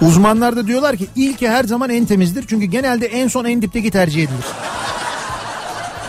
[0.03, 2.45] uzmanlar da diyorlar ki ilki her zaman en temizdir.
[2.49, 4.45] Çünkü genelde en son en dipteki tercih edilir.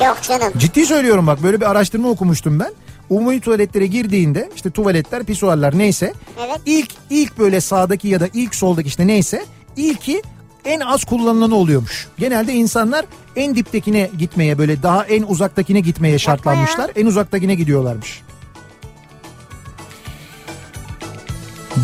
[0.06, 0.54] Yok canım.
[0.58, 2.74] Ciddi söylüyorum bak böyle bir araştırma okumuştum ben.
[3.10, 6.14] Umumi tuvaletlere girdiğinde işte tuvaletler, pisuarlar neyse.
[6.40, 6.60] Evet.
[6.66, 9.46] ilk ilk böyle sağdaki ya da ilk soldaki işte neyse
[9.78, 10.22] ilki
[10.66, 12.08] en az kullanılanı oluyormuş.
[12.18, 13.06] Genelde insanlar
[13.36, 16.92] en diptekine gitmeye böyle daha en uzaktakine gitmeye şartlanmışlar.
[16.96, 18.22] En uzaktakine gidiyorlarmış.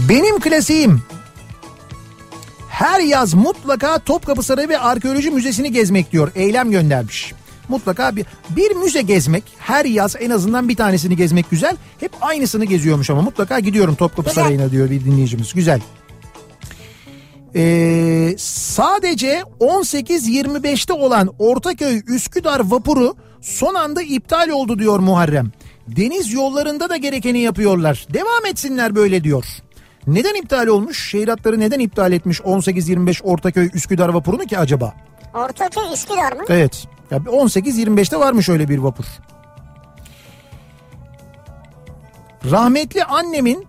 [0.09, 1.01] Benim klasiğim
[2.69, 6.31] her yaz mutlaka Topkapı Sarayı ve Arkeoloji Müzesi'ni gezmek diyor.
[6.35, 7.33] Eylem göndermiş.
[7.69, 11.77] Mutlaka bir, bir müze gezmek her yaz en azından bir tanesini gezmek güzel.
[11.99, 14.29] Hep aynısını geziyormuş ama mutlaka gidiyorum Topkapı.
[14.29, 15.53] Sarayı'na diyor bir dinleyicimiz.
[15.53, 15.81] Güzel.
[17.57, 25.51] Ee, sadece 18.25'te olan Ortaköy Üsküdar vapuru son anda iptal oldu diyor Muharrem.
[25.87, 28.07] Deniz yollarında da gerekeni yapıyorlar.
[28.13, 29.45] Devam etsinler böyle diyor.
[30.07, 31.09] Neden iptal olmuş?
[31.09, 34.93] Şehir hatları neden iptal etmiş 18.25 Ortaköy Üsküdar vapurunu ki acaba?
[35.33, 36.43] Ortaköy Üsküdar mı?
[36.49, 36.87] Evet.
[37.11, 39.05] Ya 18.25'te varmış öyle bir vapur.
[42.51, 43.67] Rahmetli annemin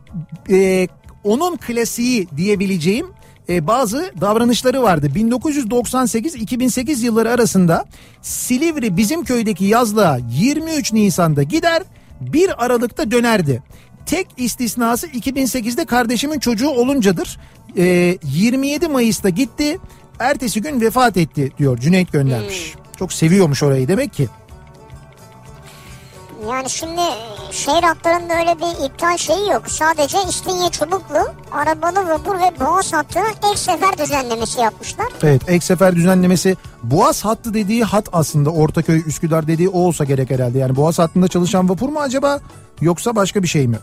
[0.50, 0.88] e,
[1.24, 3.17] onun klasiği diyebileceğim
[3.48, 5.10] e, bazı davranışları vardı.
[5.14, 7.84] 1998-2008 yılları arasında
[8.22, 11.82] Silivri bizim köydeki yazlığa 23 Nisan'da gider
[12.20, 13.62] 1 Aralık'ta dönerdi.
[14.06, 17.38] Tek istisnası 2008'de kardeşimin çocuğu oluncadır.
[17.76, 19.78] E, 27 Mayıs'ta gitti.
[20.18, 22.74] Ertesi gün vefat etti diyor Cüneyt göndermiş.
[22.98, 24.28] Çok seviyormuş orayı demek ki.
[26.46, 27.00] Yani şimdi
[27.50, 29.62] şehir hatlarında öyle bir iptal şeyi yok.
[29.68, 35.06] Sadece İstinye Çubuklu, Arabalı Vapur ve Boğaz hattının ek sefer düzenlemesi yapmışlar.
[35.22, 40.30] Evet ek sefer düzenlemesi Boğaz hattı dediği hat aslında Ortaköy Üsküdar dediği o olsa gerek
[40.30, 40.58] herhalde.
[40.58, 42.40] Yani Boğaz hattında çalışan vapur mu acaba
[42.80, 43.78] yoksa başka bir şey mi?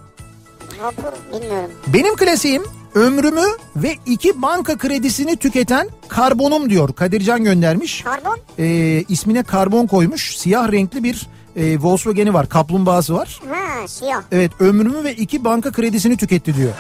[0.82, 1.04] Vapur
[1.34, 1.72] bilmiyorum.
[1.88, 2.64] Benim klasiğim
[2.96, 3.46] ömrümü
[3.76, 6.94] ve iki banka kredisini tüketen karbonum diyor.
[6.94, 8.02] Kadircan göndermiş.
[8.02, 8.38] Karbon?
[8.60, 10.38] Ee, ismine karbon koymuş.
[10.38, 12.50] Siyah renkli bir e, Volkswagen'i var.
[12.50, 13.40] Kaplumbağası var.
[13.50, 14.22] Ha siyah.
[14.32, 16.72] Evet ömrümü ve iki banka kredisini tüketti diyor.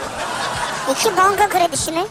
[0.91, 2.03] İki banka kredisi mi?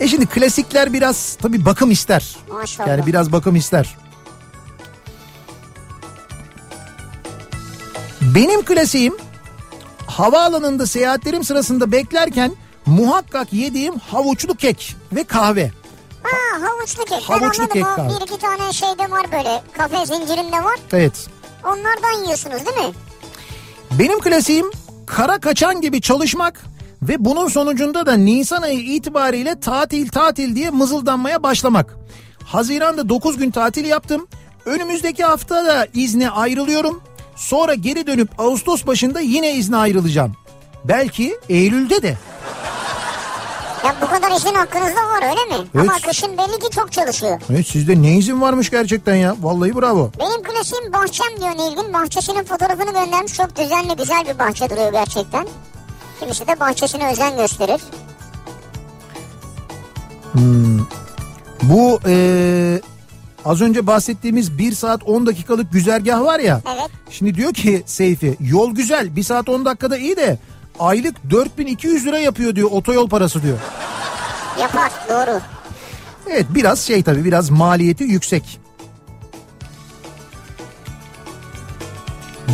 [0.00, 2.36] E şimdi klasikler biraz tabii bakım ister.
[2.52, 2.88] Maşallah.
[2.88, 3.96] Yani biraz bakım ister.
[8.34, 9.16] Benim klasiğim
[10.06, 12.52] havaalanında seyahatlerim sırasında beklerken
[12.86, 15.70] muhakkak yediğim havuçlu kek ve kahve.
[16.22, 17.22] Ha havuçlu kek.
[17.22, 18.10] Havuçlu ben anladım kek o abi.
[18.20, 19.62] bir iki tane şeyde var böyle.
[19.78, 20.76] Kafe zincirinde var.
[20.92, 21.26] Evet.
[21.64, 22.94] Onlardan yiyorsunuz değil mi?
[23.98, 24.70] Benim klasiğim
[25.06, 26.60] kara kaçan gibi çalışmak
[27.02, 31.96] ve bunun sonucunda da Nisan ayı itibariyle tatil tatil diye mızıldanmaya başlamak.
[32.44, 34.26] Haziran'da 9 gün tatil yaptım.
[34.66, 37.02] Önümüzdeki hafta da izne ayrılıyorum.
[37.36, 40.32] Sonra geri dönüp Ağustos başında yine izne ayrılacağım.
[40.84, 42.18] Belki Eylül'de de.
[43.84, 45.68] Ya bu kadar izin hakkınızda var öyle mi?
[45.74, 45.88] Evet.
[45.90, 47.40] Ama kışın belli ki çok çalışıyor.
[47.50, 49.36] Evet sizde ne izin varmış gerçekten ya.
[49.40, 50.10] Vallahi bravo.
[50.18, 51.92] Benim klasiğim bahçem diyor Nilgün.
[51.94, 53.34] Bahçesinin fotoğrafını göndermiş.
[53.34, 55.46] Çok düzenli güzel bir bahçe duruyor gerçekten.
[56.20, 57.80] Kimisi de bahçesine özen gösterir.
[61.62, 62.80] Bu eee,
[63.44, 66.60] az önce bahsettiğimiz 1 saat 10 dakikalık güzergah var ya.
[66.74, 66.90] Evet.
[67.10, 70.38] Şimdi diyor ki Seyfi yol güzel 1 saat 10 dakikada iyi de
[70.80, 73.58] aylık 4200 lira yapıyor diyor otoyol parası diyor.
[74.60, 75.40] Yapar doğru.
[76.26, 78.60] Evet biraz şey tabii biraz maliyeti yüksek.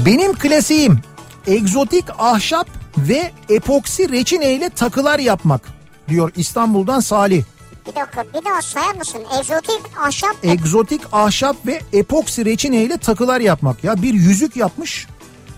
[0.07, 1.01] Benim klasiğim
[1.47, 5.61] egzotik ahşap ve epoksi reçine ile takılar yapmak
[6.09, 7.45] diyor İstanbul'dan Salih.
[7.87, 9.21] Bir dakika bir daha sayar mısın?
[9.39, 13.85] Egzotik ahşap Egzotik ahşap ve epoksi reçine ile takılar yapmak.
[13.85, 15.07] Ya bir yüzük yapmış.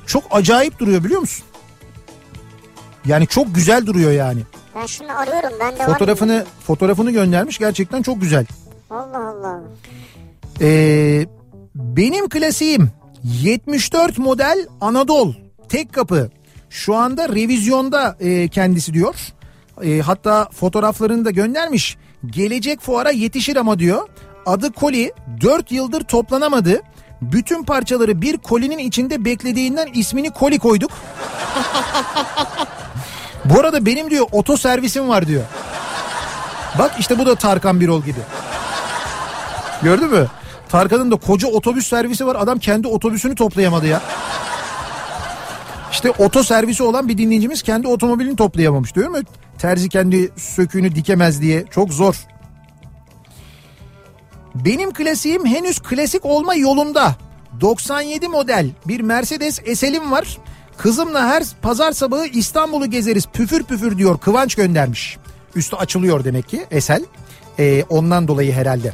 [0.06, 1.44] Çok acayip duruyor biliyor musun?
[3.06, 4.40] Yani çok güzel duruyor yani.
[4.74, 8.46] Ben şimdi arıyorum ben de Fotoğrafını fotoğrafını göndermiş gerçekten çok güzel.
[8.90, 8.98] var.
[8.98, 9.60] Allah Allah.
[10.60, 11.26] Ee,
[11.74, 12.90] benim klasiğim
[13.24, 15.34] 74 model Anadolu
[15.68, 16.30] tek kapı
[16.70, 19.14] şu anda revizyonda e, kendisi diyor.
[19.82, 21.96] E, hatta fotoğraflarını da göndermiş.
[22.26, 24.08] Gelecek fuara yetişir ama diyor.
[24.46, 26.82] Adı koli 4 yıldır toplanamadı.
[27.22, 30.90] Bütün parçaları bir kolinin içinde beklediğinden ismini koli koyduk.
[33.50, 35.42] Bu arada benim diyor oto servisim var diyor.
[36.78, 38.20] Bak işte bu da Tarkan Birol gibi.
[39.82, 40.26] Gördün mü?
[40.68, 42.36] Tarkan'ın da koca otobüs servisi var.
[42.40, 44.02] Adam kendi otobüsünü toplayamadı ya.
[45.92, 49.18] İşte oto servisi olan bir dinleyicimiz kendi otomobilini toplayamamış diyor mu?
[49.58, 51.64] Terzi kendi söküğünü dikemez diye.
[51.70, 52.26] Çok zor.
[54.54, 57.16] Benim klasiğim henüz klasik olma yolunda.
[57.60, 60.38] 97 model bir Mercedes SL'im var.
[60.78, 65.16] Kızımla her pazar sabahı İstanbul'u gezeriz püfür püfür diyor Kıvanç göndermiş.
[65.56, 67.02] Üstü açılıyor demek ki SL.
[67.58, 68.92] Ee, ondan dolayı herhalde.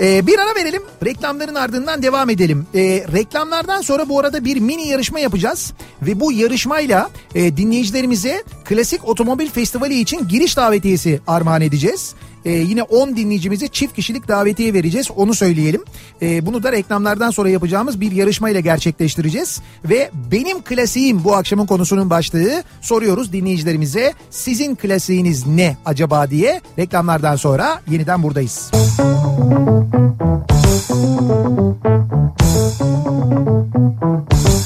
[0.00, 0.82] Ee, bir ara verelim.
[1.04, 2.66] Reklamların ardından devam edelim.
[2.74, 2.80] Ee,
[3.12, 5.72] reklamlardan sonra bu arada bir mini yarışma yapacağız.
[6.02, 12.14] Ve bu yarışmayla e, dinleyicilerimize Klasik Otomobil Festivali için giriş davetiyesi armağan edeceğiz.
[12.46, 15.84] Ee, yine 10 dinleyicimize çift kişilik davetiye vereceğiz onu söyleyelim.
[16.22, 19.60] Ee, bunu da reklamlardan sonra yapacağımız bir yarışmayla gerçekleştireceğiz.
[19.84, 24.12] Ve benim klasiğim bu akşamın konusunun başlığı soruyoruz dinleyicilerimize.
[24.30, 28.70] Sizin klasiğiniz ne acaba diye reklamlardan sonra yeniden buradayız.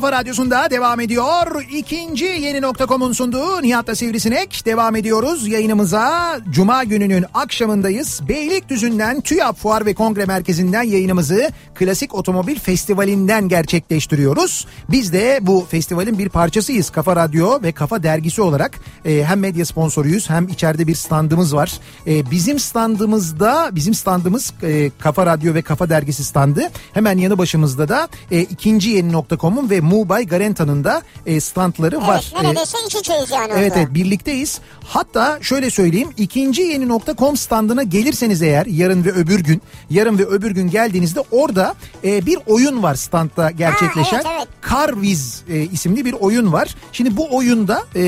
[0.00, 1.64] kafa radyosunda devam ediyor.
[1.72, 6.38] İkinci yeni nokta.com'un sunduğu Nihat'la Sivrisinek devam ediyoruz yayınımıza.
[6.50, 8.20] Cuma gününün akşamındayız.
[8.28, 14.66] Beylikdüzü'nden TÜYAP Fuar ve Kongre Merkezi'nden yayınımızı Klasik Otomobil Festivali'nden gerçekleştiriyoruz.
[14.88, 16.90] Biz de bu festivalin bir parçasıyız.
[16.90, 21.80] Kafa Radyo ve Kafa Dergisi olarak e, hem medya sponsoruyuz hem içeride bir standımız var.
[22.06, 26.70] E, bizim standımızda bizim standımız e, Kafa Radyo ve Kafa Dergisi standı.
[26.92, 32.32] Hemen yanı başımızda da e, ikinci yeni nokta.com'un ve Mubay Garanta'nın da e, standları var.
[32.34, 33.80] Evet neredeyse iç içeyiz yani Evet orada.
[33.80, 34.60] evet birlikteyiz.
[34.84, 40.24] Hatta şöyle söyleyeyim ikinci yeni nokta.com standına gelirseniz eğer yarın ve öbür gün yarın ve
[40.26, 41.74] öbür gün geldiğinizde orada
[42.04, 44.16] e, bir oyun var standta gerçekleşen.
[44.16, 44.48] evet, evet.
[44.70, 46.74] Carviz e, isimli bir oyun var.
[46.92, 48.00] Şimdi bu oyunda e,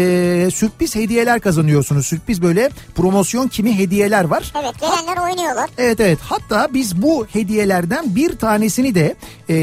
[0.55, 2.07] sürpriz hediyeler kazanıyorsunuz.
[2.07, 4.53] Sürpriz böyle promosyon kimi hediyeler var.
[4.63, 5.71] Evet gelenler oynuyorlar.
[5.79, 9.15] Evet evet hatta biz bu hediyelerden bir tanesini de
[9.51, 9.55] e,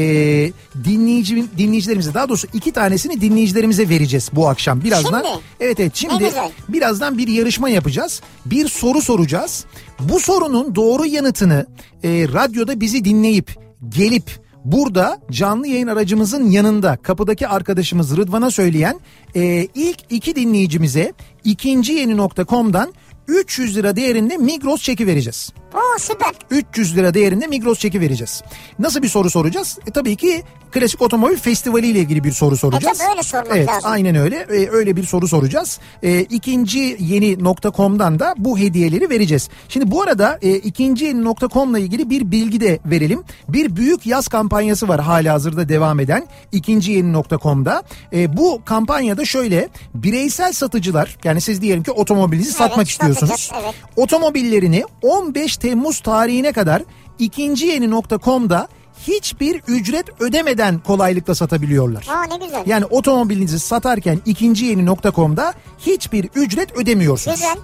[0.84, 4.84] dinleyici dinleyicilerimize daha doğrusu iki tanesini dinleyicilerimize vereceğiz bu akşam.
[4.84, 5.44] Birazdan Şimdi?
[5.60, 6.32] evet evet şimdi
[6.68, 8.22] birazdan bir yarışma yapacağız.
[8.46, 9.64] Bir soru soracağız.
[10.00, 11.66] Bu sorunun doğru yanıtını
[12.04, 13.56] e, radyoda bizi dinleyip
[13.88, 19.00] gelip burada canlı yayın aracımızın yanında kapıdaki arkadaşımız Rıdvan'a söyleyen
[19.36, 21.12] e, ilk iki dinleyicimize
[21.44, 22.92] ikinci yeni nokta.com'dan
[23.28, 25.52] 300 lira değerinde Migros çeki vereceğiz.
[25.74, 26.32] Oo süper.
[26.50, 28.42] 300 lira değerinde Migros çeki vereceğiz.
[28.78, 29.78] Nasıl bir soru soracağız?
[29.86, 30.42] E, tabii ki
[30.72, 33.00] Klasik Otomobil Festivali ile ilgili bir soru soracağız.
[33.00, 33.90] E, tabii öyle sormak evet, lazım.
[33.90, 34.36] Aynen öyle.
[34.36, 35.78] E, öyle bir soru soracağız.
[36.02, 39.48] E, ikinci yeni nokta.com'dan da bu hediyeleri vereceğiz.
[39.68, 43.24] Şimdi bu arada e, ikinci yeni nokta.com'la ilgili bir bilgi de verelim.
[43.48, 47.82] Bir büyük yaz kampanyası var hala hazırda devam eden ikinci yeni nokta.com'da.
[48.12, 53.50] E, bu kampanyada şöyle bireysel satıcılar yani siz diyelim ki otomobilinizi satmak istiyorsunuz.
[53.62, 53.74] evet.
[53.96, 56.82] Otomobillerini 15 Temmuz tarihine kadar
[57.18, 58.68] ikinci yeni nokta.com'da
[59.06, 62.06] hiçbir ücret ödemeden kolaylıkla satabiliyorlar.
[62.08, 62.62] Aa ne güzel.
[62.66, 67.36] Yani otomobilinizi satarken ikinci yeni nokta.com'da hiçbir ücret ödemiyorsunuz.
[67.36, 67.56] Güzel.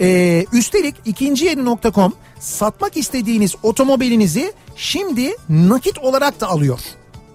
[0.00, 6.78] Ee, üstelik ikinci yeni nokta.com satmak istediğiniz otomobilinizi şimdi nakit olarak da alıyor.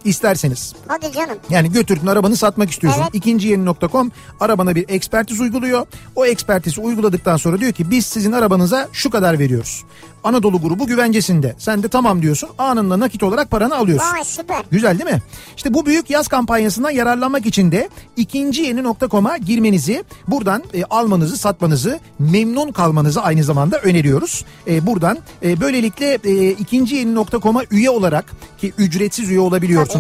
[0.08, 0.74] İsterseniz.
[0.88, 1.38] Hadi canım.
[1.50, 3.02] Yani götürdün arabanı satmak istiyorsun.
[3.02, 3.16] Evet.
[3.16, 5.88] İkinci yeni nokta.com arabana bir ekspertiz uyguluyor.
[6.16, 9.84] O ekspertizi uyguladıktan sonra diyor ki biz sizin arabanıza şu kadar veriyoruz.
[10.24, 11.56] Anadolu grubu güvencesinde.
[11.58, 12.50] Sen de tamam diyorsun.
[12.58, 14.14] Anında nakit olarak paranı alıyorsun.
[14.14, 14.64] Vay süper.
[14.72, 15.22] Güzel değil mi?
[15.58, 21.38] İşte bu büyük yaz kampanyasından yararlanmak için de ikinci yeni nokta.com'a girmenizi, buradan e, almanızı,
[21.38, 24.46] satmanızı, memnun kalmanızı aynı zamanda öneriyoruz.
[24.68, 28.26] E, buradan e, böylelikle e, ikinci yeni nokta.com'a üye olarak
[28.58, 29.97] ki ücretsiz üye olabiliyorsunuz.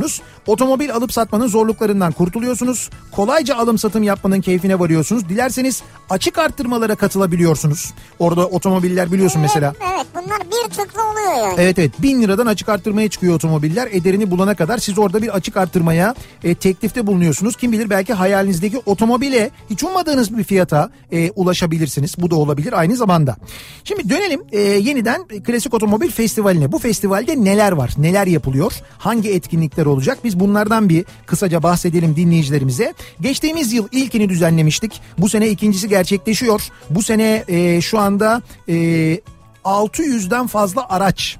[0.47, 2.89] Otomobil alıp satmanın zorluklarından kurtuluyorsunuz.
[3.11, 5.29] Kolayca alım satım yapmanın keyfine varıyorsunuz.
[5.29, 7.93] Dilerseniz açık arttırmalara katılabiliyorsunuz.
[8.19, 9.73] Orada otomobiller biliyorsun mesela.
[9.81, 11.55] Evet Evet bunlar bir tıkla oluyor yani.
[11.57, 13.89] Evet evet bin liradan açık arttırmaya çıkıyor otomobiller.
[13.91, 17.55] Ederini bulana kadar siz orada bir açık arttırmaya e, teklifte bulunuyorsunuz.
[17.55, 22.15] Kim bilir belki hayalinizdeki otomobile hiç ummadığınız bir fiyata e, ulaşabilirsiniz.
[22.17, 23.35] Bu da olabilir aynı zamanda.
[23.83, 26.71] Şimdi dönelim e, yeniden Klasik Otomobil Festivali'ne.
[26.71, 27.93] Bu festivalde neler var?
[27.97, 28.73] Neler yapılıyor?
[28.97, 30.17] Hangi etkinlikler olacak?
[30.23, 32.93] Biz bunlardan bir kısaca bahsedelim dinleyicilerimize.
[33.21, 35.01] Geçtiğimiz yıl ilkini düzenlemiştik.
[35.17, 36.61] Bu sene ikincisi gerçekleşiyor.
[36.89, 38.73] Bu sene e, şu anda e,
[39.65, 41.37] 600'den fazla araç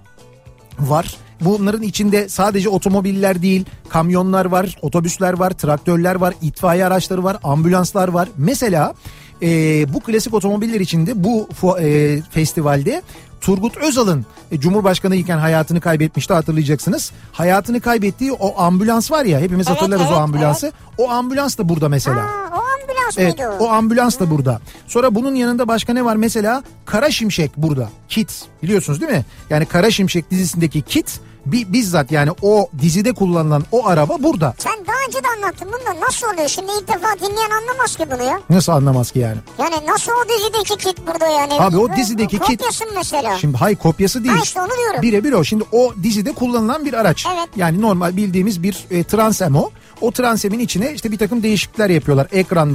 [0.79, 1.17] var.
[1.41, 8.07] Bunların içinde sadece otomobiller değil, kamyonlar var, otobüsler var, traktörler var, itfaiye araçları var, ambulanslar
[8.07, 8.29] var.
[8.37, 8.93] Mesela
[9.41, 9.47] e,
[9.93, 11.47] bu klasik otomobiller içinde bu
[11.79, 13.01] e, festivalde
[13.41, 17.11] Turgut Özal'ın e, Cumhurbaşkanı iken hayatını kaybetmişti hatırlayacaksınız.
[17.31, 20.72] Hayatını kaybettiği o ambulans var ya hepimiz Evet, hatırlarız o evet, ambulansı.
[20.97, 22.19] O ambulans da burada mesela.
[22.19, 24.61] Aa, o ambulans Evet mıydı o ambulans da burada.
[24.88, 26.64] Sonra bunun yanında başka ne var mesela?
[26.85, 27.89] Kara Şimşek burada.
[28.09, 29.26] Kit biliyorsunuz değil mi?
[29.49, 34.53] Yani Kara Şimşek dizisindeki Kit bi- bizzat yani o dizide kullanılan o araba burada.
[34.57, 36.47] Sen daha önce de anlattın bunu nasıl oluyor?
[36.47, 38.39] Şimdi ilk defa dinleyen anlamaz ki bunu ya.
[38.49, 39.38] Nasıl anlamaz ki yani?
[39.59, 41.53] Yani nasıl o dizideki kit burada yani?
[41.53, 43.38] Abi o dizideki kit- Kopyası mesela?
[43.38, 44.35] Şimdi hay kopyası değil.
[44.35, 45.01] Ha işte onu diyorum.
[45.01, 45.43] Birebir o.
[45.43, 47.26] Şimdi o dizide kullanılan bir araç.
[47.38, 47.49] Evet.
[47.55, 49.69] Yani normal bildiğimiz bir e, transem o.
[50.01, 52.27] O transemin içine işte bir takım değişiklikler yapıyorlar.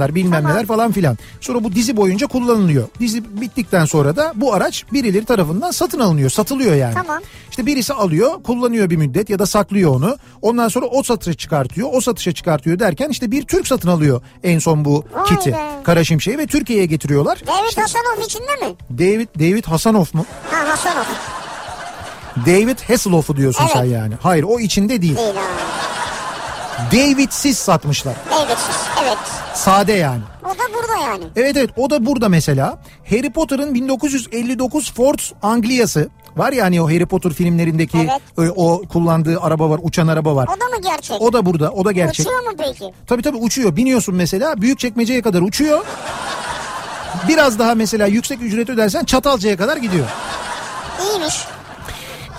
[0.03, 0.55] Ekranlar bilmem Tamam.
[0.57, 1.17] neler falan filan.
[1.41, 2.87] Sonra bu dizi boyunca kullanılıyor.
[2.99, 6.29] Dizi bittikten sonra da bu araç birileri tarafından satın alınıyor.
[6.29, 6.93] Satılıyor yani.
[6.93, 7.19] Tamam.
[7.49, 10.17] İşte birisi alıyor, kullanıyor bir müddet ya da saklıyor onu.
[10.41, 14.59] Ondan sonra o satışa çıkartıyor, o satışa çıkartıyor derken işte bir Türk satın alıyor en
[14.59, 15.51] son bu Vay kiti.
[15.51, 15.57] be.
[15.83, 17.39] Kara Şimşek'i ve Türkiye'ye getiriyorlar.
[17.47, 18.75] David Hasanov içinde mi?
[18.91, 20.25] David David Hasanov mu?
[20.51, 21.03] Ha Hasanov.
[22.45, 23.73] David Hasselhoff'u diyorsun Evet.
[23.73, 24.13] sen yani.
[24.21, 25.17] Hayır o içinde değil.
[25.17, 25.41] Değil ha.
[26.91, 28.15] David'siz satmışlar.
[28.31, 28.75] David'siz.
[29.03, 29.17] Evet.
[29.53, 30.21] Sade yani.
[30.45, 31.23] O da burada yani.
[31.35, 32.79] Evet evet o da burada mesela.
[33.09, 37.97] Harry Potter'ın 1959 Ford Anglia'sı var ya hani o Harry Potter filmlerindeki
[38.37, 38.47] Evet.
[38.49, 40.47] e, o kullandığı araba var, uçan araba var.
[40.57, 41.21] O da mı gerçek?
[41.21, 42.25] O da burada, o da gerçek.
[42.25, 42.93] Uçuyor mu peki?
[43.07, 43.75] Tabii tabii uçuyor.
[43.75, 45.85] Biniyorsun mesela büyük çekmeceye kadar uçuyor.
[47.27, 50.05] Biraz daha mesela yüksek ücret ödersen Çatalca'ya kadar gidiyor.
[51.03, 51.35] İyiymiş.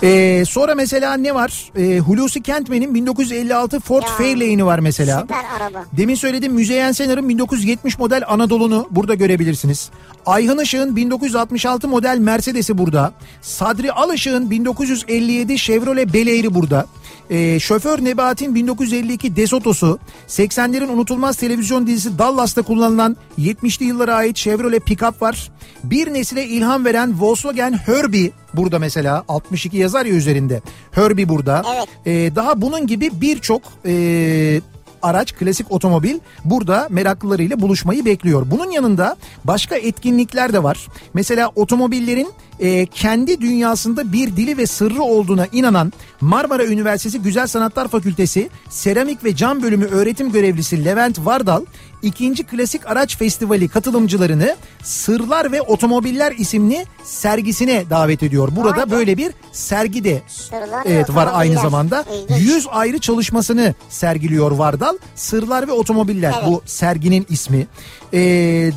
[0.03, 1.71] Ee, sonra mesela ne var?
[1.77, 4.07] Ee, Hulusi Kentmen'in 1956 Ford Ya.
[4.07, 5.21] Fairlane'i var mesela.
[5.21, 5.85] Süper araba.
[5.97, 9.89] Demin söylediğim Müzeyyen Senar'ın 1970 model Anadolu'nu burada görebilirsiniz.
[10.25, 13.13] Ayhan Işık'ın 1966 model Mercedes'i burada.
[13.41, 16.85] Sadri Alışık'ın 1957 Chevrolet Bel Air'i burada.
[17.29, 24.85] Ee, şoför Nebat'in 1952 Desoto'su, 80'lerin unutulmaz televizyon dizisi Dallas'ta kullanılan 70'li yıllara ait Chevrolet
[24.85, 25.51] pickup var.
[25.83, 30.61] Bir nesile ilham veren Volkswagen Herbie burada mesela 62 yazar ya üzerinde.
[30.91, 31.63] Herbie burada.
[31.75, 31.87] Evet.
[32.05, 34.61] Ee, daha bunun gibi birçok e,
[35.05, 38.43] araç, klasik otomobil burada meraklılarıyla buluşmayı bekliyor.
[38.51, 40.87] Bunun yanında başka etkinlikler de var.
[41.13, 42.29] Mesela otomobillerin
[42.59, 49.23] e, kendi dünyasında bir dili ve sırrı olduğuna inanan Marmara Üniversitesi Güzel Sanatlar Fakültesi Seramik
[49.23, 51.65] ve Cam Bölümü öğretim görevlisi Levent Vardal
[52.01, 58.49] ikinci Klasik Araç Festivali katılımcılarını Sırlar ve Otomobiller isimli sergisine davet ediyor.
[58.55, 58.91] Burada be.
[58.91, 62.05] böyle bir sergi de Sırlar evet var aynı zamanda.
[62.13, 62.41] İlginç.
[62.41, 64.97] 100 ayrı çalışmasını sergiliyor Vardal.
[65.15, 66.47] Sırlar ve Otomobiller Evet.
[66.47, 67.67] bu serginin ismi.
[68.13, 68.17] Ee,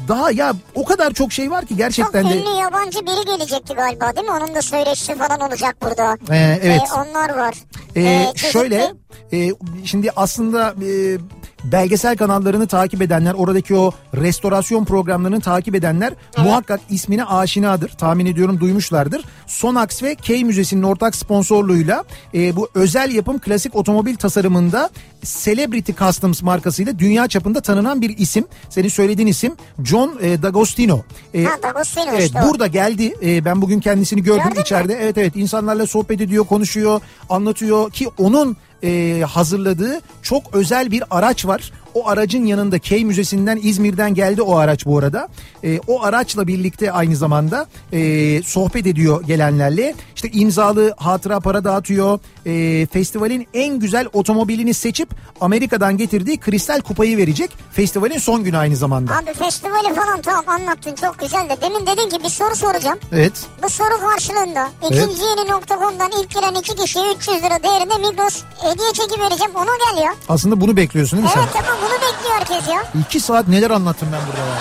[0.08, 2.38] daha ya o kadar çok şey var ki Çok gerçekten de.
[2.40, 4.32] ünlü yabancı biri gelecekti galiba değil mi?
[4.32, 6.18] Onun da söyleşisi falan olacak burada.
[6.30, 6.80] Ee, evet.
[6.90, 7.54] Ee, onlar var.
[7.96, 8.92] Ee, Ee, şöyle
[9.32, 9.50] e,
[9.84, 11.18] şimdi aslında e,
[11.64, 17.88] belgesel kanallarını takip edenler oradaki o restorasyon programlarını takip edenler muhakkak ismine aşinadır.
[17.88, 19.24] Tahmin ediyorum duymuşlardır.
[19.46, 22.04] Sonax ve K Müzesi'nin ortak sponsorluğuyla
[22.34, 24.90] e, bu özel yapım klasik otomobil tasarımında
[25.22, 28.44] Celebrity Customs markasıyla dünya çapında tanınan bir isim.
[28.70, 31.02] Senin söylediğin isim John e, D'Agostino.
[31.34, 32.48] E, Ha D'Agostino Evet işte o.
[32.48, 33.14] burada geldi.
[33.22, 34.98] Ee, ben bugün kendisini gördüm Gördün içeride.
[35.02, 41.46] Evet evet insanlarla sohbet ediyor, konuşuyor, anlatıyor ki onun e, hazırladığı çok özel bir araç
[41.46, 41.72] var.
[41.98, 45.28] O aracın yanında K Müzesi'nden İzmir'den geldi o araç bu arada.
[45.64, 49.94] E, o araçla birlikte aynı zamanda e, sohbet ediyor gelenlerle.
[50.16, 52.18] İşte imzalı hatıra para dağıtıyor.
[52.46, 55.08] E, festivalin en güzel otomobilini seçip
[55.40, 57.50] Amerika'dan getirdiği kristal kupayı verecek.
[57.72, 59.16] Festivalin son günü aynı zamanda.
[59.16, 62.98] Abi festivali falan tamam anlattın çok güzel de demin dedin ki bir soru soracağım.
[63.12, 63.32] Evet.
[63.62, 68.92] Bu soru karşılığında ikinci yeni nokta.com'dan ilk giren iki kişiye 300 lira değerinde Migros hediye
[68.92, 69.52] çeki vereceğim.
[69.54, 70.14] Ona gel ya.
[70.28, 71.40] Aslında bunu bekliyorsun değil mi sen?
[71.42, 72.84] Evet tamam bunu bekliyor herkes ya.
[73.00, 74.58] İki saat neler anlattım ben burada ya.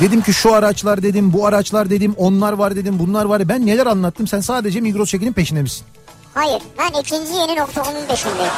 [0.00, 3.48] Dedim ki şu araçlar dedim, bu araçlar dedim, onlar var dedim, bunlar var.
[3.48, 4.26] Ben neler anlattım?
[4.26, 5.86] Sen sadece Migros çekinin peşinde misin?
[6.34, 8.52] Hayır ben ikinci yeni nokta.com'un peşindeyim.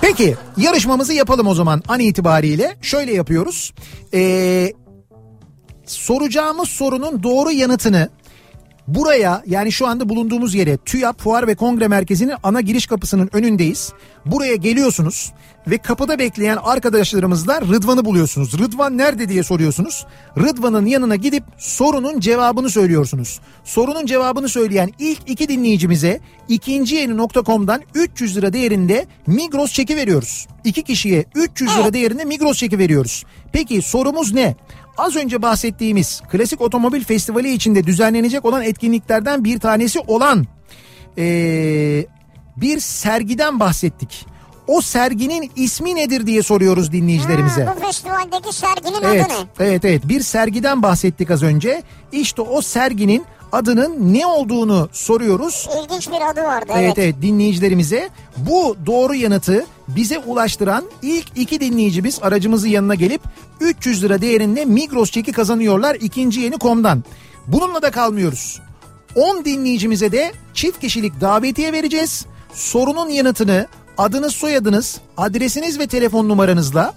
[0.00, 2.76] Peki yarışmamızı yapalım o zaman an itibariyle.
[2.82, 3.72] Şöyle yapıyoruz.
[4.14, 4.72] Ee,
[5.86, 8.08] soracağımız sorunun doğru yanıtını
[8.88, 13.92] Buraya yani şu anda bulunduğumuz yere TÜYAP Fuar ve Kongre Merkezi'nin ana giriş kapısının önündeyiz.
[14.26, 15.32] Buraya geliyorsunuz
[15.66, 18.58] ve kapıda bekleyen arkadaşlarımızla Rıdvan'ı buluyorsunuz.
[18.58, 20.06] Rıdvan nerede diye soruyorsunuz.
[20.38, 23.40] Rıdvan'ın yanına gidip sorunun cevabını söylüyorsunuz.
[23.64, 30.46] Sorunun cevabını söyleyen ilk iki dinleyicimize ikinci yeni.com'dan 300 lira değerinde Migros çeki veriyoruz.
[30.64, 33.24] İki kişiye 300 lira değerinde Migros çeki veriyoruz.
[33.52, 34.56] Peki sorumuz ne?
[34.98, 40.46] Az önce bahsettiğimiz Klasik Otomobil Festivali içinde düzenlenecek olan etkinliklerden bir tanesi olan
[41.18, 42.06] ee,
[42.56, 44.26] bir sergiden bahsettik.
[44.66, 47.64] O serginin ismi nedir diye soruyoruz dinleyicilerimize.
[47.64, 49.66] Ha, bu festivaldeki serginin Evet, adı ne?
[49.66, 50.08] evet, evet.
[50.08, 51.82] Bir sergiden bahsettik az önce.
[52.12, 55.68] İşte o serginin adının ne olduğunu soruyoruz.
[55.82, 56.66] İlginç bir adı vardı.
[56.72, 56.98] Evet Evet.
[56.98, 63.20] evet dinleyicilerimize bu doğru yanıtı bize ulaştıran ilk iki dinleyicimiz aracımızın yanına gelip
[63.60, 67.04] 300 lira değerinde Migros çeki kazanıyorlar ikinci yeni komdan.
[67.46, 68.60] Bununla da kalmıyoruz.
[69.16, 72.26] 10 dinleyicimize de çift kişilik davetiye vereceğiz.
[72.54, 73.66] Sorunun yanıtını
[73.98, 76.94] adınız soyadınız adresiniz ve telefon numaranızla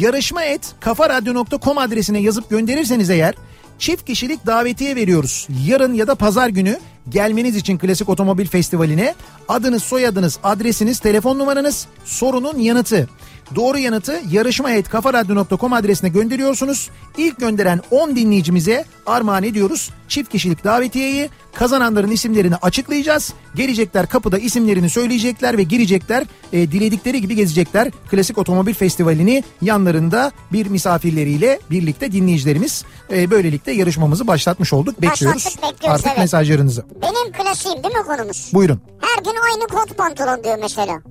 [0.00, 3.34] yarışma et kafaradyo.com adresine yazıp gönderirseniz eğer
[3.78, 5.48] çift kişilik davetiye veriyoruz.
[5.66, 6.78] Yarın ya da pazar günü
[7.08, 9.14] gelmeniz için Klasik Otomobil Festivali'ne
[9.48, 13.08] adınız, soyadınız, adresiniz, telefon numaranız, sorunun yanıtı.
[13.54, 16.90] Doğru yanıtı yarışma et kafaradyo.com adresine gönderiyorsunuz.
[17.16, 19.90] İlk gönderen 10 dinleyicimize armağan ediyoruz.
[20.08, 23.32] Çift kişilik davetiyeyi kazananların isimlerini açıklayacağız.
[23.54, 26.24] Gelecekler kapıda isimlerini söyleyecekler ve girecekler.
[26.52, 27.90] E, diledikleri gibi gezecekler.
[28.10, 32.84] Klasik Otomobil Festivali'ni yanlarında bir misafirleriyle birlikte dinleyicilerimiz.
[33.12, 35.02] E, böylelikle yarışmamızı başlatmış olduk.
[35.02, 35.46] Bekliyoruz.
[35.46, 36.18] Başlattık, bekliyoruz, Artık evet.
[36.18, 36.84] mesajlarınızı.
[37.02, 38.50] Benim klasiğim değil mi konumuz?
[38.54, 38.80] Buyurun.
[39.00, 41.02] Her gün aynı kot pantolon diyor mesela.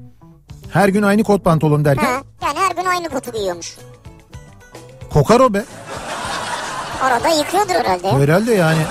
[0.73, 3.77] Her gün aynı kot pantolon derken Ha, yani her gün aynı kotu giyiyormuş.
[5.13, 5.63] kokar o be.
[7.01, 8.11] Arada yıkıyordur herhalde.
[8.11, 8.81] Herhalde yani.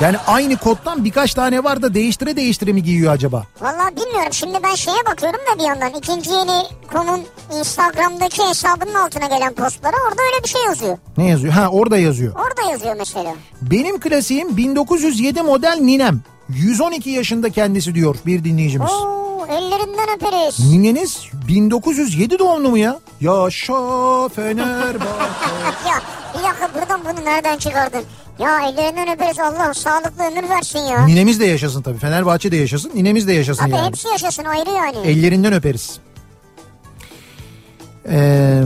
[0.00, 3.44] Yani aynı kottan birkaç tane var da değiştire değiştire mi giyiyor acaba?
[3.60, 4.32] Vallahi bilmiyorum.
[4.32, 5.90] Şimdi ben şeye bakıyorum da bir yandan.
[5.98, 6.62] ikinci yeni
[6.92, 7.20] konun
[7.58, 10.98] Instagram'daki hesabının altına gelen postlara orada öyle bir şey yazıyor.
[11.16, 11.52] Ne yazıyor?
[11.52, 12.32] Ha orada yazıyor.
[12.34, 13.34] Orada yazıyor mesela.
[13.62, 16.20] Benim klasiğim 1907 model ninem.
[16.54, 18.90] 112 yaşında kendisi diyor bir dinleyicimiz.
[18.92, 20.58] Oo ellerinden öperiz.
[20.72, 23.00] Nineniz 1907 doğumlu mu ya?
[23.20, 25.50] Yaşa Fenerbahçe.
[25.88, 26.02] ya
[26.38, 28.02] bir dakika buradan bunu nereden çıkardın?
[28.38, 31.06] Ya ellerinden öperiz Allah sağlıklı ömür versin ya.
[31.06, 31.98] Ninemiz de yaşasın tabii.
[31.98, 32.90] Fenerbahçe de yaşasın.
[32.94, 33.86] Ninemiz de yaşasın Tabii yani.
[33.86, 34.96] hepsi yaşasın ayrı yani.
[35.06, 35.98] Ellerinden öperiz.
[38.08, 38.62] Ee,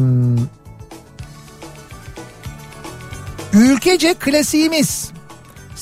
[3.52, 5.13] ülkece klasiğimiz.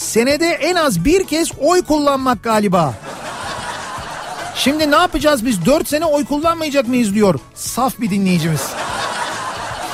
[0.02, 2.94] Senede en az bir kez oy kullanmak galiba.
[4.54, 5.66] Şimdi ne yapacağız biz?
[5.66, 7.34] Dört sene oy kullanmayacak mıyız diyor.
[7.54, 8.60] Saf bir dinleyicimiz.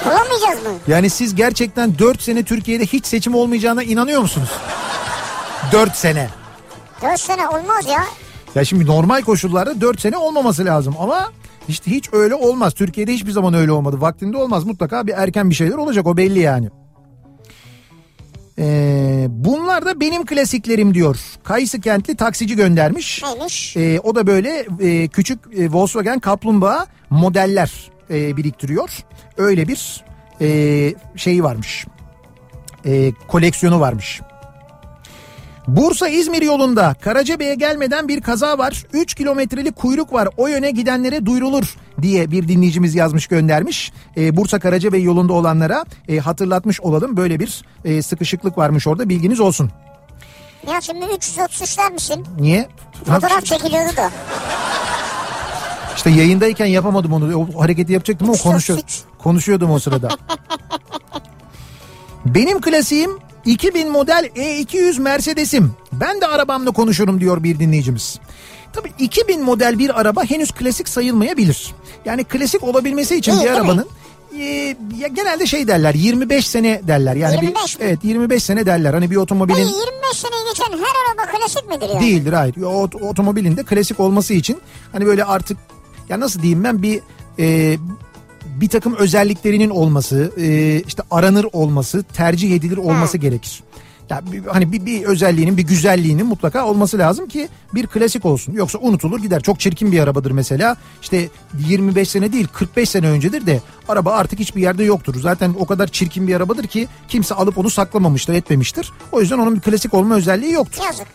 [0.05, 0.72] Bulamayacağız mı?
[0.89, 4.48] Yani siz gerçekten dört sene Türkiye'de hiç seçim olmayacağına inanıyor musunuz?
[5.72, 6.28] Dört sene.
[7.02, 8.05] 4 sene olmaz ya.
[8.55, 11.32] Ya şimdi normal koşullarda 4 sene olmaması lazım ama
[11.68, 12.74] işte hiç öyle olmaz.
[12.74, 14.01] Türkiye'de hiçbir zaman öyle olmadı.
[14.01, 14.64] Vaktinde olmaz.
[14.64, 16.68] Mutlaka bir erken bir şeyler olacak o belli yani.
[18.59, 21.16] Ee, bunlar da benim klasiklerim diyor.
[21.44, 23.22] Kayısı kentli taksici göndermiş.
[23.22, 23.76] Neymiş?
[23.76, 28.90] Ee, o da böyle e, küçük e, Volkswagen Kaplumbağa modeller e, biriktiriyor.
[29.36, 30.05] Öyle bir
[30.40, 30.48] e,
[31.16, 31.86] şeyi varmış.
[32.86, 34.20] E, koleksiyonu varmış.
[35.69, 38.85] Bursa İzmir yolunda Karacabey'e gelmeden bir kaza var.
[38.93, 40.28] 3 kilometrelik kuyruk var.
[40.36, 43.93] O yöne gidenlere duyurulur diye bir dinleyicimiz yazmış göndermiş.
[44.16, 47.16] Ee, Bursa Karacabey yolunda olanlara e, hatırlatmış olalım.
[47.16, 49.70] Böyle bir e, sıkışıklık varmış orada bilginiz olsun.
[50.73, 52.27] Ya şimdi 333'ler misin?
[52.40, 52.69] Niye?
[53.05, 54.11] Fotoğraf çekiliyordu da.
[55.97, 57.36] İşte yayındayken yapamadım onu.
[57.36, 58.81] O hareketi yapacaktım ama konuşuyor,
[59.19, 60.09] konuşuyordum o sırada.
[62.24, 65.73] Benim klasiğim 2000 model E200 Mercedes'im.
[65.93, 68.19] Ben de arabamla konuşurum diyor bir dinleyicimiz.
[68.73, 71.74] Tabii 2000 model bir araba henüz klasik sayılmayabilir.
[72.05, 73.56] Yani klasik olabilmesi için Değil, bir mi?
[73.56, 73.86] arabanın
[74.39, 74.44] e,
[74.98, 77.16] ya genelde şey derler 25 sene derler.
[77.16, 77.86] Yani 25 bir, mi?
[77.89, 78.94] evet 25 sene derler.
[78.94, 80.78] Hani bir otomobilin Hayır 25 seneyi geçen her
[81.23, 82.01] araba klasik midir yani?
[82.01, 82.55] Değildir hayır.
[82.55, 84.59] Ot- otomobilin de klasik olması için
[84.93, 85.59] hani böyle artık
[86.09, 87.01] ya nasıl diyeyim ben bir
[87.39, 87.77] e,
[88.60, 93.62] bir takım özelliklerinin olması, e, işte aranır olması, tercih edilir olması gerekir.
[94.10, 98.52] Ya bir- hani bir, bir özelliğinin, bir güzelliğinin mutlaka olması lazım ki bir klasik olsun.
[98.52, 99.40] Yoksa unutulur gider.
[99.43, 100.76] Çok çirkin bir arabadır mesela.
[101.02, 101.28] İşte
[101.68, 105.20] 25 sene değil 45 sene öncedir de araba artık hiçbir yerde yoktur.
[105.20, 108.93] Zaten o kadar çirkin bir arabadır ki kimse alıp onu saklamamıştır, etmemiştir.
[109.12, 110.82] O yüzden onun bir klasik olma özelliği yoktur.
[110.85, 111.06] Yazık.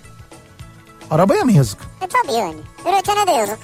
[1.12, 1.78] Arabaya mı yazık?
[2.02, 2.56] E tabii yani.
[2.90, 3.58] Üretene de yazık.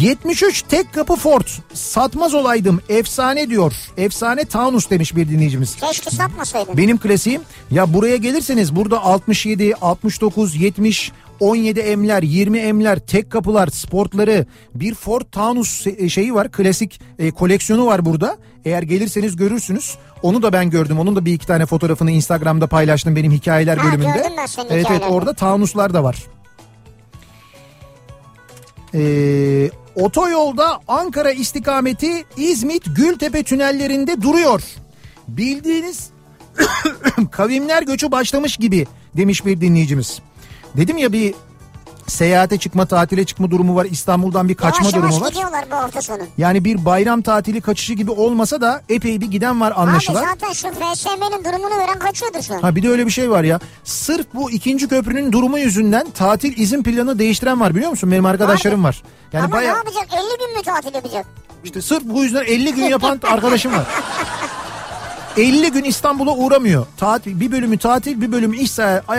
[0.00, 3.72] 73 tek kapı Ford satmaz olaydım efsane diyor.
[3.96, 5.76] Efsane Taunus demiş bir dinleyicimiz.
[5.76, 6.76] Keşke satmasaydın.
[6.76, 13.68] Benim klasiğim ya buraya gelirseniz burada 67, 69, 70, 17 emler, 20 emler, tek kapılar,
[13.68, 16.52] sportları, bir Ford Taunus se- şeyi var.
[16.52, 18.36] Klasik e, koleksiyonu var burada.
[18.64, 19.94] Eğer gelirseniz görürsünüz.
[20.22, 20.98] Onu da ben gördüm.
[20.98, 24.16] Onun da bir iki tane fotoğrafını Instagram'da paylaştım benim hikayeler Ha, bölümünde.
[24.16, 26.16] gördüm ben senin evet evet orada Taunus'lar da var.
[28.94, 34.62] Ee, otoyolda Ankara istikameti İzmit Gültepe tünellerinde duruyor.
[35.28, 36.10] Bildiğiniz
[37.30, 38.86] kavimler göçü başlamış gibi
[39.16, 40.22] demiş bir dinleyicimiz.
[40.76, 41.34] Dedim ya bir
[42.08, 45.28] seyahate çıkma tatile çıkma durumu var İstanbul'dan bir kaçma yavaş durumu yavaş var.
[45.28, 46.18] gidiyorlar bu hafta sonu.
[46.38, 50.22] Yani bir bayram tatili kaçışı gibi olmasa da epey bir giden var anlaşılan.
[50.22, 52.60] Abi zaten şu FSM'nin durumunu gören kaçıyordur şu an.
[52.62, 53.60] Ha bir de öyle bir şey var ya.
[53.84, 58.10] Sırf bu ikinci köprünün durumu yüzünden tatil izin planı değiştiren var biliyor musun?
[58.12, 59.02] Benim arkadaşlarım var.
[59.32, 61.26] Yani Ama baya ne yapacak 50 gün mü tatil yapacak?
[61.64, 63.86] işte sırf bu yüzden 50 gün yapan arkadaşım var.
[65.36, 66.86] 50 gün İstanbul'a uğramıyor.
[66.96, 68.70] Tatil bir bölümü tatil, bir bölümü iş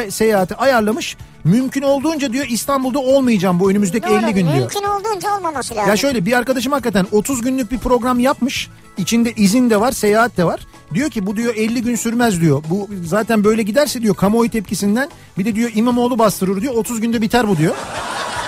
[0.10, 1.18] seyahati ayarlamış.
[1.44, 4.58] Mümkün olduğunca diyor İstanbul'da olmayacağım bu önümüzdeki Doğru, 50 gün diyor.
[4.58, 5.90] Mümkün olduğunca olmaması lazım.
[5.90, 8.70] Ya şöyle bir arkadaşım hakikaten 30 günlük bir program yapmış.
[8.98, 10.60] İçinde izin de var, seyahat de var.
[10.94, 12.64] Diyor ki bu diyor 50 gün sürmez diyor.
[12.70, 16.74] Bu zaten böyle giderse diyor kamuoyu tepkisinden bir de diyor İmamoğlu bastırır diyor.
[16.76, 17.76] 30 günde biter bu diyor.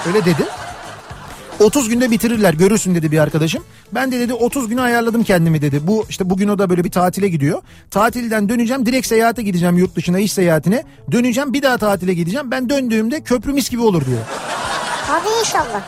[0.07, 0.45] Öyle dedi.
[1.61, 3.63] 30 günde bitirirler görürsün dedi bir arkadaşım.
[3.91, 5.87] Ben de dedi 30 güne ayarladım kendimi dedi.
[5.87, 7.61] Bu işte bugün o da böyle bir tatile gidiyor.
[7.91, 10.83] Tatilden döneceğim direkt seyahate gideceğim yurt dışına iş seyahatine.
[11.11, 12.51] Döneceğim bir daha tatile gideceğim.
[12.51, 14.19] Ben döndüğümde köprü mis gibi olur diyor.
[15.07, 15.81] Hadi inşallah.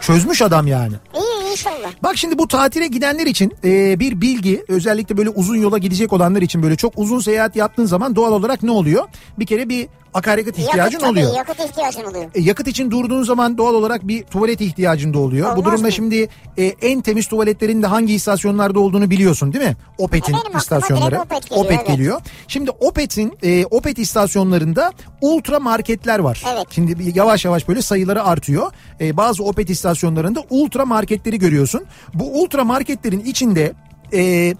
[0.00, 0.94] Çözmüş adam yani.
[1.14, 1.90] İyi inşallah.
[2.02, 6.42] Bak şimdi bu tatile gidenler için e, bir bilgi özellikle böyle uzun yola gidecek olanlar
[6.42, 9.04] için böyle çok uzun seyahat yaptığın zaman doğal olarak ne oluyor?
[9.38, 11.26] Bir kere bir akaryakıt ihtiyacın yakıt oluyor.
[11.26, 12.30] tabii yakıt ihtiyacın oluyor.
[12.34, 15.46] E, yakıt için durduğun zaman doğal olarak bir tuvalet ihtiyacın da oluyor.
[15.46, 15.92] Olmaz Bu durumda mı?
[15.92, 16.28] şimdi
[16.58, 19.76] e, en temiz tuvaletlerin de hangi istasyonlarda olduğunu biliyorsun değil mi?
[19.98, 21.20] Opet'in E, aklıma istasyonları.
[21.20, 21.86] Opet geliyor, evet.
[21.86, 22.20] geliyor.
[22.48, 26.42] Şimdi Opet'in e, Opet istasyonlarında ultra marketler var.
[26.54, 26.66] Evet.
[26.70, 28.72] Şimdi yavaş yavaş böyle sayıları artıyor.
[29.00, 31.82] E, bazı Opet istasyonlarında ultra marketleri görüyorsun.
[32.14, 33.72] Bu ultra marketlerin içinde
[34.12, 34.54] e,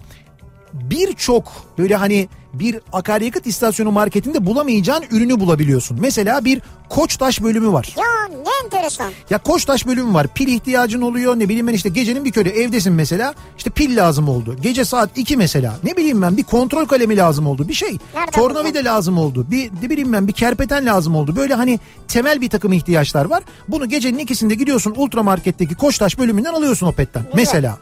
[0.72, 5.98] birçok böyle hani bir akaryakıt istasyonu marketinde bulamayacağın ürünü bulabiliyorsun.
[6.00, 7.94] Mesela bir Koçtaş bölümü var.
[7.98, 9.12] Ya ne enteresan.
[9.30, 10.26] Ya Koçtaş bölümü var.
[10.34, 11.38] Pil ihtiyacın oluyor.
[11.38, 13.34] Ne bileyim ben işte gecenin bir körü evdesin mesela.
[13.58, 14.56] İşte pil lazım oldu.
[14.62, 15.76] Gece saat 2 mesela.
[15.84, 17.68] Ne bileyim ben bir kontrol kalemi lazım oldu.
[17.68, 17.98] Bir şey.
[18.14, 18.84] Nereden Tornavida bulacaksın?
[18.84, 19.46] lazım oldu.
[19.50, 21.36] Bir ne bileyim ben bir kerpeten lazım oldu.
[21.36, 23.42] Böyle hani temel bir takım ihtiyaçlar var.
[23.68, 27.22] Bunu gecenin ikisinde gidiyorsun ultramarketteki Koçtaş bölümünden alıyorsun Opet'ten.
[27.34, 27.78] Mesela.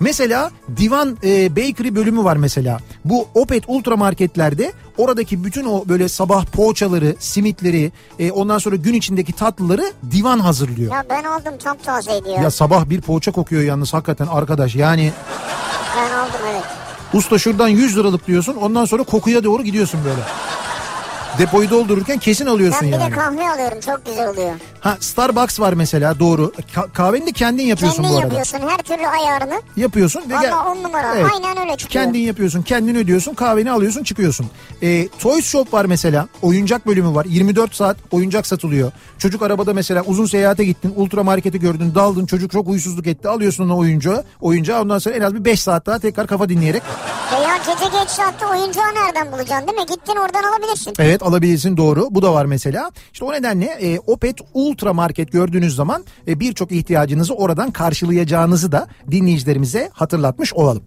[0.00, 2.78] Mesela Divan e, Bakery bölümü var mesela.
[3.04, 9.32] Bu Opet ultramarketlerde oradaki bütün o böyle sabah poğaçaları, simitleri, e, ondan sonra gün içindeki
[9.32, 10.92] tatlıları divan hazırlıyor.
[10.92, 12.42] Ya ben aldım tam tazeydi ya.
[12.42, 14.74] Ya sabah bir poğaça kokuyor yalnız hakikaten arkadaş.
[14.74, 15.12] Yani
[15.96, 16.64] Ben aldım evet.
[17.14, 20.20] usta şuradan 100 liralık diyorsun ondan sonra kokuya doğru gidiyorsun böyle.
[21.38, 23.12] Depoyu doldururken kesin alıyorsun Ben bir yani.
[23.12, 24.50] de kahve alıyorum çok güzel oluyor.
[24.80, 26.52] Ha Starbucks var mesela doğru.
[26.76, 28.34] Ka- kahveni de kendin yapıyorsun Kendin bu arada.
[28.36, 29.62] yapıyorsun her türlü ayarını.
[29.76, 31.14] Yapıyorsun ve gel- Valla on numara.
[31.16, 31.26] Evet.
[31.34, 32.04] Aynen öyle çıkıyor.
[32.04, 34.46] Kendin yapıyorsun, kendin ödüyorsun, kahveni alıyorsun, çıkıyorsun.
[34.82, 37.24] E, Toys Shop var mesela, oyuncak bölümü var.
[37.28, 38.92] 24 saat oyuncak satılıyor.
[39.18, 43.28] Çocuk arabada mesela uzun seyahate gittin, ultra marketi gördün, daldın, çocuk çok huysuzluk etti.
[43.28, 46.82] Alıyorsun o oyuncağı, oyuncağı ondan sonra en az bir 5 saat daha tekrar kafa dinleyerek.
[47.32, 49.86] Veya gece geç saatte oyuncağı nereden bulacaksın değil mi?
[49.86, 50.92] Gittin oradan alabilirsin.
[50.98, 52.08] Evet alabilirsin doğru.
[52.10, 52.90] Bu da var mesela.
[53.12, 58.88] İşte o nedenle e, Opet Ultra Market gördüğünüz zaman e, birçok ihtiyacınızı oradan karşılayacağınızı da
[59.10, 60.82] dinleyicilerimize hatırlatmış olalım.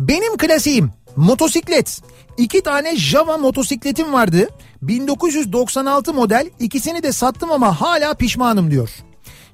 [0.00, 2.00] Benim klasiğim motosiklet.
[2.38, 4.48] İki tane Java motosikletim vardı.
[4.82, 8.90] 1996 model ikisini de sattım ama hala pişmanım diyor.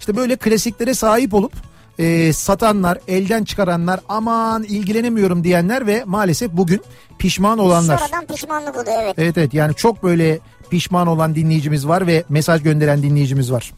[0.00, 1.52] İşte böyle klasiklere sahip olup
[1.98, 6.80] e, satanlar, elden çıkaranlar, aman ilgilenemiyorum diyenler ve maalesef bugün
[7.18, 7.98] pişman olanlar.
[7.98, 9.14] Sonradan pişmanlık oluyor evet.
[9.18, 10.38] Evet evet yani çok böyle
[10.70, 13.72] pişman olan dinleyicimiz var ve mesaj gönderen dinleyicimiz var.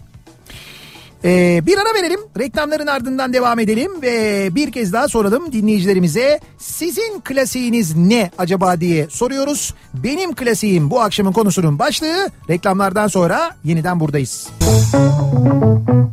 [1.24, 7.20] Ee, bir ara verelim reklamların ardından devam edelim ve bir kez daha soralım dinleyicilerimize sizin
[7.20, 9.74] klasiğiniz ne acaba diye soruyoruz.
[9.94, 14.48] Benim klasiğim bu akşamın konusunun başlığı reklamlardan sonra yeniden buradayız.
[14.60, 16.11] Kafa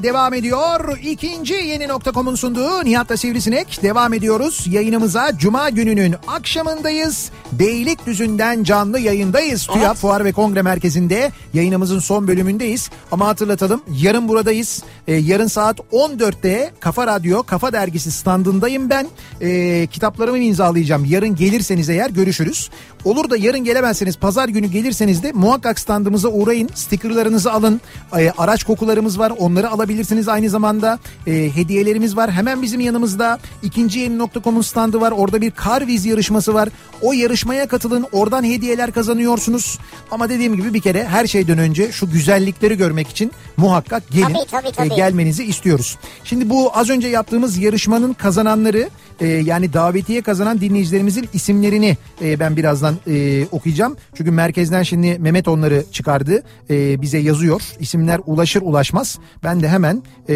[0.00, 0.98] Devam ediyor.
[1.02, 3.82] İkinci yeni nokta.com'un sunduğu Nihat'la Sivrisinek.
[3.82, 4.64] Devam ediyoruz.
[4.66, 7.30] Yayınımıza Cuma gününün akşamındayız.
[7.52, 9.66] Beylikdüzü'nden canlı yayındayız.
[9.66, 12.90] TÜYAP Fuar ve Kongre Merkezi'nde yayınımızın son bölümündeyiz.
[13.12, 14.82] Ama hatırlatalım yarın buradayız.
[15.08, 19.06] Ee, yarın saat 14'te Kafa Radyo, Kafa Dergisi standındayım ben.
[19.40, 21.04] Ee, kitaplarımı imzalayacağım.
[21.04, 22.70] Yarın gelirseniz eğer görüşürüz.
[23.04, 26.70] Olur da yarın gelemezseniz pazar günü gelirseniz de muhakkak standımıza uğrayın.
[26.74, 27.80] Stickerlarınızı alın.
[28.18, 29.32] Ee, araç kokularımız var.
[29.38, 30.98] Onları alabilirsiniz aynı zamanda.
[31.26, 32.30] Ee, hediyelerimiz var.
[32.30, 35.12] Hemen bizim yanımızda ikinci yeni nokta.com'un standı var.
[35.12, 36.68] Orada bir kar viz yarışması var.
[37.02, 37.12] O
[37.42, 38.06] yarışmaya katılın.
[38.12, 39.78] Oradan hediyeler kazanıyorsunuz.
[40.10, 44.22] Ama dediğim gibi bir kere her şeyden önce şu güzellikleri görmek için muhakkak gelin.
[44.24, 44.92] Tabii, tabii, tabii.
[44.92, 45.98] Ee, gelmenizi istiyoruz.
[46.24, 48.88] Şimdi bu az önce yaptığımız yarışmanın kazananları
[49.20, 53.96] e, yani davetiye kazanan dinleyicilerimizin isimlerini e, ben birazdan e, okuyacağım.
[54.14, 56.42] Çünkü merkezden şimdi Mehmet onları çıkardı.
[56.70, 57.62] E, bize yazıyor.
[57.80, 59.18] İsimler ulaşır ulaşmaz.
[59.44, 60.34] Ben de hemen e,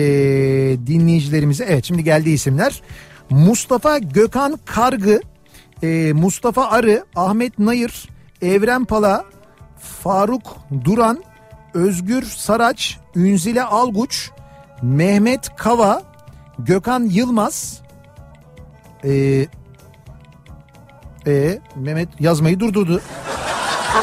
[0.86, 2.82] dinleyicilerimize evet şimdi geldi isimler.
[3.30, 5.20] Mustafa Gökhan Kargı,
[5.82, 8.08] e, Mustafa Arı, Ahmet Nayır,
[8.42, 9.24] Evren Pala,
[10.02, 11.24] Faruk Duran,
[11.74, 14.30] Özgür Saraç, Ünzile Alguç,
[14.82, 16.02] Mehmet Kava,
[16.58, 17.80] Gökhan Yılmaz,
[19.04, 19.46] ee,
[21.26, 23.00] e, Mehmet yazmayı durdurdu.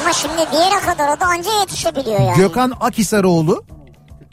[0.01, 2.37] Ama şimdi diğere kadar o da anca yetişebiliyor yani.
[2.37, 3.63] Gökhan Akisarıoğlu.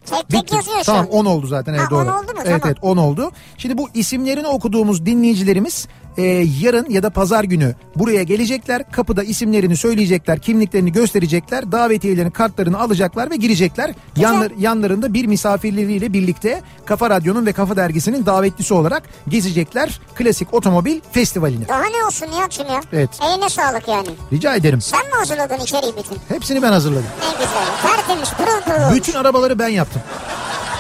[0.07, 0.57] tek tek Bitti.
[0.57, 1.11] yazıyor Tamam an.
[1.11, 2.09] 10 oldu zaten evet Ha, doğru.
[2.09, 2.41] 10 oldu mu?
[2.45, 2.61] Evet Tamam.
[2.65, 3.33] evet 10 oldu.
[3.59, 6.23] Şimdi bu isimlerini okuduğumuz dinleyicilerimiz e,
[6.61, 8.91] yarın ya da pazar günü buraya gelecekler.
[8.93, 13.95] Kapıda isimlerini söyleyecekler, kimliklerini gösterecekler, davetiyelerin kartlarını alacaklar ve girecekler.
[14.17, 21.01] Yanlar, yanlarında bir misafirleriyle birlikte Kafa Radyo'nun ve Kafa Dergisi'nin davetlisi olarak gezecekler Klasik Otomobil
[21.13, 21.69] Festivali'ni.
[21.69, 22.81] Daha ne olsun Nihat'cığım ya?
[22.93, 23.11] Evet.
[23.23, 24.09] Eline sağlık yani.
[24.33, 24.81] Rica ederim.
[24.81, 26.17] Sen mi hazırladın içeriği bütün?
[26.29, 27.07] Hepsini ben hazırladım.
[27.21, 27.97] Ne güzel.
[27.97, 28.95] Tertemiz pırıl pırıl.
[28.97, 30.03] Bütün arabaları ben yaptım.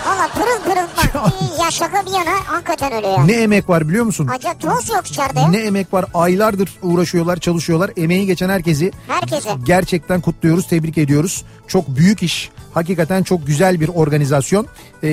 [0.06, 1.32] Valla pırıl pırıl bak.
[1.60, 3.28] ya şaka bir yana hakikaten öyle yani.
[3.28, 4.26] Ne emek var biliyor musun?
[4.36, 5.48] Acaba toz yok içeride ya.
[5.48, 9.50] Ne emek var aylardır uğraşıyorlar çalışıyorlar emeği geçen herkesi Herkese.
[9.64, 14.66] gerçekten kutluyoruz tebrik ediyoruz çok büyük iş hakikaten çok güzel bir organizasyon
[15.02, 15.08] Ee,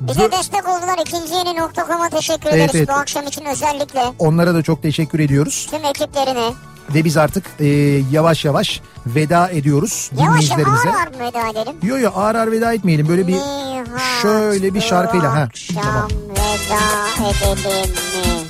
[0.00, 2.88] bu- de destek oldular ikinci yeni nokta.com'a teşekkür Evet, ederiz evet.
[2.88, 4.02] bu akşam için özellikle.
[4.18, 6.50] onlara da çok teşekkür ediyoruz Tüm ekiplerine.
[6.94, 7.66] Ve biz artık e,
[8.12, 10.88] yavaş yavaş veda ediyoruz Yavaş ağır dinleyicilerimize.
[10.90, 11.76] ağır mı veda edelim?
[11.82, 17.30] Yo yo ağır ağır veda etmeyelim böyle bir Nihat, şöyle bir şarkıyla ha tamam veda
[17.30, 18.42] edelim mi?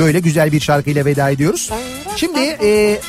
[0.00, 1.70] böyle güzel bir şarkıyla veda ediyoruz.
[2.16, 3.00] Şimdi e,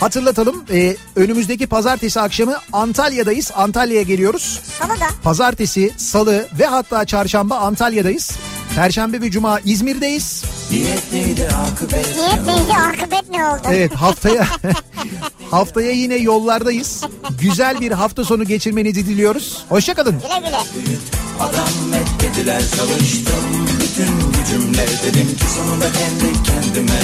[0.00, 3.52] hatırlatalım e, önümüzdeki pazartesi akşamı Antalya'dayız.
[3.56, 4.60] Antalya'ya geliyoruz.
[4.78, 8.30] Salı da Pazartesi, salı ve hatta çarşamba Antalya'dayız.
[8.76, 10.44] Perşembe ve cuma İzmir'deyiz.
[10.70, 13.60] Niyet neydi akıbet ne oldu?
[13.68, 14.46] Evet haftaya
[15.50, 17.04] haftaya yine yollardayız.
[17.40, 19.64] Güzel bir hafta sonu geçirmenizi diliyoruz.
[19.68, 20.22] Hoşçakalın.
[20.22, 20.58] Güle güle.
[21.40, 27.00] Adam etmediler çalıştım Bütün gücümle dedim ki sonunda kendi kendime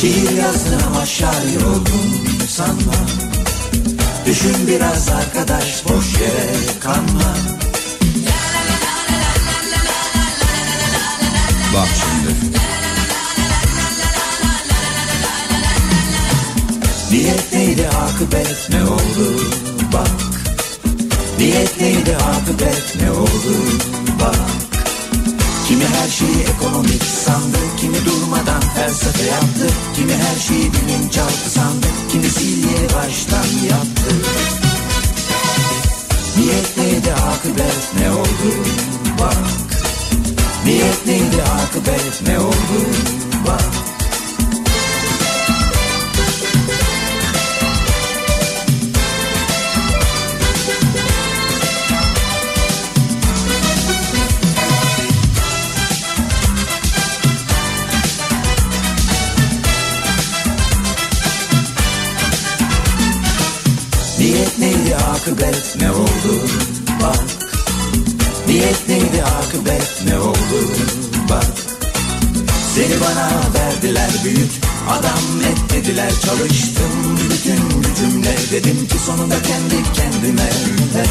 [0.00, 2.94] Şiir yazdım ama şair oldum sanma
[4.26, 6.50] Düşün biraz arkadaş boş yere
[6.80, 7.34] kanma
[11.78, 12.34] Bak şimdi.
[17.10, 19.42] Niyet neydi akıbet ne oldu?
[19.92, 20.10] Bak.
[21.38, 23.54] Niyet neydi akıbet ne oldu?
[24.20, 24.36] Bak.
[25.68, 29.74] Kimi her şeyi ekonomik sandı Kimi durmadan felsefe yaptı.
[29.96, 34.14] Kimi her şeyi bilinçaltı sandı Kimi sil yeni baştan yaptı.
[36.36, 38.54] Niyet neydi akıbet ne oldu?
[39.20, 39.67] Bak
[40.68, 42.80] Niyet neydi akıbet ne oldu?
[43.46, 43.62] Bak.
[64.18, 66.48] Niyet neydi akıbet ne oldu
[67.02, 67.37] bak
[68.58, 70.02] Niyet neydi akıbet?
[70.08, 70.58] Ne oldu?
[71.30, 71.44] Bak
[72.74, 74.50] Seni bana verdiler büyük
[74.90, 78.36] adam et dediler çalıştım Bütün gücümle.
[78.52, 80.50] Dedim ki sonunda kendi kendime
[80.92, 81.06] hey.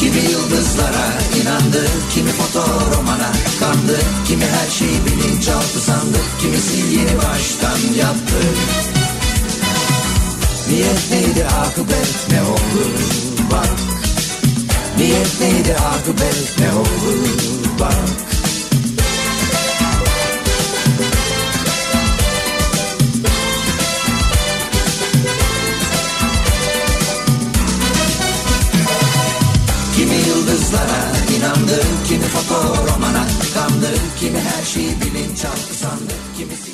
[0.00, 1.06] Kimi yıldızlara
[1.42, 8.40] inandı, kimi fotoromana kandı Kimi her şeyi bilinçaltı sandı, kimisi yeni baştan yaptı.
[10.68, 12.28] Niyet neydi akıbet?
[12.30, 12.88] Ne oldu?
[13.50, 13.91] Bak
[14.98, 17.94] Niyet neydi akıbet ne olur bak.
[29.96, 33.90] Kimi yıldızlara inandı, kimi fotoromana kandı,
[34.20, 36.71] kimi her şeyi bilinçaltı sandı, kimisi